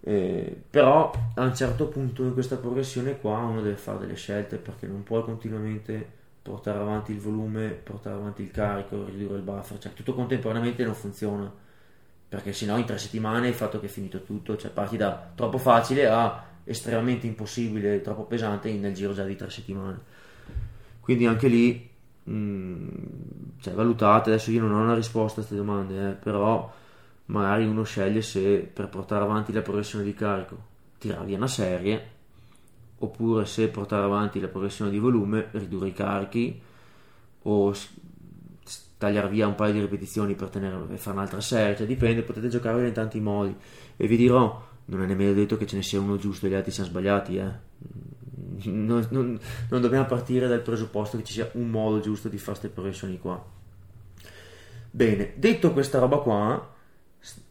eh, 0.00 0.62
però 0.68 1.12
a 1.36 1.42
un 1.44 1.54
certo 1.54 1.86
punto 1.86 2.24
in 2.24 2.32
questa 2.32 2.56
progressione 2.56 3.20
qua 3.20 3.38
uno 3.38 3.62
deve 3.62 3.76
fare 3.76 4.00
delle 4.00 4.16
scelte 4.16 4.56
perché 4.56 4.88
non 4.88 5.04
può 5.04 5.22
continuamente 5.22 6.04
portare 6.42 6.80
avanti 6.80 7.12
il 7.12 7.20
volume, 7.20 7.68
portare 7.68 8.16
avanti 8.16 8.42
il 8.42 8.50
carico, 8.50 9.04
ridurre 9.04 9.36
il 9.36 9.42
buffer, 9.42 9.78
cioè 9.78 9.92
tutto 9.94 10.14
contemporaneamente 10.14 10.82
non 10.84 10.94
funziona. 10.94 11.48
Perché 12.28 12.52
sennò 12.52 12.76
in 12.76 12.84
tre 12.84 12.98
settimane 12.98 13.48
il 13.48 13.54
fatto 13.54 13.78
che 13.78 13.86
è 13.86 13.88
finito 13.88 14.22
tutto, 14.24 14.56
cioè 14.56 14.70
parti 14.72 14.96
da 14.96 15.30
troppo 15.34 15.58
facile 15.58 16.06
a 16.08 16.47
estremamente 16.68 17.26
impossibile, 17.26 18.00
troppo 18.00 18.24
pesante 18.24 18.72
nel 18.72 18.94
giro 18.94 19.12
già 19.12 19.24
di 19.24 19.36
tre 19.36 19.50
settimane. 19.50 19.98
Quindi 21.00 21.26
anche 21.26 21.48
lì 21.48 21.88
mh, 22.24 22.32
mm, 22.32 22.88
cioè, 23.60 23.74
valutate, 23.74 24.30
adesso 24.30 24.50
io 24.50 24.60
non 24.60 24.72
ho 24.72 24.82
una 24.82 24.94
risposta 24.94 25.40
a 25.40 25.44
queste 25.44 25.56
domande, 25.56 26.10
eh, 26.10 26.12
però 26.12 26.72
magari 27.26 27.66
uno 27.66 27.82
sceglie 27.82 28.22
se 28.22 28.58
per 28.72 28.88
portare 28.88 29.24
avanti 29.24 29.52
la 29.52 29.62
progressione 29.62 30.04
di 30.04 30.14
carico 30.14 30.76
tirare 30.98 31.26
via 31.26 31.36
una 31.36 31.46
serie 31.46 32.16
oppure 32.98 33.46
se 33.46 33.68
portare 33.68 34.04
avanti 34.04 34.40
la 34.40 34.48
progressione 34.48 34.90
di 34.90 34.98
volume, 34.98 35.48
ridurre 35.52 35.88
i 35.88 35.92
carichi 35.92 36.60
o 37.42 37.74
tagliare 38.98 39.28
via 39.28 39.46
un 39.46 39.54
paio 39.54 39.72
di 39.72 39.80
ripetizioni 39.80 40.34
per 40.34 40.48
tenere, 40.48 40.96
fare 40.96 41.16
un'altra 41.16 41.40
serie, 41.40 41.76
cioè 41.76 41.86
dipende, 41.86 42.22
potete 42.22 42.48
giocare 42.48 42.88
in 42.88 42.92
tanti 42.92 43.20
modi 43.20 43.54
e 43.96 44.06
vi 44.08 44.16
dirò, 44.16 44.66
non 44.88 45.02
è 45.02 45.06
nemmeno 45.06 45.32
detto 45.32 45.56
che 45.56 45.66
ce 45.66 45.76
ne 45.76 45.82
sia 45.82 46.00
uno 46.00 46.16
giusto 46.16 46.46
e 46.46 46.50
gli 46.50 46.54
altri 46.54 46.72
siano 46.72 46.88
sbagliati, 46.88 47.36
eh. 47.36 47.50
non, 48.64 49.06
non, 49.10 49.38
non, 49.68 49.80
dobbiamo 49.80 50.06
partire 50.06 50.48
dal 50.48 50.60
presupposto 50.60 51.16
che 51.16 51.24
ci 51.24 51.34
sia 51.34 51.50
un 51.52 51.68
modo 51.68 52.00
giusto 52.00 52.28
di 52.28 52.38
fare 52.38 52.58
queste 52.58 52.68
progressioni 52.68 53.18
qua. 53.18 53.44
Bene, 54.90 55.32
detto 55.36 55.72
questa 55.72 55.98
roba 55.98 56.18
qua, 56.18 56.74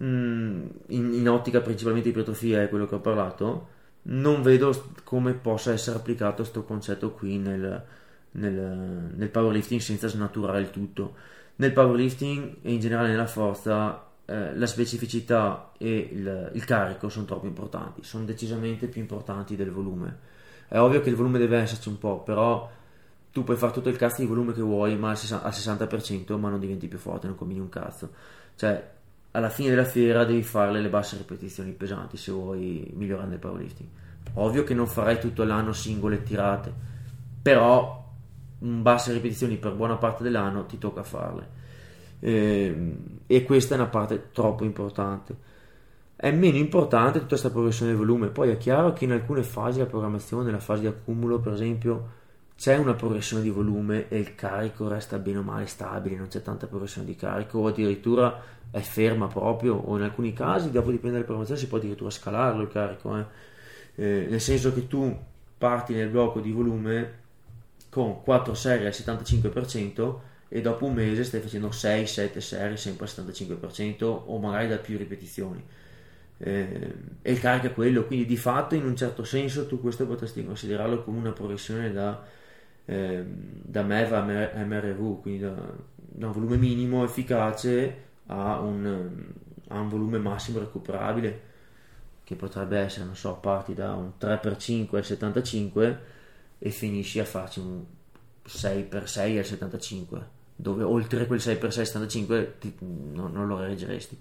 mm, 0.04 0.66
in, 0.88 1.14
in 1.14 1.30
ottica 1.30 1.62
principalmente 1.62 2.10
di 2.10 2.14
ipertrofia 2.14 2.64
è 2.64 2.70
quello 2.70 2.88
che 2.88 2.96
ho 2.96 3.00
parlato, 3.00 3.68
non 4.04 4.42
vedo 4.42 4.94
come 5.04 5.34
possa 5.34 5.72
essere 5.74 5.98
applicato 5.98 6.38
questo 6.38 6.64
concetto 6.64 7.12
qui 7.12 7.38
nel, 7.38 7.84
nel, 8.32 9.12
nel 9.16 9.30
powerlifting 9.30 9.80
senza 9.80 10.08
snaturare 10.08 10.60
il 10.60 10.70
tutto 10.70 11.36
nel 11.58 11.74
powerlifting 11.74 12.58
e 12.62 12.74
in 12.74 12.80
generale 12.80 13.10
nella 13.10 13.28
forza 13.28 14.07
eh, 14.30 14.54
la 14.58 14.66
specificità 14.66 15.72
e 15.78 16.10
il, 16.12 16.52
il, 16.54 16.66
carico 16.66 17.08
sono 17.08 17.24
troppo 17.24 17.46
importanti, 17.46 18.04
sono 18.04 18.26
decisamente 18.26 18.88
più 18.88 19.00
importanti 19.00 19.56
del 19.56 19.72
volume. 19.72 20.18
È 20.68 20.78
ovvio 20.78 21.00
che 21.00 21.08
il 21.08 21.16
volume 21.16 21.40
deve 21.40 21.60
esserci 21.60 21.88
un 21.88 21.98
po', 21.98 22.20
però 22.24 22.70
tu 23.32 23.46
puoi 23.46 23.56
fare 23.56 23.72
tutto 23.72 23.88
il 23.88 23.96
cazzo 23.96 24.20
di 24.20 24.28
volume 24.28 24.52
che 24.52 24.62
vuoi, 24.62 24.98
ma 24.98 25.12
al 25.12 25.16
60%, 25.16 26.38
ma 26.38 26.50
non 26.50 26.60
diventi 26.60 26.90
più 26.90 26.98
forte, 26.98 27.28
non 27.28 27.38
combini 27.38 27.62
un 27.62 27.70
cazzo. 27.70 28.12
Cioè, 28.56 28.92
alla 29.32 29.50
fine 29.50 29.70
della 29.70 29.86
fiera 29.86 30.26
devi 30.26 30.44
fare 30.44 30.74
le 30.74 30.90
basse 30.90 31.16
ripetizioni 31.16 31.72
pesanti 31.72 32.18
se 32.18 32.34
vuoi 32.34 32.92
migliorare 32.96 33.30
nel 33.30 33.40
powerlifting. 33.40 33.88
Ovvio 34.34 34.66
che 34.66 34.74
non 34.74 34.88
farai 34.88 35.22
tutto 35.22 35.46
l'anno 35.46 35.72
singole 35.72 36.22
tirate, 36.24 36.74
però 37.42 38.12
basse 38.60 39.14
ripetizioni 39.14 39.56
per 39.56 39.74
buona 39.74 39.96
parte 39.96 40.24
dell'anno 40.24 40.66
ti 40.66 40.78
tocca 40.78 41.04
farle 41.04 41.56
eh, 42.20 42.96
e 43.26 43.44
questa 43.44 43.76
è 43.76 43.78
una 43.78 43.88
parte 43.88 44.30
troppo 44.32 44.64
importante 44.64 45.46
è 46.16 46.32
meno 46.32 46.58
importante 46.58 47.20
tutta 47.20 47.30
questa 47.30 47.52
progressione 47.52 47.92
del 47.92 48.00
volume 48.00 48.28
poi 48.28 48.50
è 48.50 48.58
chiaro 48.58 48.94
che 48.94 49.06
in 49.06 49.12
alcune 49.12 49.44
fasi 49.44 49.78
della 49.78 49.90
programmazione 49.90 50.46
nella 50.46 50.60
fase 50.60 50.82
di 50.82 50.88
accumulo 50.88 51.40
per 51.40 51.54
esempio 51.54 52.16
c'è 52.58 52.76
una 52.76 52.96
progressione 52.96 53.44
di 53.44 53.52
volume 53.52 54.08
e 54.10 54.18
il 54.18 54.34
carico 54.34 54.88
resta 54.88 55.20
bene 55.20 55.38
o 55.38 55.44
male 55.44 55.68
stabile 55.68 56.16
non 56.16 56.28
c'è 56.28 56.42
tanta 56.42 56.66
progressione 56.66 57.06
di 57.06 57.16
carico 57.16 57.60
o 57.60 57.68
addirittura 57.68 58.42
è 58.72 58.80
ferma 58.80 59.28
proprio 59.28 59.76
o 59.76 59.96
in 59.96 60.02
alcuni 60.02 60.34
casi 60.34 60.72
dopo 60.72 60.90
dipende 60.90 61.12
dalla 61.12 61.24
programmazione 61.24 61.60
si 61.60 61.68
può 61.68 61.78
addirittura 61.78 62.10
scalarlo 62.10 62.64
il 62.64 62.70
carico 62.70 63.18
eh. 63.18 63.26
Eh, 64.00 64.28
nel 64.30 64.42
senso 64.42 64.74
che 64.74 64.88
tu 64.88 65.16
parti 65.58 65.94
nel 65.94 66.10
blocco 66.10 66.40
di 66.40 66.52
volume 66.52 67.26
con 67.90 68.22
4 68.22 68.54
serie 68.54 68.88
al 68.88 68.94
75% 68.94 70.16
e 70.50 70.62
dopo 70.62 70.86
un 70.86 70.94
mese 70.94 71.24
stai 71.24 71.42
facendo 71.42 71.70
6-7 71.70 72.38
serie 72.38 72.78
sempre 72.78 73.06
al 73.06 73.26
75% 73.26 74.04
o 74.04 74.38
magari 74.40 74.68
da 74.68 74.78
più 74.78 74.98
ripetizioni. 74.98 75.64
Eh, 76.40 76.94
e 77.24 77.32
il 77.32 77.40
carico 77.40 77.66
è 77.66 77.74
quello 77.74 78.06
quindi 78.06 78.28
di 78.28 78.38
fatto 78.38 78.76
in 78.76 78.86
un 78.86 78.96
certo 78.96 79.24
senso 79.24 79.66
tu 79.66 79.82
questo 79.82 80.06
potresti 80.06 80.46
considerarlo 80.46 81.04
come 81.04 81.18
una 81.18 81.32
progressione 81.32 81.92
da, 81.92 82.24
eh, 82.86 83.24
da 83.26 83.82
MEV 83.82 84.14
a 84.14 84.22
MRV 84.64 85.22
quindi 85.22 85.40
da, 85.40 85.56
da, 85.96 86.28
un 86.28 86.32
volume 86.32 86.58
minimo 86.58 87.04
efficace 87.04 88.04
a 88.28 88.60
un, 88.60 89.32
a 89.70 89.80
un 89.80 89.90
volume 89.90 90.20
massimo 90.20 90.60
recuperabile 90.60 91.42
che 92.24 92.36
potrebbe 92.36 92.78
essere 92.78 93.06
non 93.06 93.16
so 93.16 93.34
parti 93.38 93.74
da 93.74 93.96
un 93.96 94.12
3x5 94.22 94.96
al 94.96 95.06
75 95.06 96.00
e 96.60 96.70
finisci 96.70 97.20
a 97.20 97.26
farci 97.26 97.60
un 97.62 97.84
6x6 98.46 99.38
al 99.40 99.46
75 99.46 100.36
dove 100.58 100.84
oltre 100.84 101.26
quel 101.28 101.40
6x6 101.40 101.64
al 101.64 101.86
75 101.86 102.56
ti, 102.60 102.76
no, 102.80 103.28
non 103.28 103.48
lo 103.48 103.60
reggeresti. 103.60 104.20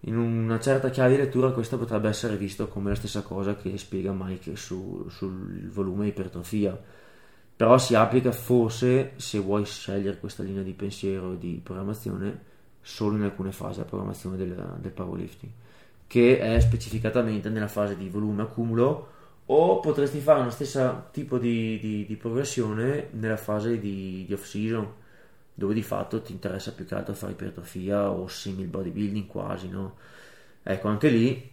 In 0.00 0.16
una 0.16 0.60
certa 0.60 0.90
chiave 0.90 1.16
di 1.16 1.22
lettura 1.22 1.50
questo 1.50 1.78
potrebbe 1.78 2.08
essere 2.08 2.36
visto 2.36 2.68
come 2.68 2.90
la 2.90 2.94
stessa 2.94 3.22
cosa 3.22 3.56
che 3.56 3.76
spiega 3.76 4.12
Mike 4.14 4.54
su, 4.54 5.06
sul 5.08 5.68
volume 5.68 6.08
ipertrofia. 6.08 6.78
Però 7.56 7.78
si 7.78 7.94
applica 7.94 8.30
forse 8.32 9.14
se 9.16 9.38
vuoi 9.38 9.64
scegliere 9.64 10.18
questa 10.18 10.42
linea 10.42 10.62
di 10.62 10.74
pensiero 10.74 11.32
e 11.32 11.38
di 11.38 11.60
programmazione 11.62 12.54
solo 12.82 13.16
in 13.16 13.22
alcune 13.22 13.50
fasi 13.50 13.78
della 13.78 13.88
programmazione 13.88 14.36
del, 14.36 14.76
del 14.78 14.92
powerlifting 14.92 15.52
che 16.06 16.38
è 16.38 16.60
specificatamente 16.60 17.48
nella 17.48 17.68
fase 17.68 17.96
di 17.96 18.08
volume 18.08 18.42
accumulo 18.42 19.14
o 19.46 19.80
potresti 19.80 20.18
fare 20.18 20.42
lo 20.42 20.50
stesso 20.50 21.08
tipo 21.12 21.38
di, 21.38 21.78
di, 21.78 22.06
di 22.06 22.16
progressione 22.16 23.08
nella 23.12 23.36
fase 23.36 23.78
di, 23.78 24.24
di, 24.26 24.32
off 24.32 24.44
season 24.44 24.88
dove 25.54 25.72
di 25.72 25.82
fatto 25.82 26.20
ti 26.20 26.32
interessa 26.32 26.72
più 26.72 26.84
che 26.84 26.94
altro 26.94 27.14
fare 27.14 27.32
ipertrofia 27.32 28.10
o 28.10 28.26
simil 28.26 28.66
bodybuilding 28.66 29.26
quasi 29.26 29.68
no? 29.68 29.96
ecco 30.62 30.88
anche 30.88 31.08
lì 31.08 31.50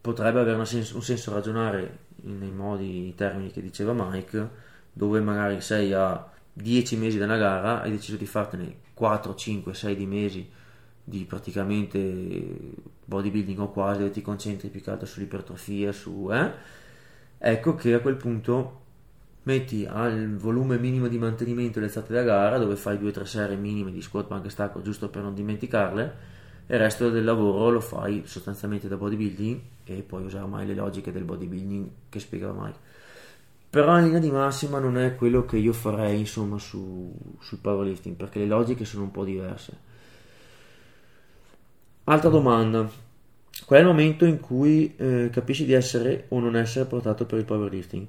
potrebbe 0.00 0.40
avere 0.40 0.62
senso, 0.66 0.96
un 0.96 1.02
senso 1.02 1.32
ragionare 1.32 2.04
nei 2.16 2.50
modi, 2.50 3.08
i 3.08 3.14
termini 3.14 3.50
che 3.50 3.62
diceva 3.62 3.92
Mike 3.92 4.48
dove 4.92 5.20
magari 5.20 5.60
sei 5.60 5.92
a 5.94 6.30
10 6.52 6.96
mesi 6.96 7.18
da 7.18 7.24
una 7.24 7.38
gara 7.38 7.80
hai 7.80 7.90
deciso 7.90 8.16
di 8.16 8.26
fartene 8.26 8.76
4, 8.92 9.34
5, 9.34 9.74
6 9.74 9.96
di 9.96 10.06
mesi 10.06 10.50
di 11.02 11.24
praticamente 11.24 12.74
bodybuilding 13.04 13.58
o 13.60 13.70
quasi 13.70 14.00
dove 14.00 14.10
ti 14.10 14.22
concentri 14.22 14.68
più 14.68 14.82
che 14.82 14.90
altro 14.90 15.06
sull'ipertrofia 15.06 15.92
su 15.92 16.28
eh 16.30 16.84
ecco 17.50 17.74
che 17.74 17.94
a 17.94 18.00
quel 18.00 18.16
punto 18.16 18.80
metti 19.44 19.86
al 19.88 20.34
volume 20.36 20.78
minimo 20.78 21.06
di 21.06 21.18
mantenimento 21.18 21.78
le 21.78 21.86
alzate 21.86 22.12
da 22.12 22.22
gara 22.22 22.58
dove 22.58 22.74
fai 22.74 22.98
2-3 22.98 23.22
serie 23.22 23.56
minime 23.56 23.92
di 23.92 24.02
squat, 24.02 24.26
bank 24.26 24.46
e 24.46 24.50
stacco 24.50 24.82
giusto 24.82 25.08
per 25.08 25.22
non 25.22 25.34
dimenticarle 25.34 26.34
e 26.66 26.74
il 26.74 26.80
resto 26.80 27.10
del 27.10 27.22
lavoro 27.22 27.70
lo 27.70 27.80
fai 27.80 28.24
sostanzialmente 28.26 28.88
da 28.88 28.96
bodybuilding 28.96 29.60
e 29.84 30.02
puoi 30.02 30.24
usare 30.24 30.42
ormai 30.42 30.66
le 30.66 30.74
logiche 30.74 31.12
del 31.12 31.22
bodybuilding 31.22 31.88
che 32.08 32.18
spiegava 32.18 32.64
Mike. 32.64 32.78
Però 33.70 33.96
in 33.98 34.06
linea 34.06 34.18
di 34.18 34.30
massima 34.32 34.80
non 34.80 34.98
è 34.98 35.14
quello 35.14 35.44
che 35.44 35.58
io 35.58 35.72
farei 35.72 36.18
insomma 36.18 36.58
su, 36.58 37.14
sul 37.38 37.58
powerlifting 37.58 38.16
perché 38.16 38.40
le 38.40 38.46
logiche 38.46 38.84
sono 38.84 39.04
un 39.04 39.12
po' 39.12 39.24
diverse. 39.24 39.78
Altra 42.04 42.28
domanda 42.28 42.88
Qual 43.64 43.78
è 43.78 43.82
il 43.82 43.88
momento 43.88 44.24
in 44.24 44.38
cui 44.38 44.94
eh, 44.96 45.30
capisci 45.32 45.64
di 45.64 45.72
essere 45.72 46.26
o 46.28 46.38
non 46.38 46.56
essere 46.56 46.84
portato 46.84 47.24
per 47.24 47.38
il 47.38 47.44
powerlifting? 47.44 48.06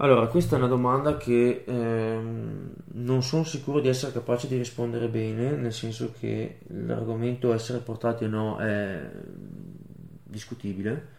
Allora, 0.00 0.28
questa 0.28 0.54
è 0.54 0.58
una 0.58 0.68
domanda 0.68 1.16
che 1.16 1.64
ehm, 1.66 2.72
non 2.92 3.22
sono 3.22 3.42
sicuro 3.44 3.80
di 3.80 3.88
essere 3.88 4.12
capace 4.12 4.46
di 4.46 4.56
rispondere 4.56 5.08
bene, 5.08 5.50
nel 5.52 5.72
senso 5.72 6.12
che 6.18 6.58
l'argomento 6.68 7.52
essere 7.52 7.78
portati 7.80 8.24
o 8.24 8.28
no 8.28 8.58
è 8.58 9.10
discutibile. 10.22 11.16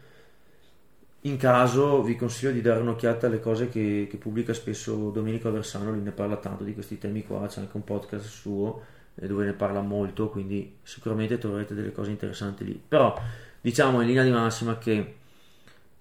In 1.23 1.35
caso 1.35 2.01
vi 2.03 2.15
consiglio 2.15 2.53
di 2.53 2.61
dare 2.61 2.79
un'occhiata 2.79 3.27
alle 3.27 3.41
cose 3.41 3.67
che, 3.67 4.07
che 4.09 4.17
pubblica 4.17 4.53
spesso 4.53 5.09
Domenico 5.09 5.49
Aversano, 5.49 5.91
lui 5.91 6.01
ne 6.01 6.11
parla 6.11 6.37
tanto 6.37 6.63
di 6.63 6.73
questi 6.73 6.97
temi 6.97 7.25
qua, 7.25 7.47
c'è 7.47 7.59
anche 7.59 7.75
un 7.75 7.83
podcast 7.83 8.25
suo 8.25 8.81
dove 9.27 9.45
ne 9.45 9.53
parla 9.53 9.81
molto, 9.81 10.29
quindi 10.29 10.77
sicuramente 10.83 11.37
troverete 11.37 11.73
delle 11.73 11.91
cose 11.91 12.11
interessanti 12.11 12.63
lì. 12.63 12.81
Però 12.87 13.19
diciamo 13.61 14.01
in 14.01 14.07
linea 14.07 14.23
di 14.23 14.31
massima 14.31 14.77
che 14.77 15.15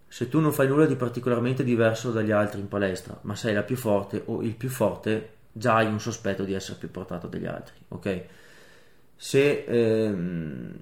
se 0.06 0.28
tu 0.28 0.40
non 0.40 0.52
fai 0.52 0.68
nulla 0.68 0.86
di 0.86 0.96
particolarmente 0.96 1.62
diverso 1.64 2.10
dagli 2.10 2.30
altri 2.30 2.60
in 2.60 2.68
palestra, 2.68 3.18
ma 3.22 3.34
sei 3.34 3.54
la 3.54 3.62
più 3.62 3.76
forte 3.76 4.22
o 4.26 4.42
il 4.42 4.54
più 4.54 4.68
forte, 4.68 5.34
già 5.52 5.76
hai 5.76 5.86
un 5.86 6.00
sospetto 6.00 6.44
di 6.44 6.54
essere 6.54 6.78
più 6.78 6.90
portato 6.90 7.26
degli 7.26 7.46
altri, 7.46 7.74
ok? 7.88 8.24
Se 9.16 9.64
ehm, 9.66 10.76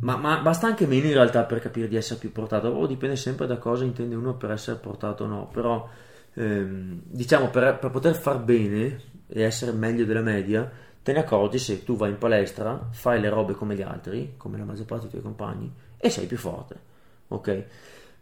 ma, 0.00 0.16
ma, 0.16 0.40
basta 0.40 0.66
anche 0.66 0.86
meno 0.86 1.06
in 1.06 1.12
realtà 1.12 1.44
per 1.44 1.60
capire 1.60 1.88
di 1.88 1.96
essere 1.96 2.18
più 2.18 2.32
portato, 2.32 2.68
o 2.68 2.86
dipende 2.86 3.16
sempre 3.16 3.46
da 3.46 3.58
cosa 3.58 3.84
intende 3.84 4.14
uno 4.14 4.34
per 4.34 4.50
essere 4.50 4.78
portato 4.78 5.24
o 5.24 5.26
no, 5.26 5.48
però 5.48 5.88
ehm, 6.34 7.02
diciamo 7.04 7.50
per, 7.50 7.78
per 7.78 7.90
poter 7.90 8.14
far 8.14 8.40
bene 8.40 9.00
e 9.28 9.42
essere 9.42 9.72
meglio 9.72 10.04
della 10.04 10.20
media 10.22 10.70
te 11.02 11.12
ne 11.12 11.20
accorgi 11.20 11.58
se 11.58 11.84
tu 11.84 11.96
vai 11.96 12.10
in 12.10 12.18
palestra, 12.18 12.88
fai 12.92 13.20
le 13.20 13.28
robe 13.28 13.54
come 13.54 13.74
gli 13.74 13.82
altri, 13.82 14.34
come 14.36 14.56
la 14.56 14.64
maggior 14.64 14.86
parte 14.86 15.02
dei 15.02 15.10
tuoi 15.10 15.22
compagni, 15.22 15.72
e 15.96 16.10
sei 16.10 16.26
più 16.26 16.38
forte. 16.38 16.90
Ok? 17.28 17.64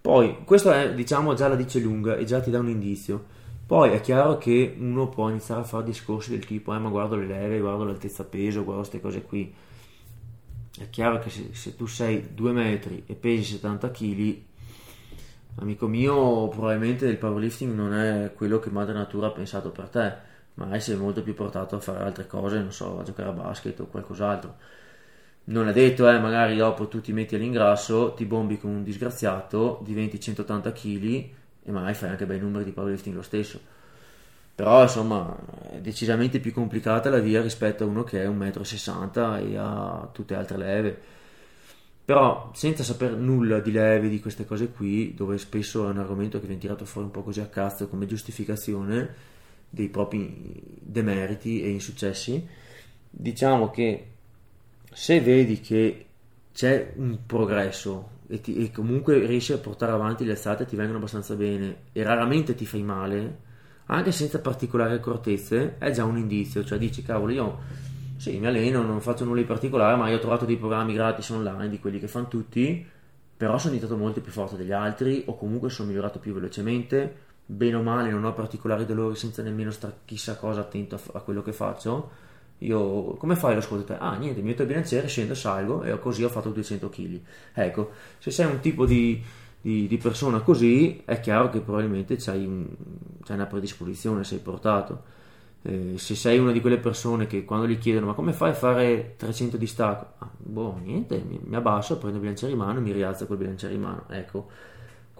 Poi, 0.00 0.44
questo 0.44 0.72
è, 0.72 0.94
diciamo, 0.94 1.34
già 1.34 1.48
la 1.48 1.56
dice 1.56 1.78
lunga 1.78 2.16
e 2.16 2.24
già 2.24 2.40
ti 2.40 2.50
dà 2.50 2.58
un 2.58 2.70
indizio. 2.70 3.38
Poi 3.66 3.90
è 3.90 4.00
chiaro 4.00 4.38
che 4.38 4.74
uno 4.78 5.08
può 5.08 5.28
iniziare 5.28 5.60
a 5.60 5.64
fare 5.64 5.84
discorsi 5.84 6.30
del 6.30 6.44
tipo, 6.44 6.74
eh, 6.74 6.78
ma 6.78 6.88
guardo 6.88 7.16
le 7.16 7.26
leve, 7.26 7.60
guardo 7.60 7.84
l'altezza 7.84 8.24
peso, 8.24 8.64
guardo 8.64 8.80
queste 8.80 9.00
cose 9.00 9.22
qui. 9.22 9.54
È 10.78 10.88
chiaro 10.88 11.18
che 11.18 11.28
se, 11.28 11.50
se 11.52 11.76
tu 11.76 11.86
sei 11.86 12.34
2 12.34 12.52
metri 12.52 13.04
e 13.06 13.14
pesi 13.14 13.42
70 13.42 13.90
kg, 13.90 14.38
amico 15.56 15.86
mio, 15.86 16.48
probabilmente 16.48 17.06
il 17.06 17.18
powerlifting 17.18 17.74
non 17.74 17.92
è 17.92 18.32
quello 18.34 18.58
che 18.58 18.70
Madre 18.70 18.94
Natura 18.94 19.26
ha 19.26 19.32
pensato 19.32 19.70
per 19.70 19.88
te 19.88 20.28
magari 20.54 20.80
sei 20.80 20.96
molto 20.96 21.22
più 21.22 21.34
portato 21.34 21.76
a 21.76 21.80
fare 21.80 22.02
altre 22.04 22.26
cose, 22.26 22.58
non 22.60 22.72
so, 22.72 22.98
a 23.00 23.02
giocare 23.02 23.28
a 23.30 23.32
basket 23.32 23.78
o 23.80 23.86
qualcos'altro. 23.86 24.56
Non 25.44 25.68
è 25.68 25.72
detto, 25.72 26.08
eh, 26.08 26.18
magari 26.18 26.56
dopo 26.56 26.86
tu 26.88 27.00
ti 27.00 27.12
metti 27.12 27.34
all'ingrasso, 27.34 28.12
ti 28.14 28.24
bombi 28.24 28.58
come 28.58 28.74
un 28.74 28.84
disgraziato, 28.84 29.80
diventi 29.84 30.20
180 30.20 30.72
kg 30.72 31.04
e 31.62 31.72
magari 31.72 31.94
fai 31.94 32.10
anche 32.10 32.26
bei 32.26 32.38
numeri 32.38 32.64
di 32.64 32.72
powerlifting 32.72 33.14
lo 33.16 33.22
stesso. 33.22 33.60
però 34.54 34.82
insomma 34.82 35.36
è 35.70 35.78
decisamente 35.80 36.38
più 36.40 36.52
complicata 36.52 37.08
la 37.10 37.18
via 37.18 37.40
rispetto 37.40 37.84
a 37.84 37.86
uno 37.86 38.04
che 38.04 38.22
è 38.22 38.28
1,60 38.28 39.42
m 39.44 39.52
e 39.52 39.56
ha 39.56 40.08
tutte 40.12 40.34
altre 40.34 40.56
leve 40.58 40.98
però 42.04 42.50
senza 42.54 42.82
sapere 42.82 43.14
nulla 43.14 43.60
di 43.60 43.70
leve 43.72 44.08
di 44.08 44.20
queste 44.20 44.44
cose 44.44 44.70
qui 44.70 45.14
dove 45.14 45.38
spesso 45.38 45.86
è 45.86 45.90
un 45.90 45.98
argomento 45.98 46.40
che 46.40 46.46
viene 46.46 46.60
tirato 46.60 46.84
fuori 46.84 47.06
un 47.06 47.12
po' 47.12 47.22
così 47.22 47.40
a 47.40 47.46
cazzo 47.46 47.88
come 47.88 48.06
giustificazione 48.06 49.14
dei 49.70 49.88
propri 49.88 50.60
demeriti 50.80 51.62
e 51.62 51.70
insuccessi 51.70 52.46
diciamo 53.08 53.70
che 53.70 54.06
se 54.92 55.20
vedi 55.20 55.60
che 55.60 56.06
c'è 56.52 56.92
un 56.96 57.20
progresso 57.24 58.18
e, 58.26 58.40
ti, 58.40 58.64
e 58.64 58.70
comunque 58.70 59.24
riesci 59.24 59.52
a 59.52 59.58
portare 59.58 59.92
avanti 59.92 60.24
le 60.24 60.32
alzate 60.32 60.66
ti 60.66 60.76
vengono 60.76 60.98
abbastanza 60.98 61.34
bene 61.34 61.76
e 61.92 62.02
raramente 62.02 62.54
ti 62.54 62.66
fai 62.66 62.82
male 62.82 63.48
anche 63.92 64.12
senza 64.12 64.40
particolari 64.40 64.94
accortezze, 64.94 65.76
è 65.78 65.90
già 65.90 66.04
un 66.04 66.16
indizio, 66.16 66.64
cioè 66.64 66.78
dici 66.78 67.02
cavolo 67.02 67.32
io 67.32 67.58
sì 68.16 68.38
mi 68.38 68.46
alleno, 68.46 68.82
non 68.82 69.00
faccio 69.00 69.24
nulla 69.24 69.40
di 69.40 69.46
particolare, 69.46 69.96
ma 69.96 70.08
io 70.08 70.16
ho 70.16 70.20
trovato 70.20 70.44
dei 70.44 70.56
programmi 70.56 70.92
gratis 70.92 71.28
online 71.30 71.68
di 71.68 71.80
quelli 71.80 71.98
che 71.98 72.06
fanno 72.06 72.28
tutti, 72.28 72.86
però 73.36 73.58
sono 73.58 73.72
diventato 73.72 73.98
molto 73.98 74.20
più 74.20 74.30
forte 74.30 74.56
degli 74.56 74.70
altri 74.70 75.24
o 75.26 75.34
comunque 75.36 75.70
sono 75.70 75.88
migliorato 75.88 76.20
più 76.20 76.32
velocemente, 76.32 77.16
bene 77.50 77.74
o 77.74 77.82
male 77.82 78.10
non 78.10 78.24
ho 78.24 78.32
particolari 78.32 78.86
dolori 78.86 79.16
senza 79.16 79.42
nemmeno 79.42 79.72
stare 79.72 79.98
chissà 80.04 80.36
cosa 80.36 80.60
attento 80.60 80.94
a, 80.94 81.00
a 81.18 81.20
quello 81.20 81.42
che 81.42 81.52
faccio. 81.52 82.28
Io, 82.58 83.14
come 83.14 83.36
fai 83.36 83.54
lo 83.54 83.60
scuoto? 83.60 83.96
Ah, 83.98 84.16
niente, 84.16 84.40
mi 84.40 84.48
metto 84.48 84.62
il 84.62 84.68
bilanciere, 84.68 85.08
scendo, 85.08 85.34
salgo 85.34 85.82
e 85.82 85.98
così 85.98 86.22
ho 86.22 86.28
fatto 86.28 86.50
200 86.50 86.88
kg. 86.90 87.20
Ecco, 87.54 87.90
se 88.18 88.30
sei 88.30 88.46
un 88.46 88.60
tipo 88.60 88.84
di, 88.86 89.20
di, 89.60 89.86
di, 89.88 89.96
persona 89.96 90.40
così, 90.40 91.02
è 91.04 91.20
chiaro 91.20 91.48
che 91.48 91.60
probabilmente 91.60 92.16
c'hai, 92.16 92.44
un, 92.44 92.68
c'hai 93.24 93.36
una 93.36 93.46
predisposizione, 93.46 94.24
sei 94.24 94.38
portato. 94.38 95.18
Eh, 95.62 95.94
se 95.96 96.14
sei 96.14 96.38
una 96.38 96.52
di 96.52 96.60
quelle 96.60 96.78
persone 96.78 97.26
che 97.26 97.44
quando 97.44 97.66
gli 97.66 97.78
chiedono 97.78 98.06
ma 98.06 98.14
come 98.14 98.32
fai 98.32 98.50
a 98.50 98.54
fare 98.54 99.14
300 99.16 99.56
di 99.56 99.66
stacco? 99.66 100.12
Ah, 100.18 100.30
boh, 100.36 100.78
niente, 100.82 101.22
mi, 101.26 101.40
mi, 101.42 101.56
abbasso, 101.56 101.96
prendo 101.98 102.16
il 102.16 102.22
bilanciere 102.22 102.52
in 102.52 102.58
mano 102.58 102.78
e 102.78 102.82
mi 102.82 102.92
rialzo 102.92 103.26
col 103.26 103.38
bilanciere 103.38 103.74
in 103.74 103.80
mano. 103.80 104.04
Ecco, 104.08 104.48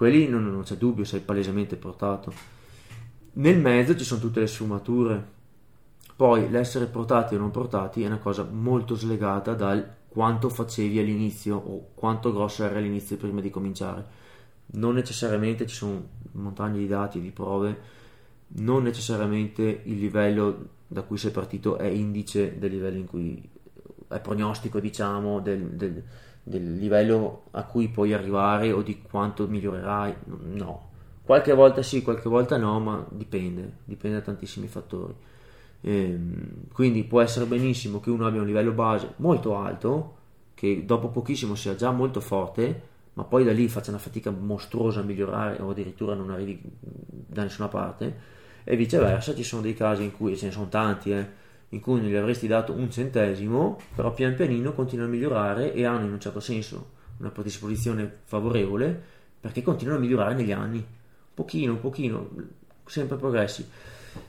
quelli 0.01 0.27
non, 0.29 0.51
non 0.51 0.63
c'è 0.63 0.77
dubbio, 0.77 1.05
sei 1.05 1.21
palesemente 1.21 1.77
portato. 1.77 2.33
Nel 3.33 3.59
mezzo 3.59 3.95
ci 3.95 4.05
sono 4.05 4.19
tutte 4.19 4.41
le 4.41 4.47
sfumature. 4.47 5.39
Poi 6.17 6.49
l'essere 6.49 6.87
portati 6.87 7.35
o 7.35 7.39
non 7.39 7.51
portati 7.51 8.03
è 8.03 8.07
una 8.07 8.17
cosa 8.17 8.47
molto 8.51 8.95
slegata 8.95 9.53
dal 9.53 9.87
quanto 10.09 10.49
facevi 10.49 10.99
all'inizio 10.99 11.57
o 11.57 11.91
quanto 11.95 12.33
grosso 12.33 12.65
era 12.65 12.79
all'inizio 12.79 13.19
prima 13.19 13.43
di 13.43 13.51
cominciare 13.51 14.19
non 14.73 14.95
necessariamente 14.95 15.67
ci 15.67 15.75
sono 15.75 16.09
montagne 16.33 16.79
di 16.79 16.87
dati 16.87 17.21
di 17.21 17.31
prove, 17.31 17.79
non 18.49 18.83
necessariamente 18.83 19.83
il 19.85 19.99
livello 19.99 20.69
da 20.87 21.03
cui 21.03 21.17
sei 21.17 21.31
partito 21.31 21.77
è 21.77 21.87
indice 21.87 22.59
del 22.59 22.71
livello 22.71 22.99
in 22.99 23.07
cui 23.07 23.49
è 24.09 24.21
prognostico, 24.21 24.81
diciamo, 24.81 25.41
del, 25.41 25.63
del, 25.71 26.03
del 26.51 26.77
livello 26.77 27.45
a 27.53 27.63
cui 27.65 27.89
puoi 27.89 28.13
arrivare 28.13 28.73
o 28.73 28.83
di 28.83 29.01
quanto 29.01 29.47
migliorerai. 29.47 30.15
No, 30.55 30.89
qualche 31.23 31.55
volta 31.55 31.83
sì, 31.83 32.03
qualche 32.03 32.29
volta 32.29 32.57
no, 32.57 32.79
ma 32.81 33.07
dipende, 33.09 33.79
dipende 33.85 34.19
da 34.19 34.25
tantissimi 34.25 34.67
fattori. 34.67 35.15
Ehm, 35.83 36.67
quindi 36.73 37.05
può 37.05 37.21
essere 37.21 37.47
benissimo 37.47 38.01
che 38.01 38.11
uno 38.11 38.27
abbia 38.27 38.41
un 38.41 38.47
livello 38.47 38.73
base 38.73 39.15
molto 39.17 39.57
alto, 39.57 40.17
che 40.55 40.85
dopo 40.85 41.09
pochissimo 41.09 41.55
sia 41.55 41.75
già 41.75 41.91
molto 41.91 42.21
forte, 42.21 42.89
ma 43.15 43.25
poi 43.25 43.45
da 43.45 43.53
lì 43.53 43.69
faccia 43.69 43.91
una 43.91 43.99
fatica 43.99 44.31
mostruosa 44.31 45.01
a 45.01 45.03
migliorare 45.05 45.63
o 45.63 45.71
addirittura 45.71 46.15
non 46.15 46.31
arrivi 46.31 46.61
da 46.81 47.43
nessuna 47.43 47.69
parte 47.69 48.39
e 48.65 48.77
viceversa 48.77 49.35
ci 49.35 49.43
sono 49.43 49.63
dei 49.63 49.75
casi 49.75 50.03
in 50.03 50.13
cui 50.13 50.37
ce 50.37 50.47
ne 50.47 50.53
sono 50.53 50.69
tanti 50.69 51.13
eh, 51.13 51.29
in 51.71 51.81
cui 51.81 52.01
non 52.01 52.11
gli 52.11 52.17
avresti 52.17 52.47
dato 52.47 52.73
un 52.73 52.91
centesimo 52.91 53.79
però 53.95 54.13
pian 54.13 54.35
pianino 54.35 54.73
continuano 54.73 55.11
a 55.11 55.15
migliorare 55.15 55.73
e 55.73 55.85
hanno 55.85 56.07
in 56.07 56.13
un 56.13 56.21
certo 56.21 56.41
senso 56.41 56.99
una 57.19 57.31
predisposizione 57.31 58.11
favorevole 58.25 59.19
perché 59.41 59.63
continuano 59.63 59.99
a 59.99 60.03
migliorare 60.03 60.35
negli 60.35 60.53
anni. 60.53 60.85
Pochino 61.33 61.77
pochino 61.77 62.29
sempre 62.85 63.17
progressi. 63.17 63.67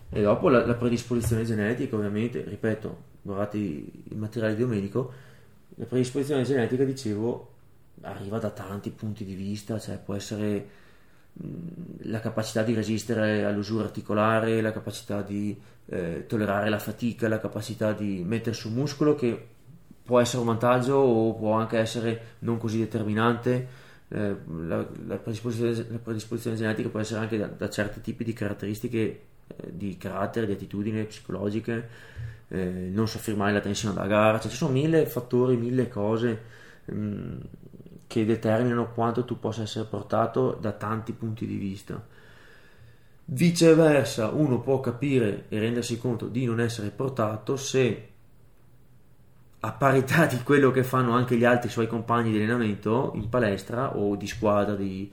E 0.09 0.21
dopo 0.21 0.49
la, 0.49 0.65
la 0.65 0.75
predisposizione 0.75 1.43
genetica 1.43 1.95
ovviamente 1.95 2.43
ripeto 2.43 3.09
guardate 3.23 3.57
il 3.57 4.17
materiale 4.17 4.55
di 4.55 4.61
Domenico 4.61 5.11
la 5.75 5.85
predisposizione 5.85 6.43
genetica 6.43 6.83
dicevo 6.83 7.49
arriva 8.01 8.39
da 8.39 8.49
tanti 8.49 8.89
punti 8.89 9.23
di 9.23 9.35
vista, 9.35 9.79
cioè 9.79 9.97
può 9.97 10.15
essere 10.15 10.79
la 12.03 12.19
capacità 12.19 12.63
di 12.63 12.73
resistere 12.73 13.45
all'usura 13.45 13.85
articolare, 13.85 14.61
la 14.61 14.71
capacità 14.71 15.21
di 15.21 15.59
eh, 15.85 16.25
tollerare 16.27 16.69
la 16.69 16.79
fatica, 16.79 17.27
la 17.27 17.39
capacità 17.39 17.93
di 17.93 18.23
mettere 18.25 18.55
su 18.55 18.69
muscolo 18.69 19.15
che 19.15 19.47
può 20.03 20.19
essere 20.19 20.39
un 20.39 20.47
vantaggio 20.47 20.95
o 20.95 21.33
può 21.35 21.53
anche 21.53 21.77
essere 21.77 22.21
non 22.39 22.57
così 22.57 22.79
determinante. 22.79 23.79
Eh, 24.09 24.35
la, 24.65 24.85
la, 25.07 25.17
predisposizione, 25.17 25.85
la, 25.89 25.97
predisposizione, 25.97 26.57
genetica 26.57 26.89
può 26.89 26.99
essere 26.99 27.21
anche 27.21 27.37
da, 27.37 27.47
da 27.47 27.69
certi 27.69 28.01
tipi 28.01 28.25
di 28.25 28.33
caratteristiche 28.33 28.99
eh, 28.99 29.21
di 29.71 29.95
carattere, 29.97 30.45
di 30.45 30.51
attitudini 30.51 31.03
psicologiche, 31.05 31.87
eh, 32.49 32.89
non 32.91 33.07
soffrire 33.07 33.37
mai 33.37 33.53
la 33.53 33.61
tensione 33.61 33.95
da 33.95 34.05
gara, 34.07 34.39
cioè 34.39 34.51
ci 34.51 34.57
sono 34.57 34.73
mille 34.73 35.05
fattori, 35.05 35.55
mille 35.55 35.87
cose. 35.87 36.59
Mh, 36.85 37.37
che 38.11 38.25
determinano 38.25 38.91
quanto 38.91 39.23
tu 39.23 39.39
possa 39.39 39.61
essere 39.61 39.85
portato 39.85 40.57
da 40.59 40.73
tanti 40.73 41.13
punti 41.13 41.47
di 41.47 41.55
vista. 41.55 42.05
Viceversa, 43.23 44.31
uno 44.31 44.59
può 44.59 44.81
capire 44.81 45.45
e 45.47 45.59
rendersi 45.59 45.97
conto 45.97 46.27
di 46.27 46.43
non 46.43 46.59
essere 46.59 46.89
portato 46.89 47.55
se 47.55 48.09
a 49.61 49.71
parità 49.71 50.25
di 50.25 50.43
quello 50.43 50.71
che 50.71 50.83
fanno 50.83 51.13
anche 51.13 51.37
gli 51.37 51.45
altri 51.45 51.69
suoi 51.69 51.87
compagni 51.87 52.31
di 52.31 52.35
allenamento 52.35 53.13
in 53.15 53.29
palestra 53.29 53.95
o 53.95 54.17
di 54.17 54.27
squadra 54.27 54.75
di, 54.75 55.09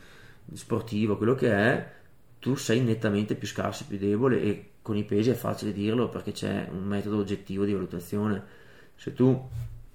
sportivo, 0.55 1.17
quello 1.17 1.37
che 1.37 1.53
è, 1.53 1.93
tu 2.41 2.57
sei 2.57 2.81
nettamente 2.81 3.37
più 3.37 3.47
scarso, 3.47 3.85
più 3.87 3.97
debole 3.97 4.43
e 4.43 4.71
con 4.83 4.97
i 4.97 5.05
pesi 5.05 5.31
è 5.31 5.35
facile 5.35 5.73
dirlo 5.73 6.09
perché 6.09 6.33
c'è 6.33 6.67
un 6.73 6.83
metodo 6.83 7.19
oggettivo 7.19 7.65
di 7.65 7.75
valutazione. 7.75 8.43
Se 8.97 9.13
tu 9.13 9.41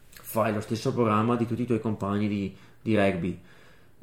fai 0.10 0.54
lo 0.54 0.62
stesso 0.62 0.94
programma 0.94 1.36
di 1.36 1.46
tutti 1.46 1.64
i 1.64 1.66
tuoi 1.66 1.82
compagni 1.82 2.30
di 2.30 2.56
di 2.84 2.96
rugby. 2.96 3.42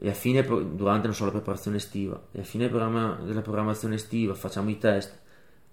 E 0.02 0.08
a 0.08 0.14
fine, 0.14 0.42
durante 0.42 1.06
non 1.06 1.14
so, 1.14 1.26
la 1.26 1.30
preparazione 1.30 1.76
estiva. 1.76 2.20
E 2.32 2.40
a 2.40 2.42
fine 2.42 2.68
della 2.68 3.42
programmazione 3.42 3.94
estiva 3.94 4.34
facciamo 4.34 4.70
i 4.70 4.78
test. 4.78 5.18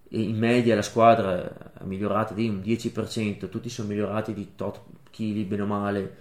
E 0.10 0.22
in 0.22 0.38
media 0.38 0.76
la 0.76 0.82
squadra 0.82 1.72
ha 1.74 1.84
migliorato 1.86 2.34
di 2.34 2.48
un 2.48 2.60
10%, 2.60 3.50
tutti 3.50 3.70
sono 3.70 3.88
migliorati 3.88 4.34
di 4.34 4.56
tot 4.56 4.82
chili 5.12 5.44
bene 5.44 5.62
o 5.64 5.66
male. 5.66 6.16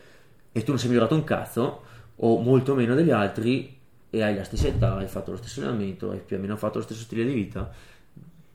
E 0.53 0.62
tu 0.62 0.70
non 0.70 0.78
sei 0.78 0.89
migliorato 0.89 1.14
un 1.14 1.24
cazzo 1.24 1.82
o 2.16 2.41
molto 2.41 2.74
meno 2.74 2.95
degli 2.95 3.11
altri 3.11 3.76
e 4.09 4.22
hai 4.22 4.34
la 4.34 4.45
stessa 4.45 4.68
età, 4.68 4.97
hai 4.97 5.09
fatto 5.09 5.32
lo 5.32 5.37
stesso 5.37 5.61
allenamento, 5.61 6.11
hai 6.11 6.20
più 6.20 6.37
o 6.37 6.41
meno 6.41 6.57
fatto 6.57 6.78
lo 6.78 6.84
stesso 6.84 7.03
stile 7.03 7.24
di 7.24 7.34
vita, 7.34 7.70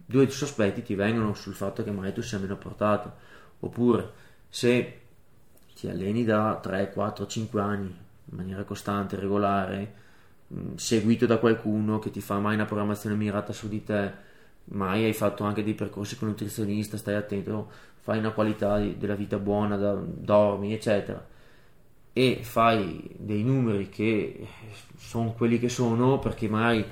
due 0.06 0.30
sospetti 0.30 0.82
ti 0.82 0.96
vengono 0.96 1.34
sul 1.34 1.54
fatto 1.54 1.84
che 1.84 1.92
magari 1.92 2.14
tu 2.14 2.22
sia 2.22 2.40
meno 2.40 2.58
portato. 2.58 3.14
Oppure 3.60 4.12
se 4.50 5.00
ti 5.76 5.88
alleni 5.88 6.24
da 6.24 6.60
3, 6.62 6.92
4, 6.92 7.28
5 7.28 7.62
anni 7.62 7.96
in 8.32 8.38
maniera 8.38 8.64
costante, 8.64 9.18
regolare, 9.18 9.94
mm, 10.54 10.76
seguito 10.76 11.26
da 11.26 11.38
qualcuno 11.38 12.00
che 12.00 12.10
ti 12.12 12.22
fa 12.22 12.40
mai 12.40 12.56
una 12.56 12.66
programmazione 12.66 13.16
mirata 13.16 13.54
su 13.54 13.68
di 13.70 13.84
te, 13.84 14.12
mai 14.66 15.04
hai 15.04 15.14
fatto 15.14 15.44
anche 15.44 15.64
dei 15.64 15.74
percorsi 15.74 16.18
con 16.18 16.28
un 16.28 16.34
nutrizionista, 16.34 16.98
stai 16.98 17.16
attento, 17.16 17.70
fai 18.00 18.18
una 18.20 18.32
qualità 18.32 18.80
di, 18.80 18.98
della 18.98 19.16
vita 19.16 19.38
buona, 19.38 19.78
da, 19.78 19.94
dormi, 19.94 20.74
eccetera, 20.74 21.26
e 22.14 22.40
fai 22.44 23.10
dei 23.18 23.44
numeri 23.44 23.90
che 23.90 24.48
sono 24.98 25.34
quelli 25.34 25.60
che 25.60 25.70
sono 25.70 26.20
perché 26.20 26.48
magari 26.50 26.86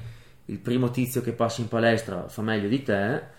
il 0.46 0.60
primo 0.60 0.90
tizio 0.92 1.22
che 1.22 1.34
passa 1.34 1.62
in 1.62 1.68
palestra 1.68 2.28
fa 2.28 2.42
meglio 2.42 2.68
di 2.68 2.84
te, 2.84 3.38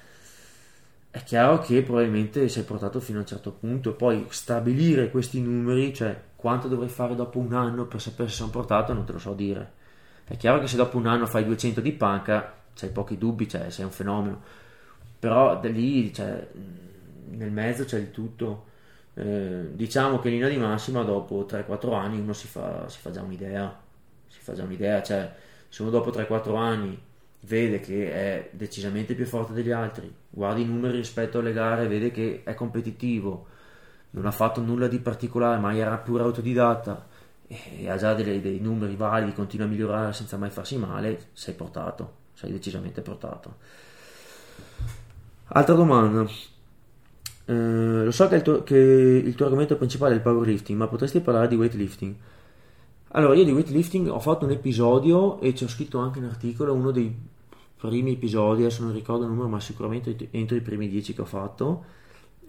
è 1.11 1.23
chiaro 1.25 1.59
che 1.59 1.83
probabilmente 1.83 2.49
sei 2.49 2.63
portato 2.63 3.01
fino 3.01 3.19
a 3.19 3.23
un 3.23 3.27
certo 3.27 3.53
punto, 3.53 3.95
poi 3.95 4.27
stabilire 4.31 5.11
questi 5.11 5.41
numeri, 5.41 5.93
cioè 5.93 6.19
quanto 6.41 6.69
dovrei 6.69 6.89
fare 6.89 7.15
dopo 7.15 7.39
un 7.39 7.53
anno 7.53 7.85
per 7.85 8.01
sapere 8.01 8.31
se 8.31 8.37
sono 8.37 8.51
portato, 8.51 8.95
non 8.95 9.05
te 9.05 9.13
lo 9.13 9.19
so 9.19 9.35
dire. 9.35 9.73
È 10.25 10.37
chiaro 10.37 10.59
che 10.59 10.67
se 10.67 10.77
dopo 10.77 10.97
un 10.97 11.07
anno 11.07 11.27
fai 11.27 11.45
200 11.45 11.81
di 11.81 11.93
panca, 11.93 12.55
c'hai 12.75 12.89
pochi 12.91 13.19
dubbi, 13.19 13.47
cioè 13.47 13.71
sei 13.71 13.85
un 13.85 13.91
fenomeno. 13.91 14.41
Però 15.19 15.61
da 15.61 15.69
lì, 15.69 16.13
cioè, 16.15 16.49
nel 17.31 17.53
mezzo 17.53 17.85
c'è 17.85 17.99
il 17.99 18.11
tutto. 18.11 18.67
Eh, 19.15 19.75
diciamo 19.75 20.19
che 20.19 20.29
in 20.29 20.35
linea 20.35 20.49
di 20.49 20.57
massima 20.57 21.03
dopo 21.03 21.47
3-4 21.49 21.95
anni 21.95 22.19
uno 22.19 22.33
si 22.33 22.47
fa, 22.47 22.89
si 22.89 23.01
fa 23.01 23.11
già 23.11 23.21
un'idea. 23.21 23.79
Si 24.29 24.41
fa 24.41 24.55
già 24.55 24.63
un'idea, 24.63 25.03
cioè 25.03 25.35
se 25.69 25.83
uno 25.83 25.91
dopo 25.91 26.11
3-4 26.11 26.57
anni 26.57 26.99
vede 27.41 27.81
che 27.81 28.13
è 28.13 28.49
decisamente 28.53 29.15
più 29.15 29.27
forte 29.27 29.53
degli 29.53 29.71
altri, 29.71 30.13
guarda 30.29 30.61
i 30.61 30.65
numeri 30.65 30.97
rispetto 30.97 31.39
alle 31.39 31.53
gare, 31.53 31.87
vede 31.87 32.11
che 32.11 32.43
è 32.45 32.55
competitivo, 32.55 33.47
non 34.11 34.27
ha 34.27 34.31
fatto 34.31 34.61
nulla 34.61 34.89
di 34.89 34.99
particolare, 34.99 35.59
ma 35.59 35.75
era 35.75 35.97
pure 35.99 36.23
autodidatta 36.23 37.07
e 37.47 37.91
ha 37.91 37.97
già 37.97 38.15
dei, 38.15 38.41
dei 38.41 38.61
numeri 38.61 38.95
validi, 38.95 39.33
continua 39.33 39.67
a 39.67 39.69
migliorare 39.69 40.13
senza 40.13 40.37
mai 40.37 40.51
farsi 40.51 40.77
male, 40.77 41.29
sei 41.33 41.55
portato, 41.55 42.13
sei 42.35 42.53
decisamente 42.53 43.01
portato. 43.01 43.57
Altra 45.47 45.75
domanda. 45.75 46.29
Eh, 47.47 48.05
lo 48.05 48.11
so 48.13 48.29
che 48.29 48.37
il, 48.37 48.43
tuo, 48.43 48.63
che 48.63 48.77
il 48.77 49.35
tuo 49.35 49.47
argomento 49.47 49.77
principale 49.77 50.13
è 50.13 50.17
il 50.17 50.23
powerlifting, 50.23 50.79
ma 50.79 50.87
potresti 50.87 51.21
parlare 51.21 51.49
di 51.49 51.57
weightlifting? 51.57 52.15
Allora, 53.09 53.35
io 53.35 53.45
di 53.45 53.51
weightlifting 53.51 54.07
ho 54.07 54.21
fatto 54.21 54.45
un 54.45 54.53
episodio 54.53 55.41
e 55.41 55.53
ci 55.53 55.65
ho 55.65 55.69
scritto 55.69 55.99
anche 55.99 56.21
un 56.21 56.27
articolo, 56.27 56.73
uno 56.73 56.93
dei 56.93 57.13
primi 57.77 58.13
episodi, 58.13 58.63
adesso 58.63 58.85
non 58.85 58.93
ricordo 58.93 59.25
il 59.25 59.31
numero, 59.31 59.49
ma 59.49 59.59
sicuramente 59.59 60.29
entro 60.31 60.55
i 60.55 60.61
primi 60.61 60.89
dieci 60.89 61.15
che 61.15 61.23
ho 61.23 61.25
fatto, 61.27 61.85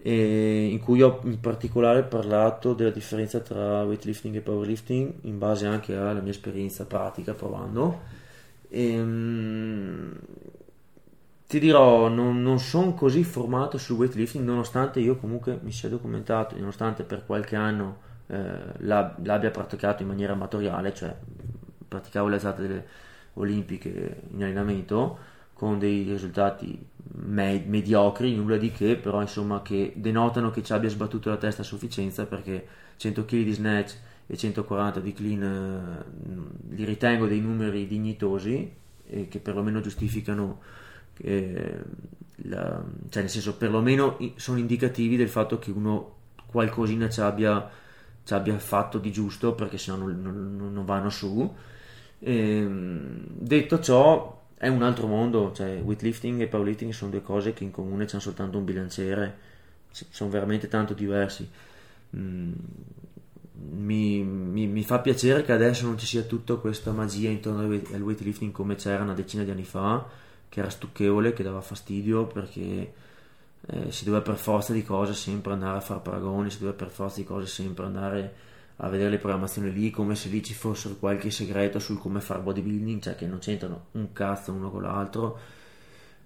in 0.10 0.80
cui 0.80 1.02
ho 1.02 1.20
in 1.24 1.40
particolare 1.40 2.04
parlato 2.04 2.74
della 2.74 2.90
differenza 2.90 3.40
tra 3.40 3.84
weightlifting 3.84 4.36
e 4.36 4.42
powerlifting 4.42 5.14
in 5.22 5.38
base 5.38 5.68
anche 5.68 5.96
alla 5.96 6.22
mia 6.22 6.32
esperienza 6.32 6.86
pratica 6.86 7.34
provando. 7.34 8.02
E, 8.70 8.94
ehm, 8.94 10.20
ti 11.48 11.60
dirò, 11.60 12.08
non, 12.08 12.42
non 12.42 12.60
sono 12.60 12.94
così 12.94 13.24
formato 13.24 13.78
sul 13.78 13.98
weightlifting, 13.98 14.46
nonostante 14.46 15.00
io 15.02 15.18
comunque 15.18 15.60
mi 15.62 15.72
sia 15.72 15.90
documentato, 15.90 16.56
nonostante 16.58 17.04
per 17.04 17.26
qualche 17.26 17.58
anno 17.58 17.98
eh, 18.28 18.38
l'abbia 18.78 19.52
praticato 19.52 20.02
in 20.02 20.08
maniera 20.08 20.34
amatoriale, 20.34 20.94
cioè 20.94 21.14
praticavo 21.88 22.30
le 22.30 22.36
alzate 22.36 22.88
olimpiche 23.34 24.22
in 24.32 24.44
allenamento 24.44 25.18
con 25.62 25.78
dei 25.78 26.02
risultati 26.02 26.76
med- 27.18 27.68
mediocri, 27.68 28.36
nulla 28.36 28.58
di 28.58 28.72
che, 28.72 28.96
però 28.96 29.22
insomma 29.22 29.62
che 29.62 29.94
denotano 29.96 30.50
che 30.50 30.64
ci 30.64 30.74
abbia 30.74 30.90
sbattuto 30.90 31.30
la 31.30 31.38
testa 31.38 31.62
a 31.62 31.66
sufficienza 31.66 32.26
perché 32.26 32.66
100 32.98 33.26
kg 33.26 33.44
di 33.44 33.52
snatch 33.52 33.96
e 34.26 34.36
140 34.36 35.00
di 35.02 35.14
clean 35.14 35.44
eh, 35.44 36.76
li 36.76 36.84
ritengo 36.84 37.28
dei 37.28 37.42
numeri 37.42 37.86
dignitosi 37.86 38.74
e 39.06 39.28
che 39.28 39.38
perlomeno 39.38 39.82
giustificano 39.82 40.62
eh, 41.18 41.80
la, 42.38 42.84
cioè 43.10 43.22
nel 43.22 43.30
senso 43.30 43.56
perlomeno 43.56 44.18
sono 44.38 44.58
indicativi 44.58 45.16
del 45.16 45.30
fatto 45.30 45.60
che 45.60 45.70
uno 45.70 46.16
qualcosina 46.48 47.08
ci 47.08 47.22
abbia 47.22 47.70
ci 48.24 48.34
abbia 48.34 48.58
fatto 48.58 48.98
di 48.98 49.12
giusto 49.12 49.54
perché 49.54 49.78
sennò 49.78 49.98
non, 49.98 50.22
non, 50.58 50.74
non 50.74 50.86
vanno 50.86 51.12
su. 51.12 51.54
E, 52.18 52.58
ehm, 52.58 53.26
detto 53.28 53.80
ciò, 53.80 54.41
è 54.62 54.68
un 54.68 54.84
altro 54.84 55.08
mondo, 55.08 55.52
cioè 55.56 55.82
weightlifting 55.84 56.40
e 56.40 56.46
powerlifting 56.46 56.92
sono 56.92 57.10
due 57.10 57.24
cose 57.24 57.52
che 57.52 57.64
in 57.64 57.72
comune 57.72 58.06
hanno 58.08 58.22
soltanto 58.22 58.60
un 58.60 58.64
bilanciere, 58.64 59.36
sono 59.90 60.30
veramente 60.30 60.68
tanto 60.68 60.94
diversi. 60.94 61.50
Mm, 62.16 62.54
mi, 63.54 64.22
mi, 64.22 64.68
mi, 64.68 64.84
fa 64.84 65.00
piacere 65.00 65.42
che 65.42 65.52
adesso 65.52 65.88
non 65.88 65.98
ci 65.98 66.06
sia 66.06 66.22
tutta 66.22 66.58
questa 66.58 66.92
magia 66.92 67.30
intorno 67.30 67.62
al 67.62 68.02
weightlifting 68.02 68.52
come 68.52 68.76
c'era 68.76 69.02
una 69.02 69.16
decina 69.16 69.42
di 69.42 69.50
anni 69.50 69.64
fa, 69.64 70.08
che 70.48 70.60
era 70.60 70.70
stucchevole, 70.70 71.34
che 71.34 71.42
dava 71.42 71.62
fastidio 71.62 72.28
perché 72.28 72.94
eh, 73.66 73.92
si 73.92 74.04
doveva 74.06 74.22
per 74.22 74.36
forza 74.36 74.74
di 74.74 74.84
cose 74.84 75.16
sempre 75.16 75.54
andare 75.54 75.78
a 75.78 75.82
fare 75.82 76.02
paragoni, 76.02 76.52
si 76.52 76.60
doveva 76.60 76.78
per 76.78 76.90
forza 76.92 77.18
di 77.18 77.26
cose 77.26 77.48
sempre 77.48 77.86
andare 77.86 78.34
a 78.84 78.90
vedere 78.90 79.12
le 79.12 79.18
programmazioni 79.18 79.72
lì 79.72 79.92
come 79.92 80.16
se 80.16 80.30
lì 80.30 80.44
ci 80.44 80.54
fosse 80.54 80.98
qualche 80.98 81.30
segreto 81.30 81.78
sul 81.80 82.00
come 82.00 82.20
fare 82.20 82.42
bodybuilding, 82.42 83.02
cioè 83.02 83.16
che 83.16 83.28
non 83.28 83.40
c'entrano 83.40 83.86
un 83.92 84.12
cazzo 84.12 84.52
uno 84.52 84.72
con 84.72 84.82
l'altro. 84.82 85.38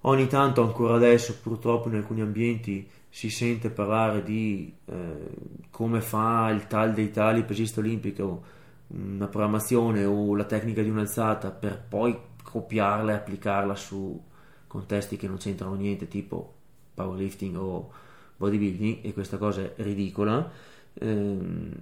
Ogni 0.01 0.27
tanto, 0.27 0.61
ancora 0.61 0.95
adesso, 0.95 1.35
purtroppo 1.41 1.89
in 1.89 1.95
alcuni 1.95 2.21
ambienti 2.21 2.87
si 3.09 3.29
sente 3.29 3.69
parlare 3.69 4.23
di 4.23 4.73
eh, 4.85 5.29
come 5.69 5.99
fa 5.99 6.49
il 6.49 6.67
tal 6.67 6.93
dei 6.93 7.11
tali 7.11 7.43
pesista 7.43 7.79
olimpico 7.79 8.53
una 8.87 9.27
programmazione 9.27 10.05
o 10.05 10.35
la 10.35 10.43
tecnica 10.43 10.81
di 10.81 10.89
un'alzata 10.89 11.49
per 11.49 11.81
poi 11.81 12.17
copiarla 12.43 13.11
e 13.11 13.15
applicarla 13.15 13.75
su 13.75 14.21
contesti 14.67 15.17
che 15.17 15.27
non 15.27 15.37
c'entrano 15.37 15.73
niente, 15.73 16.07
tipo 16.07 16.53
powerlifting 16.93 17.57
o 17.57 17.91
bodybuilding 18.37 18.99
e 19.01 19.13
questa 19.13 19.37
cosa 19.37 19.61
è 19.61 19.73
ridicola. 19.77 20.73
Eh, 20.97 21.37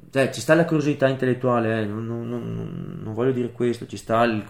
cioè, 0.09 0.31
ci 0.31 0.41
sta 0.41 0.55
la 0.55 0.65
curiosità 0.65 1.07
intellettuale, 1.07 1.81
eh, 1.81 1.85
non, 1.85 2.05
non, 2.05 2.27
non, 2.27 2.99
non, 3.03 3.13
voglio 3.13 3.31
dire 3.31 3.51
questo, 3.51 3.85
ci 3.85 3.97
sta 3.97 4.23
il, 4.23 4.43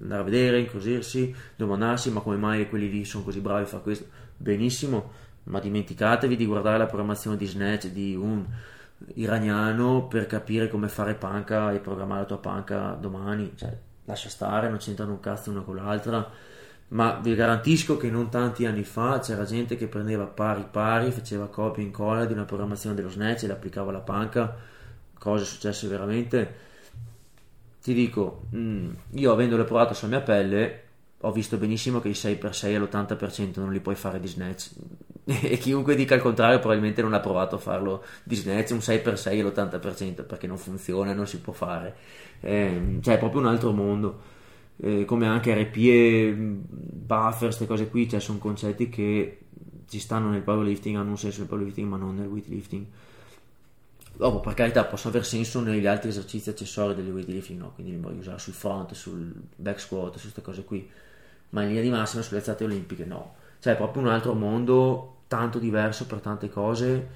andare 0.00 0.20
a 0.20 0.24
vedere, 0.24 0.58
incuriosirsi, 0.58 1.32
domandarsi 1.54 2.10
ma 2.10 2.20
come 2.20 2.36
mai 2.36 2.68
quelli 2.68 2.90
lì 2.90 3.04
sono 3.04 3.22
così 3.22 3.40
bravi 3.40 3.62
a 3.62 3.66
fare 3.66 3.82
questo. 3.82 4.06
Benissimo, 4.36 5.12
ma 5.44 5.60
dimenticatevi 5.60 6.36
di 6.36 6.46
guardare 6.46 6.78
la 6.78 6.86
programmazione 6.86 7.36
di 7.36 7.46
Snatch 7.46 7.88
di 7.88 8.16
un 8.16 8.44
iraniano 9.14 10.06
per 10.08 10.26
capire 10.26 10.68
come 10.68 10.88
fare 10.88 11.14
panca 11.14 11.72
e 11.72 11.78
programmare 11.78 12.20
la 12.22 12.26
tua 12.26 12.38
panca 12.38 12.98
domani. 13.00 13.52
Cioè, 13.54 13.76
lascia 14.04 14.28
stare, 14.28 14.68
non 14.68 14.78
c'entrano 14.78 15.12
un 15.12 15.20
cazzo 15.20 15.50
una 15.50 15.60
con 15.60 15.76
l'altra 15.76 16.28
ma 16.88 17.18
vi 17.22 17.34
garantisco 17.34 17.96
che 17.96 18.10
non 18.10 18.30
tanti 18.30 18.64
anni 18.64 18.82
fa 18.82 19.18
c'era 19.18 19.44
gente 19.44 19.76
che 19.76 19.88
prendeva 19.88 20.24
pari 20.24 20.66
pari, 20.70 21.10
faceva 21.10 21.46
copia 21.46 21.82
e 21.82 21.86
incolla 21.86 22.24
di 22.24 22.32
una 22.32 22.44
programmazione 22.44 22.94
dello 22.94 23.10
Snatch 23.10 23.42
e 23.42 23.46
l'applicava 23.46 23.90
alla 23.90 24.00
panca, 24.00 24.56
cose 25.18 25.44
successe 25.44 25.86
veramente. 25.88 26.66
Ti 27.82 27.92
dico, 27.92 28.46
mm, 28.54 28.90
io 29.12 29.32
avendole 29.32 29.64
provato 29.64 29.92
sulla 29.94 30.16
mia 30.16 30.20
pelle, 30.22 30.82
ho 31.20 31.32
visto 31.32 31.58
benissimo 31.58 32.00
che 32.00 32.08
i 32.08 32.12
6x6 32.12 32.74
all'80% 32.74 33.60
non 33.60 33.72
li 33.72 33.80
puoi 33.80 33.94
fare 33.94 34.20
di 34.20 34.28
Snatch 34.28 34.70
e 35.24 35.58
chiunque 35.58 35.94
dica 35.94 36.14
il 36.14 36.22
contrario 36.22 36.58
probabilmente 36.58 37.02
non 37.02 37.12
ha 37.12 37.20
provato 37.20 37.56
a 37.56 37.58
farlo 37.58 38.04
di 38.22 38.34
Snatch 38.34 38.70
un 38.70 38.78
6x6 38.78 39.40
all'80% 39.40 40.26
perché 40.26 40.46
non 40.46 40.56
funziona, 40.56 41.12
non 41.12 41.26
si 41.26 41.38
può 41.40 41.52
fare. 41.52 41.96
Eh, 42.40 42.98
cioè 43.02 43.14
è 43.14 43.18
proprio 43.18 43.40
un 43.42 43.48
altro 43.48 43.72
mondo 43.72 44.36
eh, 44.80 45.04
come 45.04 45.26
anche 45.26 45.54
RPE, 45.54 46.34
buffer, 46.36 47.48
queste 47.48 47.66
cose 47.66 47.88
qui, 47.88 48.08
cioè 48.08 48.20
sono 48.20 48.38
concetti 48.38 48.88
che 48.88 49.38
ci 49.88 49.98
stanno 49.98 50.30
nel 50.30 50.42
powerlifting, 50.42 50.96
hanno 50.96 51.10
un 51.10 51.18
senso 51.18 51.40
nel 51.40 51.48
powerlifting 51.48 51.88
ma 51.88 51.96
non 51.96 52.14
nel 52.14 52.26
weightlifting. 52.26 52.86
Dopo, 54.14 54.40
per 54.40 54.54
carità, 54.54 54.84
possono 54.84 55.14
aver 55.14 55.24
senso 55.24 55.60
negli 55.60 55.86
altri 55.86 56.10
esercizi 56.10 56.50
accessori 56.50 56.94
del 56.94 57.10
weightlifting, 57.12 57.60
no? 57.60 57.72
quindi 57.74 57.92
li 57.92 57.98
voglio 57.98 58.18
usare 58.18 58.38
sul 58.38 58.52
front, 58.52 58.92
sul 58.92 59.32
back 59.54 59.80
squat, 59.80 60.14
su 60.14 60.22
queste 60.22 60.42
cose 60.42 60.64
qui, 60.64 60.88
ma 61.50 61.62
in 61.62 61.68
linea 61.68 61.82
di 61.82 61.90
massima 61.90 62.22
sulle 62.22 62.38
alzate 62.38 62.64
olimpiche 62.64 63.04
no. 63.04 63.34
Cioè 63.60 63.74
è 63.74 63.76
proprio 63.76 64.02
un 64.02 64.08
altro 64.08 64.34
mondo, 64.34 65.20
tanto 65.28 65.58
diverso 65.58 66.06
per 66.06 66.20
tante 66.20 66.50
cose, 66.50 67.08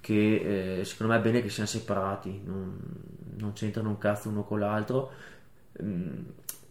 che 0.00 0.80
eh, 0.80 0.84
secondo 0.84 1.12
me 1.12 1.18
è 1.18 1.22
bene 1.22 1.42
che 1.42 1.48
siano 1.48 1.68
separati, 1.68 2.42
non, 2.44 2.78
non 3.38 3.52
c'entrano 3.52 3.88
un 3.88 3.98
cazzo 3.98 4.28
uno 4.28 4.44
con 4.44 4.60
l'altro. 4.60 5.10
Mm, 5.82 6.18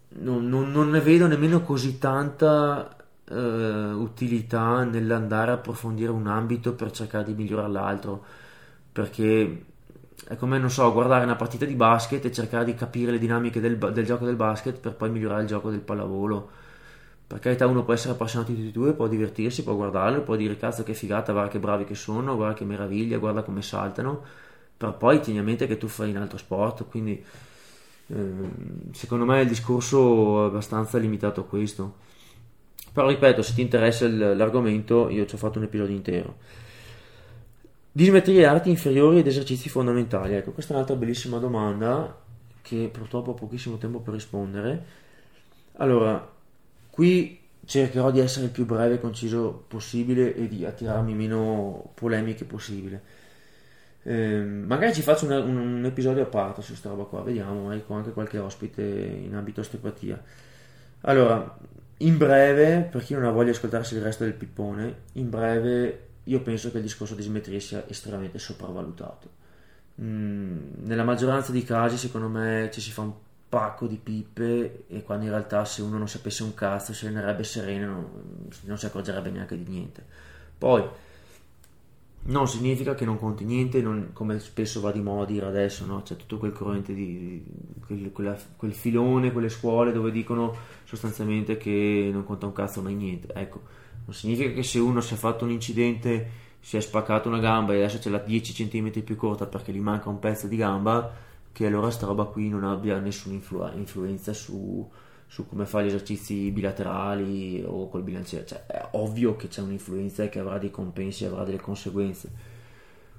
non, 0.10 0.48
non, 0.48 0.72
non 0.72 0.90
ne 0.90 1.00
vedo 1.00 1.28
nemmeno 1.28 1.62
così 1.62 1.98
tanta 1.98 2.96
eh, 3.26 3.36
utilità 3.36 4.84
nell'andare 4.84 5.52
a 5.52 5.54
approfondire 5.56 6.12
un 6.12 6.28
ambito 6.28 6.74
per 6.74 6.92
cercare 6.92 7.26
di 7.26 7.34
migliorare 7.34 7.72
l'altro. 7.72 8.24
Perché 8.92 9.66
è 10.28 10.36
come 10.36 10.58
non 10.58 10.70
so 10.70 10.92
guardare 10.92 11.24
una 11.24 11.36
partita 11.36 11.66
di 11.66 11.76
basket 11.76 12.26
e 12.26 12.32
cercare 12.32 12.66
di 12.66 12.76
capire 12.76 13.12
le 13.12 13.20
dinamiche 13.20 13.60
del, 13.60 13.78
del 13.78 14.06
gioco 14.06 14.26
del 14.26 14.36
basket 14.36 14.80
per 14.80 14.96
poi 14.96 15.10
migliorare 15.12 15.44
il 15.44 15.48
gioco 15.48 15.70
del 15.70 15.80
pallavolo. 15.80 16.50
Per 17.28 17.40
carità 17.40 17.68
uno 17.68 17.84
può 17.84 17.94
essere 17.94 18.14
appassionato 18.14 18.52
di 18.52 18.58
tutti 18.58 18.70
e 18.70 18.72
due 18.72 18.94
può 18.94 19.08
divertirsi, 19.08 19.64
può 19.64 19.76
guardarlo 19.76 20.22
può 20.24 20.36
dire 20.36 20.58
cazzo 20.58 20.84
che 20.84 20.96
figata, 20.96 21.32
guarda 21.32 21.52
che 21.52 21.60
bravi 21.60 21.84
che 21.84 21.94
sono 21.94 22.36
guarda 22.36 22.56
che 22.56 22.66
meraviglia, 22.66 23.20
guarda 23.20 23.44
come 23.44 23.62
saltano. 23.62 24.24
Però 24.76 24.98
poi 24.98 25.20
tieni 25.20 25.40
a 25.40 25.44
mente 25.44 25.68
che 25.68 25.78
tu 25.78 25.88
fai 25.88 26.10
in 26.10 26.18
altro 26.18 26.38
sport 26.38 26.86
quindi 26.90 27.24
secondo 28.92 29.26
me 29.26 29.42
il 29.42 29.48
discorso 29.48 30.44
è 30.44 30.48
abbastanza 30.48 30.98
limitato 30.98 31.42
a 31.42 31.46
questo. 31.46 32.08
Però 32.92 33.08
ripeto, 33.08 33.42
se 33.42 33.54
ti 33.54 33.62
interessa 33.62 34.08
l'argomento, 34.08 35.10
io 35.10 35.26
ci 35.26 35.36
ho 35.36 35.38
fatto 35.38 35.60
un 35.60 35.66
episodio 35.66 35.96
intero. 35.96 36.38
Dismetrie 37.92 38.46
arti 38.46 38.70
inferiori 38.70 39.20
ed 39.20 39.28
esercizi 39.28 39.70
fondamentali. 39.70 40.34
Ecco, 40.34 40.52
questa 40.52 40.72
è 40.72 40.76
un'altra 40.76 40.96
bellissima 40.96 41.38
domanda 41.38 42.18
che 42.62 42.90
purtroppo 42.92 43.32
ho 43.32 43.34
pochissimo 43.36 43.78
tempo 43.78 44.00
per 44.00 44.14
rispondere. 44.14 44.86
Allora, 45.78 46.28
qui 46.90 47.40
cercherò 47.66 48.10
di 48.12 48.20
essere 48.20 48.46
il 48.46 48.52
più 48.52 48.66
breve 48.66 48.96
e 48.96 49.00
conciso 49.00 49.64
possibile 49.68 50.36
e 50.36 50.48
di 50.48 50.66
attirarmi 50.66 51.14
meno 51.14 51.92
polemiche 51.94 52.46
possibile. 52.46 53.02
Eh, 54.10 54.42
magari 54.42 54.92
ci 54.92 55.04
faccio 55.04 55.26
un, 55.26 55.34
un, 55.34 55.58
un, 55.58 55.86
episodio 55.86 56.24
a 56.24 56.26
parte 56.26 56.64
su 56.64 56.70
questa 56.70 56.90
roba 56.90 57.04
qua, 57.04 57.22
vediamo, 57.22 57.72
con 57.86 57.98
anche 57.98 58.12
qualche 58.12 58.40
ospite 58.40 58.82
in 58.82 59.36
ambito 59.36 59.62
osteopatia. 59.62 60.20
Allora, 61.02 61.60
in 61.98 62.18
breve, 62.18 62.88
per 62.90 63.04
chi 63.04 63.14
non 63.14 63.26
ha 63.26 63.30
voglia 63.30 63.52
di 63.52 63.58
ascoltarsi 63.58 63.94
il 63.94 64.02
resto 64.02 64.24
del 64.24 64.34
pippone, 64.34 65.02
in 65.14 65.30
breve 65.30 66.08
io 66.24 66.42
penso 66.42 66.72
che 66.72 66.78
il 66.78 66.84
discorso 66.84 67.14
di 67.14 67.22
smetria 67.22 67.60
sia 67.60 67.84
estremamente 67.88 68.40
sopravvalutato. 68.40 69.30
Mm, 70.02 70.86
nella 70.86 71.04
maggioranza 71.04 71.52
dei 71.52 71.64
casi, 71.64 71.98
secondo 71.98 72.30
me, 72.30 72.72
ci 72.74 72.82
si 72.82 72.90
fa 72.90 73.02
un 73.02 73.14
pacco 73.48 73.86
di 73.86 73.98
pippe 73.98 74.86
e 74.88 75.04
quando 75.04 75.26
in 75.26 75.32
realtà 75.32 75.66
se 75.66 75.84
uno 75.84 76.00
non 76.00 76.08
sapesse 76.08 76.42
un 76.42 76.56
cazzo 76.56 76.94
si 76.94 77.06
allenerebbe 77.06 77.44
sereno 77.44 77.92
non, 77.92 78.48
non 78.64 78.78
si 78.80 78.88
accorgerebbe 78.88 79.30
neanche 79.30 79.56
di 79.56 79.70
niente. 79.70 80.04
Poi 80.58 80.84
non 82.24 82.48
significa 82.48 82.94
che 82.94 83.06
non 83.06 83.18
conti 83.18 83.44
niente, 83.44 83.82
non, 83.82 84.10
come 84.14 84.40
spesso 84.40 84.82
va 84.82 84.92
di 84.92 85.02
moda 85.02 85.26
dire 85.26 85.46
adesso, 85.46 85.86
no? 85.86 86.02
c'è 86.02 86.16
tutto 86.16 86.38
quel 86.38 86.52
corrente 86.52 86.94
di, 86.94 87.44
quel, 87.86 88.12
quella, 88.12 88.38
quel, 88.56 88.74
filone, 88.74 89.32
quelle 89.32 89.50
scuole 89.50 89.92
dove 89.92 90.12
dicono 90.12 90.56
sostanzialmente 90.84 91.58
che 91.58 92.10
non 92.12 92.26
conta 92.26 92.46
un 92.46 92.54
cazzo 92.54 92.82
mai 92.82 92.94
niente. 92.94 93.34
Ecco, 93.34 93.62
non 94.06 94.14
significa 94.14 94.52
che 94.52 94.64
se 94.64 94.80
uno 94.80 95.02
si 95.02 95.14
è 95.14 95.18
fatto 95.18 95.46
un 95.46 95.52
incidente, 95.52 96.30
si 96.60 96.78
è 96.78 96.82
spaccato 96.82 97.30
una 97.30 97.40
gamba 97.40 97.74
e 97.74 97.78
adesso 97.78 98.00
ce 98.00 98.10
l'ha 98.10 98.20
10 98.20 98.68
cm 98.68 99.02
più 99.02 99.16
corta 99.16 99.46
perché 99.46 99.72
gli 99.72 99.80
manca 99.80 100.10
un 100.10 100.20
pezzo 100.20 100.48
di 100.48 100.58
gamba, 100.58 101.12
che 101.52 101.66
allora 101.66 101.90
sta 101.90 102.06
roba 102.06 102.26
qui 102.26 102.50
non 102.50 102.64
abbia 102.64 103.00
nessuna 103.00 103.36
influ- 103.36 103.76
influenza 103.76 104.34
su, 104.34 104.88
su 105.30 105.48
come 105.48 105.68
fa 105.68 105.84
gli 105.84 105.88
esercizi 105.88 106.50
bilaterali 106.50 107.64
o 107.64 107.88
col 107.88 108.02
bilanciere. 108.02 108.48
Cioè, 108.48 108.66
è 108.66 108.88
ovvio 108.94 109.36
che 109.36 109.48
c'è 109.48 109.62
un'influenza 109.62 110.24
e 110.24 110.30
che 110.30 110.40
avrà 110.40 110.58
dei 110.58 110.72
compensi, 110.72 111.24
avrà 111.24 111.44
delle 111.44 111.60
conseguenze. 111.60 112.58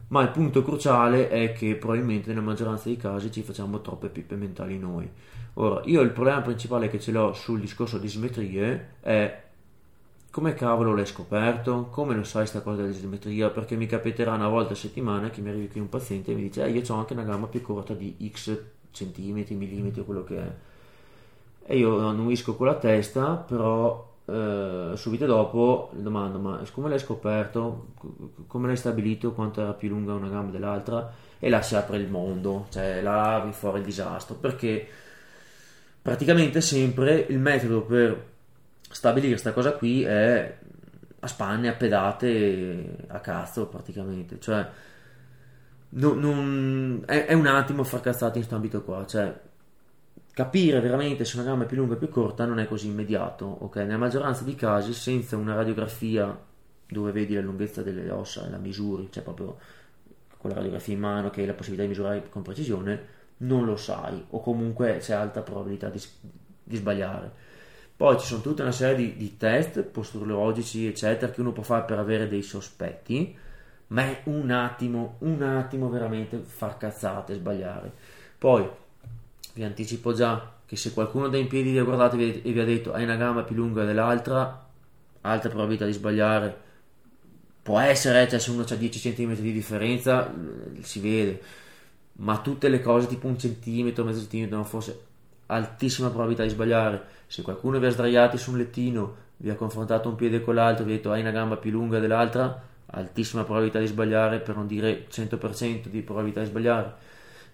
Ma 0.08 0.20
il 0.22 0.30
punto 0.30 0.64
cruciale 0.64 1.28
è 1.28 1.52
che 1.52 1.76
probabilmente 1.76 2.30
nella 2.30 2.40
maggioranza 2.40 2.88
dei 2.88 2.96
casi 2.96 3.30
ci 3.30 3.42
facciamo 3.42 3.80
troppe 3.80 4.08
pippe 4.08 4.34
mentali 4.34 4.76
noi. 4.76 5.08
Ora, 5.54 5.82
io 5.84 6.00
il 6.00 6.10
problema 6.10 6.40
principale 6.40 6.88
che 6.88 6.98
ce 6.98 7.12
l'ho 7.12 7.32
sul 7.32 7.60
discorso 7.60 7.96
di 7.96 8.08
simmetrie 8.08 8.94
è 9.00 9.42
come 10.32 10.54
cavolo 10.54 10.96
l'hai 10.96 11.06
scoperto? 11.06 11.86
Come 11.92 12.16
lo 12.16 12.24
sai 12.24 12.48
sta 12.48 12.60
cosa 12.60 12.82
della 12.82 12.92
simmetria? 12.92 13.50
Perché 13.50 13.76
mi 13.76 13.86
capiterà 13.86 14.34
una 14.34 14.48
volta 14.48 14.72
a 14.72 14.76
settimana 14.76 15.30
che 15.30 15.40
mi 15.42 15.50
arrivi 15.50 15.68
qui 15.68 15.78
un 15.80 15.88
paziente 15.88 16.32
e 16.32 16.34
mi 16.34 16.42
dice 16.42 16.64
eh, 16.64 16.70
io 16.70 16.82
ho 16.88 16.98
anche 16.98 17.12
una 17.12 17.22
gamba 17.22 17.46
più 17.46 17.62
corta 17.62 17.94
di 17.94 18.16
x 18.32 18.58
centimetri, 18.90 19.54
millimetri, 19.54 20.04
quello 20.04 20.24
che 20.24 20.38
è 20.38 20.52
e 21.70 21.76
io 21.76 22.04
annuisco 22.04 22.56
con 22.56 22.66
la 22.66 22.74
testa, 22.74 23.36
però 23.36 24.16
eh, 24.24 24.90
subito 24.96 25.24
dopo 25.24 25.90
le 25.94 26.02
domando 26.02 26.40
ma 26.40 26.60
come 26.72 26.88
l'hai 26.88 26.98
scoperto, 26.98 27.92
come 28.48 28.66
l'hai 28.66 28.76
stabilito 28.76 29.30
quanto 29.32 29.60
era 29.60 29.72
più 29.72 29.88
lunga 29.88 30.14
una 30.14 30.28
gamba 30.28 30.50
dell'altra? 30.50 31.12
E 31.38 31.48
là 31.48 31.62
si 31.62 31.76
apre 31.76 31.98
il 31.98 32.10
mondo, 32.10 32.66
cioè 32.70 33.00
là 33.02 33.40
vi 33.46 33.52
fuori 33.52 33.78
il 33.78 33.84
disastro, 33.84 34.34
perché 34.34 34.84
praticamente 36.02 36.60
sempre 36.60 37.26
il 37.28 37.38
metodo 37.38 37.82
per 37.82 38.26
stabilire 38.90 39.30
questa 39.30 39.52
cosa 39.52 39.74
qui 39.74 40.02
è 40.02 40.58
a 41.20 41.26
spanne, 41.28 41.68
a 41.68 41.74
pedate, 41.74 42.96
a 43.06 43.20
cazzo 43.20 43.68
praticamente, 43.68 44.40
cioè 44.40 44.68
non, 45.90 46.18
non, 46.18 47.02
è, 47.06 47.26
è, 47.26 47.32
un 47.34 47.46
attimo 47.46 47.84
far 47.84 48.00
cazzate 48.00 48.38
in 48.38 48.44
questo 48.46 48.54
ambito 48.56 48.82
qua, 48.82 49.06
cioè 49.06 49.48
Capire 50.40 50.80
veramente 50.80 51.26
se 51.26 51.36
una 51.36 51.44
gamba 51.44 51.64
è 51.64 51.66
più 51.66 51.76
lunga 51.76 51.96
o 51.96 51.98
più 51.98 52.08
corta 52.08 52.46
non 52.46 52.60
è 52.60 52.66
così 52.66 52.86
immediato, 52.86 53.44
ok? 53.44 53.76
Nella 53.76 53.98
maggioranza 53.98 54.42
dei 54.42 54.54
casi, 54.54 54.94
senza 54.94 55.36
una 55.36 55.54
radiografia 55.54 56.34
dove 56.86 57.12
vedi 57.12 57.34
la 57.34 57.42
lunghezza 57.42 57.82
delle 57.82 58.10
ossa 58.10 58.48
la 58.48 58.56
misuri, 58.56 59.08
cioè 59.10 59.22
proprio 59.22 59.58
con 60.38 60.48
la 60.48 60.56
radiografia 60.56 60.94
in 60.94 61.00
mano 61.00 61.28
che 61.28 61.42
hai 61.42 61.46
la 61.46 61.52
possibilità 61.52 61.82
di 61.82 61.88
misurare 61.90 62.26
con 62.30 62.40
precisione, 62.40 63.06
non 63.38 63.66
lo 63.66 63.76
sai 63.76 64.24
o 64.30 64.40
comunque 64.40 64.96
c'è 65.00 65.12
alta 65.12 65.42
probabilità 65.42 65.90
di, 65.90 66.00
di 66.64 66.76
sbagliare. 66.76 67.30
Poi 67.94 68.18
ci 68.18 68.24
sono 68.24 68.40
tutta 68.40 68.62
una 68.62 68.72
serie 68.72 68.96
di, 68.96 69.16
di, 69.18 69.36
test 69.36 69.82
posturologici, 69.82 70.86
eccetera, 70.86 71.30
che 71.30 71.42
uno 71.42 71.52
può 71.52 71.62
fare 71.62 71.84
per 71.84 71.98
avere 71.98 72.28
dei 72.28 72.42
sospetti, 72.42 73.36
ma 73.88 74.04
è 74.04 74.22
un 74.24 74.50
attimo, 74.50 75.16
un 75.18 75.42
attimo 75.42 75.90
veramente 75.90 76.38
far 76.38 76.78
cazzate, 76.78 77.34
sbagliare. 77.34 77.92
Poi 78.38 78.66
vi 79.54 79.64
anticipo 79.64 80.12
già 80.12 80.58
che 80.70 80.76
se 80.76 80.92
qualcuno 80.92 81.28
da 81.28 81.36
in 81.36 81.48
piedi 81.48 81.72
vi 81.72 81.78
ha 81.78 81.84
guardato 81.84 82.16
e 82.16 82.40
vi 82.42 82.60
ha 82.60 82.64
detto 82.64 82.92
hai 82.92 83.02
una 83.02 83.16
gamba 83.16 83.42
più 83.42 83.56
lunga 83.56 83.84
dell'altra, 83.84 84.68
alta 85.22 85.48
probabilità 85.48 85.84
di 85.84 85.92
sbagliare. 85.92 86.68
Può 87.62 87.78
essere, 87.80 88.28
cioè 88.28 88.38
se 88.38 88.50
uno 88.50 88.64
ha 88.68 88.74
10 88.74 89.12
cm 89.12 89.34
di 89.34 89.52
differenza, 89.52 90.32
si 90.80 91.00
vede, 91.00 91.42
ma 92.14 92.38
tutte 92.38 92.68
le 92.68 92.80
cose 92.80 93.08
tipo 93.08 93.26
un 93.26 93.38
centimetro, 93.38 94.04
mezzo 94.04 94.20
centimetro, 94.20 94.62
forse 94.64 95.06
altissima 95.46 96.08
probabilità 96.08 96.44
di 96.44 96.50
sbagliare. 96.50 97.02
Se 97.26 97.42
qualcuno 97.42 97.78
vi 97.78 97.86
ha 97.86 97.90
sdraiati 97.90 98.38
su 98.38 98.52
un 98.52 98.58
lettino, 98.58 99.16
vi 99.38 99.50
ha 99.50 99.56
confrontato 99.56 100.08
un 100.08 100.14
piede 100.14 100.40
con 100.40 100.54
l'altro, 100.54 100.84
vi 100.84 100.92
ha 100.92 100.96
detto 100.96 101.10
hai 101.10 101.20
una 101.20 101.32
gamba 101.32 101.56
più 101.56 101.72
lunga 101.72 101.98
dell'altra, 101.98 102.62
altissima 102.86 103.42
probabilità 103.42 103.80
di 103.80 103.86
sbagliare, 103.86 104.38
per 104.38 104.54
non 104.54 104.66
dire 104.66 105.06
100% 105.10 105.86
di 105.88 106.00
probabilità 106.02 106.40
di 106.40 106.46
sbagliare 106.46 107.08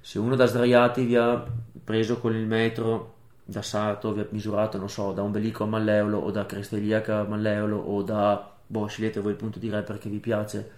se 0.06 0.20
uno 0.20 0.36
da 0.36 0.46
sdraiati 0.46 1.04
vi 1.04 1.16
ha 1.16 1.44
preso 1.82 2.20
con 2.20 2.32
il 2.32 2.46
metro 2.46 3.14
da 3.44 3.60
sarto, 3.60 4.12
vi 4.12 4.20
ha 4.20 4.26
misurato, 4.30 4.78
non 4.78 4.88
so, 4.88 5.10
da 5.10 5.24
ombelico 5.24 5.64
a 5.64 5.66
malleolo 5.66 6.18
o 6.18 6.30
da 6.30 6.46
cresta 6.46 6.76
iliaca 6.76 7.18
a 7.18 7.24
malleolo 7.24 7.76
o 7.76 8.02
da, 8.02 8.54
boh, 8.64 8.86
scegliete 8.86 9.18
voi 9.18 9.32
il 9.32 9.36
punto 9.36 9.58
di 9.58 9.68
re 9.68 9.82
perché 9.82 10.08
vi 10.08 10.20
piace, 10.20 10.70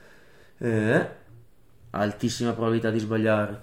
eh, 0.56 1.08
altissima 1.90 2.52
probabilità 2.52 2.88
di 2.88 3.00
sbagliare. 3.00 3.60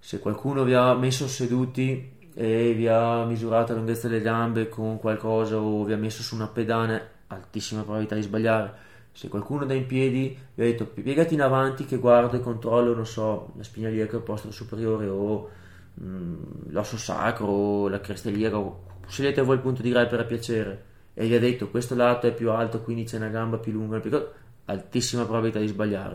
Se 0.00 0.18
qualcuno 0.18 0.64
vi 0.64 0.74
ha 0.74 0.92
messo 0.94 1.28
seduti 1.28 2.30
e 2.34 2.72
vi 2.72 2.88
ha 2.88 3.24
misurato 3.26 3.74
la 3.74 3.78
lunghezza 3.78 4.08
delle 4.08 4.22
gambe 4.22 4.68
con 4.68 4.98
qualcosa 4.98 5.56
o 5.56 5.84
vi 5.84 5.92
ha 5.92 5.96
messo 5.96 6.22
su 6.22 6.34
una 6.34 6.48
pedana, 6.48 7.00
altissima 7.28 7.82
probabilità 7.82 8.16
di 8.16 8.22
sbagliare 8.22 8.85
se 9.16 9.28
qualcuno 9.28 9.64
da 9.64 9.72
in 9.72 9.86
piedi 9.86 10.36
vi 10.54 10.62
ha 10.62 10.66
detto 10.66 10.84
piegati 10.84 11.32
in 11.32 11.40
avanti 11.40 11.86
che 11.86 11.96
guardo 11.96 12.36
e 12.36 12.40
controllo, 12.40 12.94
non 12.94 13.06
so, 13.06 13.54
la 13.56 13.62
spina 13.62 13.88
iliaca 13.88 14.18
posto 14.18 14.50
superiore 14.50 15.08
o 15.08 15.48
mh, 15.94 16.06
mm, 16.06 16.34
l'osso 16.68 16.98
sacro 16.98 17.46
o 17.46 17.88
la 17.88 17.98
cresta 17.98 18.28
iliaca, 18.28 18.62
scegliete 19.06 19.40
voi 19.40 19.54
il 19.54 19.62
punto 19.62 19.80
di 19.80 19.90
re 19.90 20.06
per 20.06 20.26
piacere 20.26 20.84
e 21.14 21.26
gli 21.26 21.32
ha 21.32 21.38
detto 21.38 21.70
questo 21.70 21.94
lato 21.94 22.26
è 22.26 22.34
più 22.34 22.50
alto 22.50 22.82
quindi 22.82 23.04
c'è 23.04 23.16
una 23.16 23.28
gamba 23.28 23.56
più 23.56 23.72
lunga, 23.72 24.00
più... 24.00 24.22
altissima 24.66 25.24
probabilità 25.24 25.60
di 25.60 25.68
sbagliare. 25.68 26.14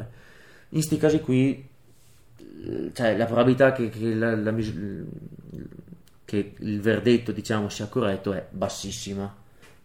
In 0.69 0.77
questi 0.77 0.97
casi 0.97 1.21
qui 1.21 1.69
cioè 2.93 3.17
la 3.17 3.25
probabilità 3.25 3.71
che, 3.71 3.89
che, 3.89 4.13
la, 4.13 4.35
la, 4.35 4.53
che 6.23 6.53
il 6.59 6.81
verdetto 6.81 7.31
diciamo 7.31 7.67
sia 7.67 7.87
corretto 7.87 8.31
è 8.33 8.45
bassissima 8.51 9.40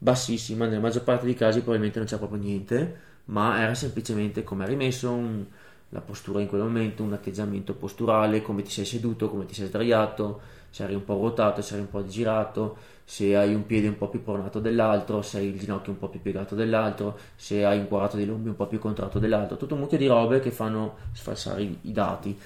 bassissima, 0.06 0.66
nella 0.66 0.78
maggior 0.78 1.02
parte 1.02 1.24
dei 1.24 1.34
casi 1.34 1.58
probabilmente 1.58 1.98
non 1.98 2.06
c'è 2.06 2.16
proprio 2.16 2.40
niente, 2.40 3.00
ma 3.24 3.60
era 3.60 3.74
semplicemente 3.74 4.44
come 4.44 4.62
hai 4.62 4.70
rimesso 4.70 5.10
un, 5.10 5.44
la 5.88 6.00
postura 6.00 6.40
in 6.40 6.46
quel 6.46 6.60
momento, 6.60 7.02
un 7.02 7.12
atteggiamento 7.12 7.74
posturale, 7.74 8.40
come 8.40 8.62
ti 8.62 8.70
sei 8.70 8.84
seduto, 8.84 9.28
come 9.28 9.46
ti 9.46 9.54
sei 9.54 9.66
sdraiato, 9.66 10.40
se 10.70 10.84
eri 10.84 10.94
un 10.94 11.04
po' 11.04 11.14
ruotato, 11.14 11.60
se 11.60 11.72
eri 11.74 11.82
un 11.82 11.90
po' 11.90 12.06
girato, 12.06 12.76
se 13.02 13.34
hai 13.34 13.52
un 13.52 13.66
piede 13.66 13.88
un 13.88 13.96
po' 13.98 14.08
più 14.08 14.22
pronato 14.22 14.60
dell'altro, 14.60 15.22
se 15.22 15.38
hai 15.38 15.46
il 15.46 15.58
ginocchio 15.58 15.90
un 15.90 15.98
po' 15.98 16.08
più 16.08 16.22
piegato 16.22 16.54
dell'altro, 16.54 17.18
se 17.34 17.64
hai 17.64 17.80
un 17.80 17.88
quadrato 17.88 18.16
dei 18.16 18.26
lombi 18.26 18.48
un 18.48 18.54
po' 18.54 18.68
più 18.68 18.78
contratto 18.78 19.18
dell'altro, 19.18 19.56
tutto 19.56 19.74
un 19.74 19.80
mucchio 19.80 19.98
di 19.98 20.06
robe 20.06 20.38
che 20.38 20.52
fanno 20.52 20.98
sfalsare 21.14 21.62
i, 21.62 21.78
i 21.82 21.90
dati 21.92 22.38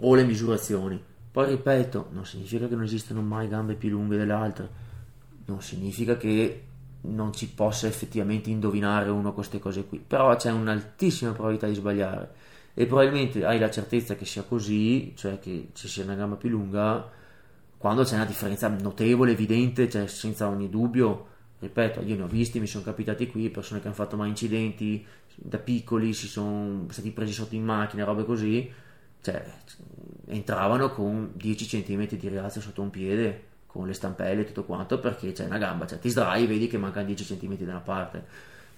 o 0.00 0.14
le 0.16 0.24
misurazioni. 0.24 1.00
Poi 1.30 1.48
ripeto, 1.48 2.08
non 2.10 2.26
significa 2.26 2.66
che 2.66 2.74
non 2.74 2.82
esistano 2.82 3.22
mai 3.22 3.46
gambe 3.46 3.74
più 3.74 3.90
lunghe 3.90 4.16
delle 4.16 4.32
altre 4.32 4.88
non 5.50 5.60
significa 5.60 6.16
che 6.16 6.64
non 7.02 7.34
si 7.34 7.48
possa 7.48 7.86
effettivamente 7.86 8.50
indovinare 8.50 9.10
uno 9.10 9.32
queste 9.32 9.58
cose 9.58 9.84
qui, 9.84 10.02
però 10.04 10.34
c'è 10.36 10.50
un'altissima 10.50 11.32
probabilità 11.32 11.66
di 11.66 11.74
sbagliare 11.74 12.34
e 12.74 12.86
probabilmente 12.86 13.44
hai 13.44 13.58
la 13.58 13.70
certezza 13.70 14.14
che 14.14 14.24
sia 14.24 14.42
così, 14.42 15.12
cioè 15.16 15.38
che 15.38 15.70
ci 15.72 15.88
sia 15.88 16.04
una 16.04 16.14
gamba 16.14 16.36
più 16.36 16.48
lunga, 16.48 17.10
quando 17.76 18.04
c'è 18.04 18.14
una 18.14 18.26
differenza 18.26 18.68
notevole, 18.68 19.32
evidente, 19.32 19.88
cioè 19.88 20.06
senza 20.06 20.48
ogni 20.48 20.68
dubbio. 20.68 21.26
Ripeto, 21.58 22.00
io 22.00 22.16
ne 22.16 22.22
ho 22.22 22.26
visti, 22.26 22.58
mi 22.58 22.66
sono 22.66 22.84
capitati 22.84 23.26
qui, 23.26 23.50
persone 23.50 23.80
che 23.80 23.86
hanno 23.86 23.94
fatto 23.94 24.16
mai 24.16 24.28
incidenti 24.28 25.04
da 25.34 25.58
piccoli, 25.58 26.14
si 26.14 26.26
sono 26.26 26.86
stati 26.88 27.10
presi 27.10 27.32
sotto 27.32 27.54
in 27.54 27.64
macchina, 27.64 28.04
robe 28.04 28.24
così, 28.24 28.70
cioè 29.20 29.44
entravano 30.26 30.90
con 30.90 31.32
10 31.34 31.66
cm 31.66 32.06
di 32.16 32.28
rialzo 32.28 32.60
sotto 32.60 32.80
un 32.80 32.90
piede 32.90 33.48
con 33.72 33.86
le 33.86 33.92
stampelle 33.92 34.42
e 34.42 34.44
tutto 34.44 34.64
quanto 34.64 34.98
perché 34.98 35.32
c'è 35.32 35.46
una 35.46 35.58
gamba, 35.58 35.86
cioè 35.86 35.98
ti 35.98 36.08
sdrai 36.08 36.44
e 36.44 36.46
vedi 36.46 36.66
che 36.66 36.78
mancano 36.78 37.06
10 37.06 37.36
cm 37.36 37.56
da 37.58 37.70
una 37.70 37.80
parte. 37.80 38.24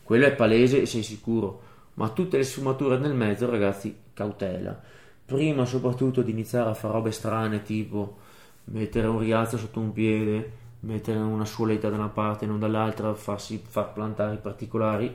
Quello 0.03 0.26
è 0.26 0.34
palese 0.34 0.82
e 0.82 0.86
sei 0.86 1.03
sicuro, 1.03 1.62
ma 1.95 2.09
tutte 2.11 2.36
le 2.36 2.45
sfumature 2.45 2.99
nel 2.99 3.14
mezzo, 3.14 3.49
ragazzi, 3.49 3.97
cautela. 4.12 4.78
Prima 5.24 5.64
soprattutto 5.64 6.22
di 6.22 6.30
iniziare 6.30 6.68
a 6.68 6.74
fare 6.74 6.95
robe 6.95 7.11
strane 7.11 7.62
tipo 7.62 8.18
mettere 8.64 9.07
un 9.07 9.18
rialzo 9.18 9.57
sotto 9.57 9.80
un 9.80 9.93
piede, 9.93 10.53
mettere 10.80 11.18
una 11.18 11.45
suoletta 11.45 11.88
da 11.88 11.97
una 11.97 12.09
parte 12.09 12.45
e 12.45 12.49
non 12.49 12.59
dall'altra, 12.59 13.14
farsi 13.14 13.62
far 13.64 13.93
plantare 13.93 14.34
i 14.34 14.38
particolari, 14.38 15.14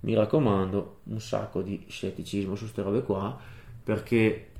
mi 0.00 0.14
raccomando, 0.14 0.98
un 1.04 1.20
sacco 1.20 1.62
di 1.62 1.84
scetticismo 1.88 2.54
su 2.54 2.62
queste 2.62 2.82
robe 2.82 3.02
qua, 3.02 3.36
perché 3.82 4.50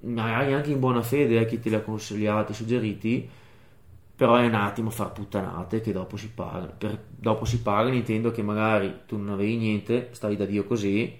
magari 0.00 0.52
anche 0.52 0.70
in 0.70 0.78
buona 0.78 1.02
fede 1.02 1.38
a 1.38 1.44
chi 1.44 1.60
te 1.60 1.68
li 1.68 1.74
ha 1.74 1.80
consigliati, 1.80 2.54
suggeriti, 2.54 3.28
però 4.18 4.34
è 4.34 4.46
un 4.46 4.54
attimo 4.54 4.90
far 4.90 5.12
puttanate 5.12 5.80
che 5.80 5.92
dopo 5.92 6.16
si 6.16 6.28
pagano. 6.30 6.72
Per, 6.76 6.98
dopo 7.08 7.44
si 7.44 7.62
pagano 7.62 7.94
intendo 7.94 8.32
che 8.32 8.42
magari 8.42 9.02
tu 9.06 9.16
non 9.16 9.28
avevi 9.28 9.56
niente, 9.56 10.08
stavi 10.10 10.34
da 10.34 10.44
Dio 10.44 10.64
così, 10.64 11.16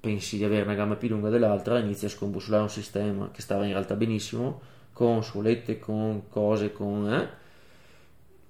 pensi 0.00 0.36
di 0.36 0.42
avere 0.42 0.64
una 0.64 0.74
gamba 0.74 0.96
più 0.96 1.08
lunga 1.10 1.28
dell'altra, 1.28 1.78
inizi 1.78 2.06
a 2.06 2.08
scombussolare 2.08 2.64
un 2.64 2.70
sistema 2.70 3.30
che 3.30 3.40
stava 3.40 3.66
in 3.66 3.70
realtà 3.70 3.94
benissimo, 3.94 4.60
con 4.92 5.22
suolette, 5.22 5.78
con 5.78 6.28
cose, 6.28 6.72
con... 6.72 7.08
Eh, 7.08 7.28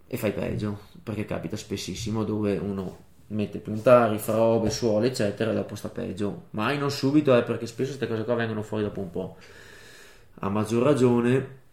e 0.07 0.17
fai 0.17 0.33
peggio, 0.33 0.79
perché 1.03 1.27
capita 1.27 1.59
spessissimo 1.59 2.25
dove 2.25 2.57
uno 2.57 3.05
mette 3.27 3.59
puntari, 3.59 4.17
fa 4.17 4.33
robe, 4.33 4.71
suole, 4.71 5.09
eccetera, 5.09 5.51
e 5.51 5.55
dopo 5.55 5.75
sta 5.75 5.91
peggio. 5.91 6.45
Mai 6.53 6.79
non 6.79 6.91
subito, 6.91 7.37
eh, 7.37 7.43
perché 7.43 7.67
spesso 7.67 7.97
queste 7.97 8.09
cose 8.09 8.25
qua 8.25 8.35
vengono 8.35 8.63
fuori 8.63 8.83
dopo 8.83 9.01
un 9.01 9.11
po'. 9.11 9.37
A 10.39 10.49
maggior 10.49 10.83
ragione 10.83 11.65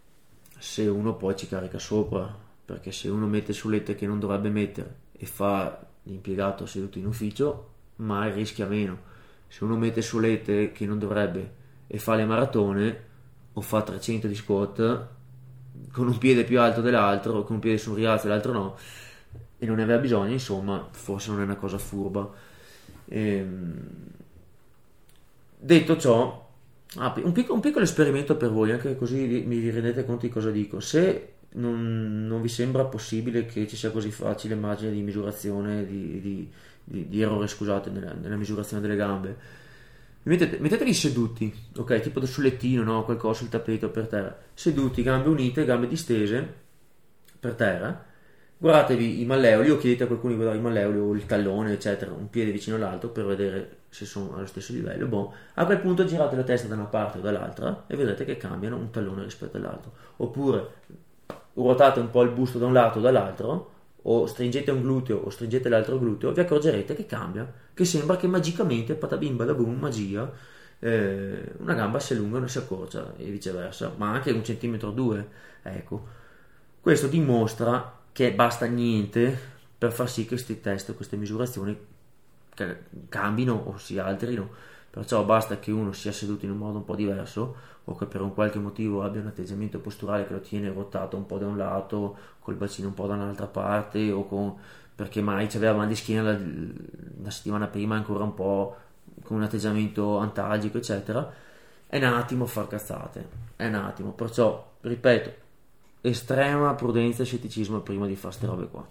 se 0.63 0.87
uno 0.87 1.13
poi 1.15 1.35
ci 1.35 1.45
carica 1.45 1.77
sopra, 1.77 2.33
perché 2.63 2.93
se 2.93 3.09
uno 3.09 3.27
mette 3.27 3.51
sullette 3.51 3.95
che 3.95 4.07
non 4.07 4.17
dovrebbe 4.17 4.49
mettere 4.49 4.95
e 5.11 5.25
fa 5.25 5.85
l'impiegato 6.03 6.65
seduto 6.65 6.97
in 6.97 7.05
ufficio, 7.05 7.71
mai 7.97 8.31
rischia 8.31 8.65
meno. 8.65 8.97
Se 9.49 9.65
uno 9.65 9.75
mette 9.75 10.01
sullette 10.01 10.71
che 10.71 10.85
non 10.85 10.99
dovrebbe 10.99 11.53
e 11.85 11.99
fa 11.99 12.15
le 12.15 12.23
maratone 12.23 13.03
o 13.51 13.59
fa 13.59 13.81
300 13.81 14.27
di 14.27 14.35
squat 14.35 15.07
con 15.91 16.07
un 16.07 16.17
piede 16.17 16.45
più 16.45 16.61
alto 16.61 16.79
dell'altro 16.79 17.43
con 17.43 17.55
un 17.55 17.61
piede 17.61 17.77
su 17.77 17.89
un 17.89 17.97
rialzo 17.97 18.27
e 18.27 18.29
l'altro 18.29 18.53
no, 18.53 18.77
e 19.59 19.65
non 19.65 19.75
ne 19.75 19.83
aveva 19.83 19.99
bisogno, 19.99 20.31
insomma, 20.31 20.87
forse 20.91 21.29
non 21.29 21.41
è 21.41 21.43
una 21.43 21.57
cosa 21.57 21.77
furba. 21.77 22.31
Ehm... 23.09 23.87
Detto 25.59 25.97
ciò, 25.97 26.42
ah, 26.97 27.13
un, 27.23 27.31
piccolo, 27.31 27.55
un, 27.55 27.59
piccolo, 27.59 27.83
esperimento 27.83 28.35
per 28.35 28.51
voi, 28.51 28.71
anche 28.71 28.95
così 28.95 29.25
vi, 29.25 29.69
rendete 29.69 30.05
conto 30.05 30.25
di 30.25 30.31
cosa 30.31 30.51
dico. 30.51 30.79
Se 30.79 31.33
non, 31.51 32.27
non, 32.27 32.41
vi 32.41 32.47
sembra 32.47 32.85
possibile 32.85 33.45
che 33.45 33.67
ci 33.67 33.75
sia 33.75 33.91
così 33.91 34.11
facile 34.11 34.55
margine 34.55 34.91
di 34.91 35.01
misurazione, 35.01 35.85
di, 35.85 36.19
di, 36.19 36.51
di, 36.83 37.07
di 37.07 37.21
errore, 37.21 37.47
scusate, 37.47 37.89
nella, 37.89 38.13
nella, 38.13 38.35
misurazione 38.35 38.81
delle 38.81 38.95
gambe, 38.95 39.37
mettete, 40.23 40.59
mettetevi 40.59 40.93
seduti, 40.93 41.53
ok, 41.75 41.99
tipo 41.99 42.25
sul 42.25 42.43
lettino, 42.43 42.83
no? 42.83 43.03
qualcosa 43.03 43.39
sul 43.39 43.49
tappeto 43.49 43.89
per 43.89 44.07
terra, 44.07 44.37
seduti, 44.53 45.03
gambe 45.03 45.29
unite, 45.29 45.65
gambe 45.65 45.87
distese 45.87 46.61
per 47.39 47.53
terra 47.55 48.11
guardatevi 48.63 49.19
i 49.19 49.25
malleoli 49.25 49.71
o 49.71 49.77
chiedete 49.77 50.03
a 50.03 50.07
qualcuno 50.07 50.31
di 50.31 50.39
guardare 50.39 50.61
i 50.61 50.63
malleoli 50.63 50.97
o 50.97 51.13
il 51.13 51.25
tallone, 51.25 51.73
eccetera, 51.73 52.13
un 52.13 52.29
piede 52.29 52.51
vicino 52.51 52.77
all'altro 52.77 53.09
per 53.09 53.25
vedere 53.25 53.77
se 53.93 54.05
sono 54.05 54.35
allo 54.35 54.47
stesso 54.47 54.73
livello. 54.73 55.05
Boh. 55.05 55.33
A 55.53 55.65
quel 55.65 55.79
punto 55.79 56.03
girate 56.03 56.35
la 56.35 56.41
testa 56.43 56.67
da 56.67 56.73
una 56.73 56.85
parte 56.85 57.19
o 57.19 57.21
dall'altra 57.21 57.83
e 57.85 57.95
vedrete 57.95 58.25
che 58.25 58.37
cambiano 58.37 58.75
un 58.75 58.89
tallone 58.89 59.23
rispetto 59.23 59.57
all'altro. 59.57 59.91
Oppure 60.17 60.71
ruotate 61.53 61.99
un 61.99 62.09
po' 62.09 62.23
il 62.23 62.31
busto 62.31 62.57
da 62.57 62.65
un 62.65 62.73
lato 62.73 62.97
o 62.97 63.01
dall'altro, 63.01 63.71
o 64.05 64.25
stringete 64.25 64.71
un 64.71 64.81
gluteo 64.81 65.17
o 65.17 65.29
stringete 65.29 65.69
l'altro 65.69 65.99
gluteo, 65.99 66.31
vi 66.31 66.39
accorgerete 66.41 66.95
che 66.95 67.05
cambia, 67.05 67.49
che 67.73 67.85
sembra 67.85 68.17
che 68.17 68.25
magicamente, 68.25 68.95
patabim 68.95 69.35
badabum, 69.35 69.79
magia, 69.79 70.29
eh, 70.79 71.53
una 71.59 71.73
gamba 71.75 71.99
si 71.99 72.13
allunga 72.13 72.43
e 72.43 72.47
si 72.47 72.57
accorcia 72.57 73.13
e 73.15 73.29
viceversa, 73.29 73.93
ma 73.95 74.11
anche 74.11 74.31
un 74.31 74.43
centimetro 74.43 74.89
o 74.89 74.91
due. 74.91 75.27
Ecco, 75.61 76.07
questo 76.81 77.05
dimostra 77.05 77.99
che 78.11 78.33
basta 78.33 78.65
niente 78.65 79.37
per 79.77 79.91
far 79.91 80.09
sì 80.09 80.23
che 80.23 80.29
questi 80.29 80.59
test, 80.59 80.95
queste 80.95 81.15
misurazioni 81.15 81.91
cambino 83.09 83.53
o 83.53 83.77
si 83.77 83.97
alterino. 83.97 84.49
Perciò 84.89 85.23
basta 85.23 85.57
che 85.57 85.71
uno 85.71 85.91
sia 85.91 86.11
seduto 86.11 86.45
in 86.45 86.51
un 86.51 86.57
modo 86.57 86.77
un 86.77 86.85
po' 86.85 86.95
diverso 86.95 87.55
o 87.85 87.95
che 87.95 88.05
per 88.05 88.21
un 88.21 88.33
qualche 88.33 88.59
motivo 88.59 89.03
abbia 89.03 89.21
un 89.21 89.27
atteggiamento 89.27 89.79
posturale 89.79 90.25
che 90.25 90.33
lo 90.33 90.39
tiene 90.39 90.71
rotato 90.71 91.17
un 91.17 91.25
po' 91.25 91.37
da 91.37 91.47
un 91.47 91.57
lato, 91.57 92.15
col 92.39 92.55
bacino 92.55 92.89
un 92.89 92.93
po' 92.93 93.07
da 93.07 93.15
un'altra 93.15 93.47
parte 93.47 94.11
o 94.11 94.25
con, 94.25 94.55
perché 94.95 95.21
mai 95.21 95.47
aveva 95.55 95.73
mal 95.73 95.87
di 95.87 95.95
schiena 95.95 96.31
la, 96.31 96.37
la 97.23 97.29
settimana 97.29 97.67
prima 97.67 97.95
ancora 97.95 98.23
un 98.23 98.33
po' 98.33 98.77
con 99.23 99.37
un 99.37 99.43
atteggiamento 99.43 100.17
antalgico 100.17 100.77
eccetera 100.77 101.31
è 101.87 101.97
un 101.97 102.03
attimo 102.03 102.45
far 102.45 102.67
cazzate 102.67 103.27
è 103.55 103.67
un 103.67 103.75
attimo 103.75 104.11
perciò 104.11 104.71
ripeto 104.81 105.41
estrema 106.01 106.73
prudenza 106.73 107.23
e 107.23 107.25
scetticismo 107.25 107.79
prima 107.79 108.05
di 108.05 108.15
fare 108.15 108.35
queste 108.35 108.45
robe 108.45 108.67
qua. 108.67 108.85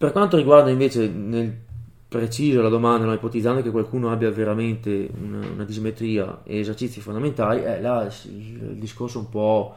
Per 0.00 0.12
quanto 0.12 0.38
riguarda 0.38 0.70
invece 0.70 1.08
nel 1.08 1.54
preciso 2.08 2.62
la 2.62 2.70
domanda, 2.70 3.04
no, 3.04 3.12
ipotizzando 3.12 3.60
che 3.60 3.70
qualcuno 3.70 4.10
abbia 4.10 4.30
veramente 4.30 5.10
una, 5.20 5.46
una 5.46 5.64
dismetria 5.64 6.40
e 6.42 6.60
esercizi 6.60 7.02
fondamentali, 7.02 7.62
eh, 7.62 7.82
là 7.82 8.10
il, 8.24 8.76
discorso 8.78 9.18
un 9.18 9.28
po' 9.28 9.74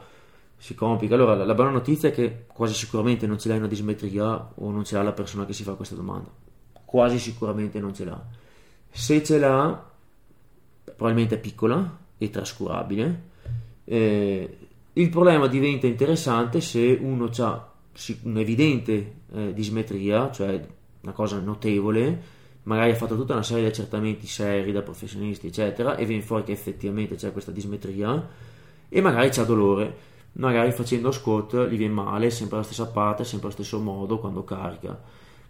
si 0.56 0.74
complica. 0.74 1.14
Allora, 1.14 1.34
la, 1.34 1.44
la, 1.44 1.52
buona 1.52 1.72
notizia 1.72 2.08
è 2.08 2.12
che 2.12 2.46
quasi 2.46 2.72
sicuramente 2.72 3.26
non 3.26 3.38
ce 3.38 3.48
l'hai 3.50 3.58
una 3.58 3.66
dismetria 3.66 4.52
o 4.54 4.70
non 4.70 4.82
ce 4.82 4.94
l'ha 4.94 5.02
la 5.02 5.12
persona 5.12 5.44
che 5.44 5.52
si 5.52 5.62
fa 5.62 5.74
questa 5.74 5.94
domanda. 5.94 6.30
Quasi 6.86 7.18
sicuramente 7.18 7.78
non 7.78 7.92
ce 7.92 8.04
l'ha. 8.06 8.24
Se 8.88 9.22
ce 9.22 9.38
l'ha, 9.38 9.90
probabilmente 10.84 11.34
è 11.34 11.38
piccola 11.38 11.98
e 12.16 12.30
trascurabile. 12.30 13.22
Eh, 13.84 14.58
il 14.90 15.08
problema 15.10 15.48
diventa 15.48 15.86
interessante 15.86 16.62
se 16.62 16.98
uno 16.98 17.28
ha 17.36 17.72
un'evidente 18.22 19.14
eh, 19.32 19.52
dismetria, 19.52 20.30
cioè 20.30 20.66
una 21.02 21.12
cosa 21.12 21.38
notevole, 21.38 22.22
magari 22.64 22.92
ha 22.92 22.94
fatto 22.94 23.16
tutta 23.16 23.34
una 23.34 23.42
serie 23.42 23.64
di 23.64 23.68
accertamenti 23.68 24.26
seri 24.26 24.72
da 24.72 24.82
professionisti, 24.82 25.48
eccetera, 25.48 25.96
e 25.96 26.06
viene 26.06 26.22
fuori 26.22 26.44
che 26.44 26.52
effettivamente 26.52 27.14
c'è 27.16 27.32
questa 27.32 27.50
dismetria, 27.50 28.28
e 28.88 29.00
magari 29.00 29.28
c'ha 29.30 29.44
dolore, 29.44 29.96
magari 30.32 30.72
facendo 30.72 31.10
squat 31.10 31.68
gli 31.68 31.76
viene 31.76 31.92
male, 31.92 32.30
sempre 32.30 32.56
alla 32.56 32.64
stessa 32.64 32.86
parte, 32.86 33.24
sempre 33.24 33.48
allo 33.48 33.56
stesso 33.56 33.80
modo 33.80 34.18
quando 34.18 34.44
carica, 34.44 34.98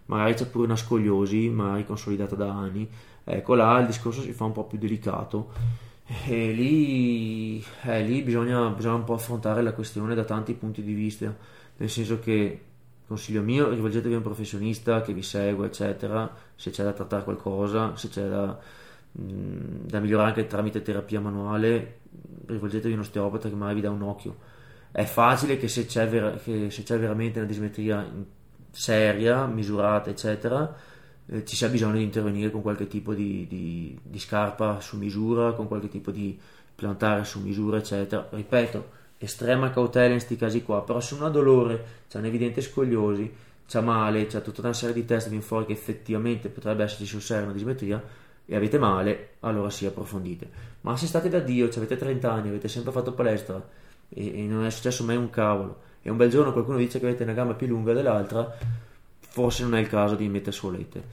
magari 0.07 0.33
c'è 0.33 0.47
pure 0.47 0.65
una 0.65 0.75
scogliosi, 0.75 1.49
magari 1.49 1.85
consolidata 1.85 2.35
da 2.35 2.51
anni, 2.51 2.87
ecco 3.23 3.55
là 3.55 3.79
il 3.79 3.87
discorso 3.87 4.21
si 4.21 4.33
fa 4.33 4.45
un 4.45 4.51
po' 4.51 4.65
più 4.65 4.77
delicato. 4.77 5.83
E 6.27 6.51
lì, 6.51 7.63
eh, 7.81 8.03
lì 8.03 8.21
bisogna, 8.21 8.69
bisogna, 8.69 8.93
un 8.93 9.03
po' 9.05 9.15
affrontare 9.15 9.63
la 9.63 9.73
questione 9.73 10.13
da 10.13 10.23
tanti 10.23 10.53
punti 10.53 10.83
di 10.83 10.93
vista, 10.93 11.35
nel 11.77 11.89
senso 11.89 12.19
che, 12.19 12.61
consiglio 13.07 13.41
mio, 13.41 13.69
rivolgetevi 13.69 14.13
a 14.13 14.17
un 14.17 14.23
professionista 14.23 15.01
che 15.01 15.13
vi 15.13 15.21
segue, 15.21 15.67
eccetera, 15.67 16.33
se 16.55 16.71
c'è 16.71 16.83
da 16.83 16.93
trattare 16.93 17.23
qualcosa, 17.23 17.95
se 17.95 18.09
c'è 18.09 18.27
da, 18.27 18.57
mh, 19.11 19.21
mm, 19.23 19.85
da 19.85 19.99
migliorare 19.99 20.29
anche 20.29 20.47
tramite 20.47 20.81
terapia 20.81 21.19
manuale, 21.19 21.99
rivolgetevi 22.45 22.93
a 22.93 22.97
un 22.97 23.01
osteopata 23.01 23.49
che 23.49 23.55
magari 23.55 23.75
vi 23.75 23.81
dà 23.81 23.91
un 23.91 24.01
occhio. 24.01 24.53
È 24.91 25.03
facile 25.03 25.57
che 25.57 25.67
se 25.67 25.85
c'è, 25.85 26.07
vera, 26.07 26.31
che 26.31 26.69
se 26.69 26.83
c'è 26.83 26.97
veramente 26.97 27.39
una 27.39 27.47
dismetria 27.47 28.09
seria, 28.71 29.45
misurata, 29.45 30.09
eccetera, 30.09 30.73
eh, 31.27 31.45
ci 31.45 31.55
sia 31.55 31.69
bisogno 31.69 31.97
di 31.97 32.03
intervenire 32.03 32.51
con 32.51 32.61
qualche 32.61 32.87
tipo 32.87 33.13
di, 33.13 33.45
di, 33.47 33.97
di, 34.01 34.19
scarpa 34.19 34.79
su 34.79 34.97
misura, 34.97 35.53
con 35.53 35.67
qualche 35.67 35.87
tipo 35.87 36.11
di 36.11 36.37
plantare 36.75 37.23
su 37.23 37.41
misura, 37.41 37.77
eccetera. 37.77 38.27
Ripeto, 38.29 38.89
estrema 39.17 39.71
cautela 39.71 40.07
in 40.07 40.11
questi 40.13 40.35
casi 40.35 40.63
qua, 40.63 40.83
però 40.83 40.99
se 40.99 41.13
uno 41.13 41.25
ha 41.25 41.29
dolore, 41.29 42.03
c'è 42.09 42.17
un'evidente 42.17 42.61
scogliosi, 42.61 43.33
c'ha 43.67 43.81
male, 43.81 44.27
c'è 44.27 44.41
tutta 44.41 44.61
una 44.61 44.73
serie 44.73 44.93
di 44.93 45.05
test 45.05 45.29
viene 45.29 45.43
fuori 45.43 45.65
che 45.65 45.73
effettivamente 45.73 46.49
potrebbe 46.49 46.83
esserci 46.83 47.05
sul 47.05 47.21
serio 47.21 47.45
una 47.45 47.53
dismetria 47.53 48.01
e 48.45 48.55
avete 48.55 48.77
male, 48.77 49.29
allora 49.39 49.69
sì, 49.69 49.85
approfondite. 49.85 50.47
Ma 50.81 50.95
se 50.97 51.07
state 51.07 51.29
da 51.29 51.39
Dio, 51.39 51.69
avete 51.75 51.97
30 51.97 52.31
anni, 52.31 52.49
avete 52.49 52.67
sempre 52.67 52.91
fatto 52.91 53.13
palestra 53.13 53.63
e, 54.09 54.43
e 54.43 54.47
non 54.47 54.65
è 54.65 54.69
successo 54.69 55.03
mai 55.03 55.15
un 55.15 55.29
cavolo, 55.29 55.81
e 56.01 56.11
un 56.11 56.17
bel 56.17 56.29
giorno 56.29 56.51
qualcuno 56.51 56.77
dice 56.77 56.99
che 56.99 57.07
avete 57.07 57.23
una 57.23 57.33
gamba 57.33 57.55
più 57.55 57.67
lunga 57.67 57.93
dell'altra, 57.93 58.55
forse 59.19 59.63
non 59.63 59.75
è 59.75 59.79
il 59.79 59.87
caso 59.87 60.15
di 60.15 60.27
mettere 60.29 60.51
solette. 60.51 61.03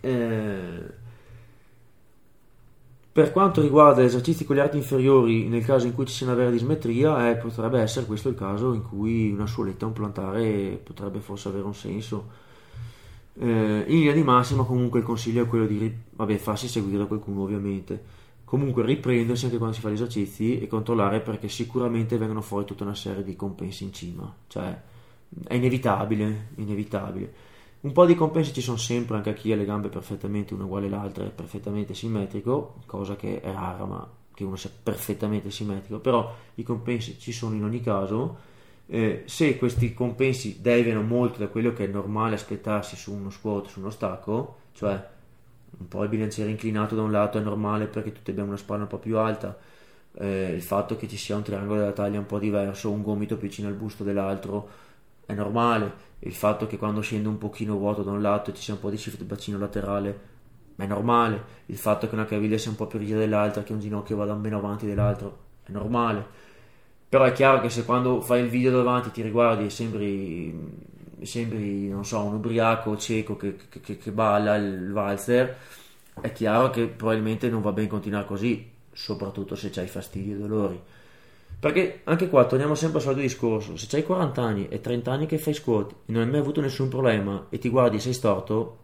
Eh, 0.00 1.04
per 3.16 3.32
quanto 3.32 3.62
riguarda 3.62 4.02
gli 4.02 4.04
esercizi 4.04 4.44
con 4.44 4.56
gli 4.56 4.58
arti 4.58 4.76
inferiori, 4.76 5.48
nel 5.48 5.64
caso 5.64 5.86
in 5.86 5.94
cui 5.94 6.04
ci 6.04 6.12
sia 6.12 6.26
una 6.26 6.34
vera 6.34 6.50
dismetria, 6.50 7.30
eh, 7.30 7.36
potrebbe 7.36 7.80
essere 7.80 8.04
questo 8.04 8.28
il 8.28 8.34
caso 8.34 8.74
in 8.74 8.82
cui 8.82 9.32
una 9.32 9.46
suoletta, 9.46 9.86
un 9.86 9.94
plantare 9.94 10.78
potrebbe 10.84 11.20
forse 11.20 11.48
avere 11.48 11.64
un 11.64 11.74
senso. 11.74 12.28
Eh, 13.38 13.84
in 13.86 14.00
linea 14.00 14.12
di 14.12 14.22
massima, 14.22 14.64
comunque, 14.64 14.98
il 14.98 15.06
consiglio 15.06 15.44
è 15.44 15.46
quello 15.46 15.64
di 15.64 15.90
vabbè, 16.10 16.36
farsi 16.36 16.68
seguire 16.68 16.98
da 16.98 17.06
qualcuno, 17.06 17.40
ovviamente. 17.44 18.04
Comunque, 18.44 18.84
riprendersi 18.84 19.46
anche 19.46 19.56
quando 19.56 19.74
si 19.74 19.80
fa 19.80 19.88
gli 19.88 19.94
esercizi 19.94 20.60
e 20.60 20.66
controllare 20.66 21.20
perché 21.20 21.48
sicuramente 21.48 22.18
vengono 22.18 22.42
fuori 22.42 22.66
tutta 22.66 22.84
una 22.84 22.94
serie 22.94 23.24
di 23.24 23.34
compensi 23.34 23.84
in 23.84 23.94
cima. 23.94 24.30
Cioè, 24.46 24.78
è 25.48 25.54
inevitabile, 25.54 26.48
inevitabile. 26.56 27.32
Un 27.86 27.92
po' 27.92 28.04
di 28.04 28.16
compensi 28.16 28.52
ci 28.52 28.62
sono 28.62 28.78
sempre 28.78 29.14
anche 29.14 29.30
a 29.30 29.32
chi 29.32 29.52
ha 29.52 29.56
le 29.56 29.64
gambe 29.64 29.88
perfettamente 29.88 30.54
una 30.54 30.64
uguale 30.64 30.86
all'altra 30.86 31.24
e 31.24 31.28
perfettamente 31.28 31.94
simmetrico, 31.94 32.80
cosa 32.84 33.14
che 33.14 33.40
è 33.40 33.52
rara, 33.52 33.84
ma 33.84 34.10
che 34.34 34.42
uno 34.42 34.56
sia 34.56 34.70
perfettamente 34.82 35.52
simmetrico, 35.52 36.00
però 36.00 36.34
i 36.56 36.64
compensi 36.64 37.16
ci 37.20 37.30
sono 37.30 37.54
in 37.54 37.62
ogni 37.62 37.80
caso. 37.80 38.38
Eh, 38.88 39.22
se 39.26 39.56
questi 39.56 39.94
compensi 39.94 40.60
deviano 40.60 41.02
molto 41.02 41.38
da 41.38 41.46
quello 41.46 41.72
che 41.72 41.84
è 41.84 41.86
normale 41.86 42.34
aspettarsi 42.34 42.96
su 42.96 43.12
uno 43.12 43.30
squat, 43.30 43.68
su 43.68 43.78
uno 43.78 43.90
stacco, 43.90 44.56
cioè 44.72 45.08
un 45.78 45.86
po' 45.86 46.02
il 46.02 46.08
bilanciere 46.08 46.50
inclinato 46.50 46.96
da 46.96 47.02
un 47.02 47.12
lato 47.12 47.38
è 47.38 47.40
normale 47.40 47.86
perché 47.86 48.10
tutti 48.10 48.32
abbiamo 48.32 48.48
una 48.48 48.58
spalla 48.58 48.82
un 48.82 48.88
po' 48.88 48.98
più 48.98 49.16
alta, 49.16 49.56
eh, 50.14 50.50
il 50.52 50.62
fatto 50.62 50.96
che 50.96 51.06
ci 51.06 51.16
sia 51.16 51.36
un 51.36 51.44
triangolo 51.44 51.78
della 51.78 51.92
taglia 51.92 52.18
un 52.18 52.26
po' 52.26 52.40
diverso, 52.40 52.90
un 52.90 53.02
gomito 53.02 53.36
più 53.36 53.46
vicino 53.46 53.68
al 53.68 53.74
busto 53.74 54.02
dell'altro, 54.02 54.68
è 55.24 55.34
normale. 55.34 56.05
Il 56.20 56.34
fatto 56.34 56.66
che 56.66 56.78
quando 56.78 57.00
scende 57.00 57.28
un 57.28 57.38
pochino 57.38 57.76
vuoto 57.76 58.02
da 58.02 58.10
un 58.10 58.22
lato 58.22 58.52
ci 58.52 58.62
sia 58.62 58.74
un 58.74 58.80
po' 58.80 58.90
di 58.90 58.96
shift 58.96 59.22
bacino 59.24 59.58
laterale 59.58 60.20
è 60.76 60.86
normale. 60.86 61.42
Il 61.66 61.76
fatto 61.76 62.08
che 62.08 62.14
una 62.14 62.24
caviglia 62.24 62.58
sia 62.58 62.70
un 62.70 62.76
po' 62.76 62.86
più 62.86 62.98
rigida 62.98 63.18
dell'altra, 63.18 63.62
che 63.62 63.72
un 63.72 63.80
ginocchio 63.80 64.16
vada 64.16 64.34
meno 64.34 64.58
avanti 64.58 64.86
dell'altro 64.86 65.38
è 65.64 65.72
normale. 65.72 66.24
Però 67.08 67.24
è 67.24 67.32
chiaro 67.32 67.60
che 67.60 67.70
se 67.70 67.84
quando 67.84 68.20
fai 68.20 68.42
il 68.42 68.48
video 68.48 68.72
davanti 68.72 69.10
ti 69.10 69.22
riguardi 69.22 69.64
e 69.66 69.70
sembri 69.70 70.94
sembri, 71.22 71.88
non 71.88 72.04
so, 72.04 72.20
un 72.20 72.34
ubriaco 72.34 72.96
cieco 72.96 73.36
che, 73.36 73.56
che, 73.68 73.96
che 73.96 74.10
balla 74.10 74.56
il 74.56 74.92
valzer, 74.92 75.56
è 76.20 76.32
chiaro 76.32 76.70
che 76.70 76.86
probabilmente 76.86 77.48
non 77.48 77.62
va 77.62 77.72
bene 77.72 77.88
continuare 77.88 78.26
così, 78.26 78.70
soprattutto 78.92 79.54
se 79.54 79.70
hai 79.76 79.88
fastidi 79.88 80.32
e 80.32 80.36
dolori. 80.36 80.80
Perché 81.58 82.00
anche 82.04 82.28
qua 82.28 82.44
torniamo 82.46 82.74
sempre 82.74 82.98
al 82.98 83.04
solito 83.04 83.22
discorso: 83.22 83.76
se 83.76 83.96
hai 83.96 84.02
40 84.02 84.42
anni 84.42 84.68
e 84.68 84.80
30 84.80 85.10
anni 85.10 85.26
che 85.26 85.38
fai 85.38 85.54
squat 85.54 85.90
e 86.06 86.12
non 86.12 86.22
hai 86.22 86.30
mai 86.30 86.40
avuto 86.40 86.60
nessun 86.60 86.88
problema 86.88 87.46
e 87.48 87.58
ti 87.58 87.68
guardi 87.68 87.96
e 87.96 88.00
sei 88.00 88.12
storto, 88.12 88.78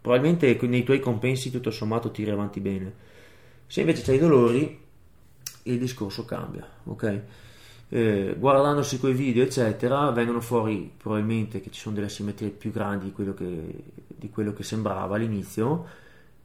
probabilmente 0.00 0.58
nei 0.66 0.84
tuoi 0.84 1.00
compensi 1.00 1.50
tutto 1.50 1.70
sommato 1.70 2.10
tiri 2.10 2.30
avanti 2.30 2.60
bene. 2.60 3.06
Se 3.66 3.80
invece 3.80 4.10
hai 4.10 4.18
dolori, 4.18 4.80
il 5.64 5.78
discorso 5.78 6.24
cambia, 6.24 6.66
ok? 6.84 7.22
Eh, 7.90 8.36
guardandosi 8.38 8.98
quei 8.98 9.14
video, 9.14 9.42
eccetera, 9.42 10.10
vengono 10.10 10.40
fuori 10.40 10.90
probabilmente 10.96 11.60
che 11.60 11.70
ci 11.70 11.80
sono 11.80 11.94
delle 11.94 12.08
simmetrie 12.08 12.50
più 12.50 12.70
grandi 12.70 13.06
di 13.06 13.12
quello 13.12 13.34
che, 13.34 13.84
di 14.06 14.30
quello 14.30 14.52
che 14.52 14.62
sembrava 14.62 15.16
all'inizio 15.16 15.86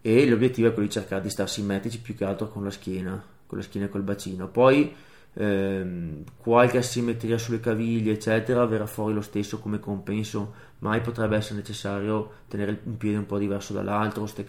e 0.01 0.25
l'obiettivo 0.27 0.67
è 0.67 0.73
quello 0.73 0.87
di 0.87 0.93
cercare 0.93 1.21
di 1.21 1.29
stare 1.29 1.49
simmetrici 1.49 1.99
più 1.99 2.15
che 2.15 2.25
altro 2.25 2.49
con 2.49 2.63
la 2.63 2.71
schiena, 2.71 3.23
con 3.45 3.57
la 3.57 3.63
schiena 3.63 3.87
e 3.87 3.89
col 3.89 4.01
bacino. 4.01 4.47
Poi 4.47 4.93
ehm, 5.33 6.23
qualche 6.37 6.77
asimmetria 6.77 7.37
sulle 7.37 7.59
caviglie, 7.59 8.13
eccetera, 8.13 8.65
verrà 8.65 8.85
fuori 8.85 9.13
lo 9.13 9.21
stesso 9.21 9.59
come 9.59 9.79
compenso, 9.79 10.53
mai 10.79 11.01
potrebbe 11.01 11.35
essere 11.37 11.59
necessario 11.59 12.31
tenere 12.47 12.79
un 12.83 12.97
piede 12.97 13.17
un 13.17 13.25
po' 13.25 13.37
diverso 13.37 13.73
dall'altro, 13.73 14.21
queste 14.21 14.43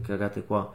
cagate 0.00 0.44
qua. 0.44 0.72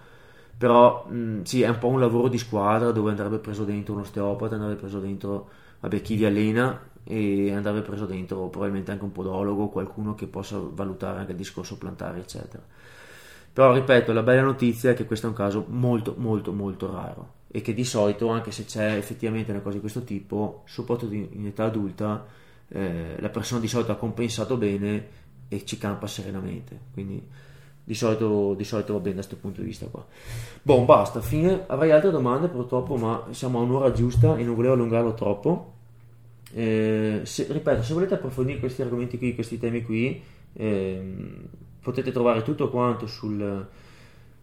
Però 0.58 1.06
mh, 1.08 1.44
sì, 1.44 1.62
è 1.64 1.70
un 1.70 1.78
po' 1.80 1.88
un 1.88 2.00
lavoro 2.00 2.28
di 2.28 2.38
squadra 2.38 2.92
dove 2.92 3.10
andrebbe 3.10 3.39
preso 3.39 3.64
dentro 3.66 3.94
un 3.96 4.02
osteopata, 4.02 4.56
andrebbe 4.56 4.80
preso 4.80 5.00
dentro 5.00 5.50
vabbè, 5.80 6.02
chi 6.02 6.16
vi 6.16 6.26
allena 6.26 6.80
e 7.04 7.52
andrebbe 7.52 7.82
preso 7.82 8.06
dentro 8.06 8.48
probabilmente 8.48 8.92
anche 8.92 9.04
un 9.04 9.12
podologo, 9.12 9.70
qualcuno 9.70 10.14
che 10.14 10.28
possa 10.28 10.60
valutare 10.62 11.20
anche 11.20 11.32
il 11.32 11.38
discorso 11.38 11.78
plantare, 11.78 12.20
eccetera. 12.20 12.62
Però 13.54 13.74
ripeto, 13.74 14.14
la 14.14 14.24
bella 14.24 14.41
notizia 14.43 14.91
è 14.91 14.93
che 14.93 15.06
questo 15.06 15.28
è 15.28 15.30
un 15.30 15.36
caso 15.36 15.66
molto 15.68 16.16
molto 16.18 16.54
molto 16.54 16.91
raro 16.91 17.39
e 17.52 17.62
che 17.62 17.74
di 17.74 17.84
solito, 17.84 18.30
anche 18.30 18.52
se 18.52 18.64
c'è 18.64 18.95
effettivamente 18.95 19.52
una 19.52 19.60
cosa 19.60 19.76
di 19.76 19.82
questo 19.82 20.04
tipo, 20.04 20.64
soprattutto 20.66 21.14
in 21.14 21.45
età 21.45 21.66
adulta, 21.66 22.26
eh, 22.70 23.18
la 23.20 23.30
persona 23.30 23.60
di 23.60 23.68
solito 23.68 23.91
ha 23.91 23.97
compensato 23.97 24.56
bene 24.56 25.20
e 25.49 25.66
ci 25.66 25.78
campa 25.78 26.08
serenamente. 26.08 26.80
Quindi 26.93 27.22
di 27.84 27.93
solito, 27.93 28.54
di 28.54 28.64
solito 28.64 28.93
va 28.93 28.99
bene 28.99 29.16
da 29.16 29.22
questo 29.22 29.36
punto 29.36 29.60
di 29.60 29.68
vista 29.68 29.88
qua. 29.88 30.06
Boh, 30.62 30.86
basta, 30.86 31.20
fine. 31.20 31.66
Avrei 31.68 31.91
altre 31.91 32.12
domande 32.12 32.47
purtroppo, 32.47 32.95
ma 32.95 33.28
siamo 33.32 33.60
a 33.60 33.64
un'ora 33.64 33.91
giusta 33.91 34.38
e 34.38 34.43
non 34.43 34.56
volevo 34.56 34.76
allungarlo 34.76 35.14
troppo. 35.14 35.74
Eh, 36.54 37.22
se, 37.24 37.47
ripeto, 37.49 37.84
se 37.84 37.93
volete 37.93 38.14
approfondire 38.14 38.60
questi 38.60 38.82
argomenti 38.82 39.18
qui, 39.18 39.36
questi 39.36 39.58
temi 39.58 39.84
qui, 39.84 40.24
eh, 40.54 41.16
potete 41.82 42.12
trovare 42.12 42.44
tutto 42.44 42.70
quanto 42.70 43.08
sul, 43.08 43.68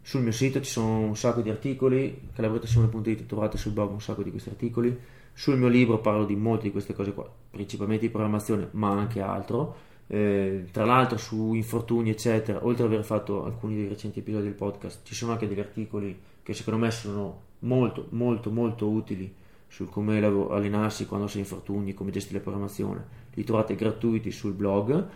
sul, 0.02 0.22
mio 0.22 0.32
sito, 0.32 0.60
ci 0.60 0.70
sono 0.70 0.98
un 0.98 1.16
sacco 1.16 1.40
di 1.40 1.50
articoli, 1.50 2.28
calabrettasimone.it 2.34 3.26
trovate 3.26 3.56
sul 3.56 3.72
blog 3.72 3.92
un 3.92 4.00
sacco 4.00 4.22
di 4.22 4.30
questi 4.30 4.48
articoli, 4.48 4.98
sul 5.32 5.56
mio 5.56 5.68
libro 5.68 5.98
parlo 6.00 6.24
di 6.24 6.34
molte 6.34 6.64
di 6.64 6.72
queste 6.72 6.94
cose 6.94 7.12
qua, 7.12 7.30
principalmente 7.50 8.06
di 8.06 8.10
programmazione, 8.10 8.68
ma 8.72 8.90
anche 8.90 9.20
altro. 9.20 9.86
Eh, 10.10 10.64
tra 10.72 10.86
l'altro 10.86 11.18
su 11.18 11.52
infortuni 11.52 12.10
eccetera, 12.10 12.64
oltre 12.64 12.84
ad 12.84 12.92
aver 12.92 13.04
fatto 13.04 13.44
alcuni 13.44 13.76
dei 13.76 13.88
recenti 13.88 14.20
episodi 14.20 14.44
del 14.44 14.54
podcast, 14.54 15.00
ci 15.04 15.14
sono 15.14 15.32
anche 15.32 15.46
degli 15.46 15.60
articoli 15.60 16.18
che 16.42 16.54
secondo 16.54 16.80
me 16.80 16.90
sono 16.90 17.42
molto 17.60 18.06
molto 18.10 18.50
molto 18.50 18.88
utili 18.88 19.34
sul 19.66 19.90
come 19.90 20.18
allenarsi 20.18 21.06
quando 21.06 21.26
si 21.26 21.36
è 21.36 21.40
infortuni, 21.40 21.92
come 21.92 22.10
gestire 22.10 22.38
la 22.38 22.42
programmazione. 22.42 23.04
Li 23.34 23.44
trovate 23.44 23.74
gratuiti 23.74 24.30
sul 24.30 24.52
blog 24.52 25.06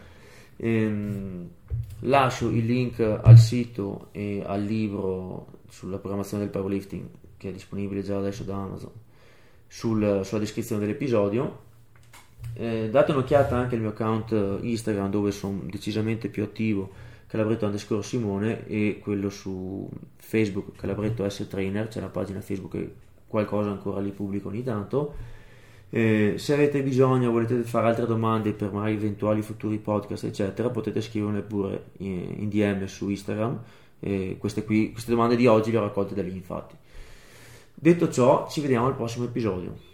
Ehm, 0.57 1.48
lascio 2.00 2.48
il 2.50 2.64
link 2.64 3.00
al 3.00 3.38
sito 3.38 4.09
e 4.12 4.42
al 4.44 4.62
libro 4.62 5.61
sulla 5.68 5.98
programmazione 5.98 6.44
del 6.44 6.53
powerlifting 6.53 7.07
che 7.36 7.48
è 7.48 7.53
disponibile 7.53 8.03
già 8.03 8.18
adesso 8.18 8.44
da 8.44 8.57
Amazon 8.57 8.92
sul, 9.66 10.20
sulla 10.24 10.40
descrizione 10.40 10.80
dell'episodio. 10.84 11.70
Eh, 12.55 12.88
date 12.90 13.12
un'occhiata 13.12 13.57
anche 13.57 13.74
al 13.74 13.80
mio 13.80 13.90
account 13.90 14.61
Instagram 14.61 15.11
dove 15.11 15.30
sono 15.30 15.62
decisamente 15.64 16.28
più 16.28 16.42
attivo 16.42 16.90
Calabretto 17.26 17.64
underscore 17.64 18.03
Simone 18.03 18.66
e 18.66 19.00
quello 19.03 19.30
su 19.30 19.88
Facebook 20.16 20.76
Calabretto 20.76 21.26
S 21.26 21.46
Trainer, 21.48 21.88
c'è 21.88 22.00
la 22.00 22.09
pagina 22.09 22.42
Facebook 22.42 22.74
e 22.74 22.94
qualcosa 23.26 23.70
ancora 23.70 24.00
lì 24.00 24.11
pubblico 24.11 24.48
ogni 24.48 24.62
tanto 24.62 25.14
eh, 25.95 26.38
se 26.38 26.55
avete 26.55 26.82
bisogno, 26.82 27.30
volete 27.30 27.64
fare 27.64 27.88
altre 27.88 28.07
domande 28.07 28.55
per 28.55 28.72
magari 28.72 28.95
eventuali 28.95 29.43
futuri 29.43 29.76
podcast, 29.76 30.24
eccetera, 30.24 30.70
potete 30.70 31.03
scriverle 31.03 31.43
pure 31.43 31.90
in, 31.99 32.34
in 32.38 32.49
DM 32.49 32.86
su 32.86 33.11
Instagram. 33.11 33.61
Eh, 34.01 34.36
queste, 34.38 34.64
qui, 34.64 34.90
queste 34.90 35.11
domande 35.11 35.36
di 35.36 35.47
oggi 35.47 35.70
le 35.70 35.76
ho 35.76 35.82
raccolte 35.82 36.14
da 36.14 36.22
lì, 36.22 36.34
infatti. 36.34 36.74
Detto 37.74 38.09
ciò, 38.09 38.49
ci 38.49 38.62
vediamo 38.62 38.86
al 38.86 38.97
prossimo 38.97 39.26
episodio. 39.26 39.91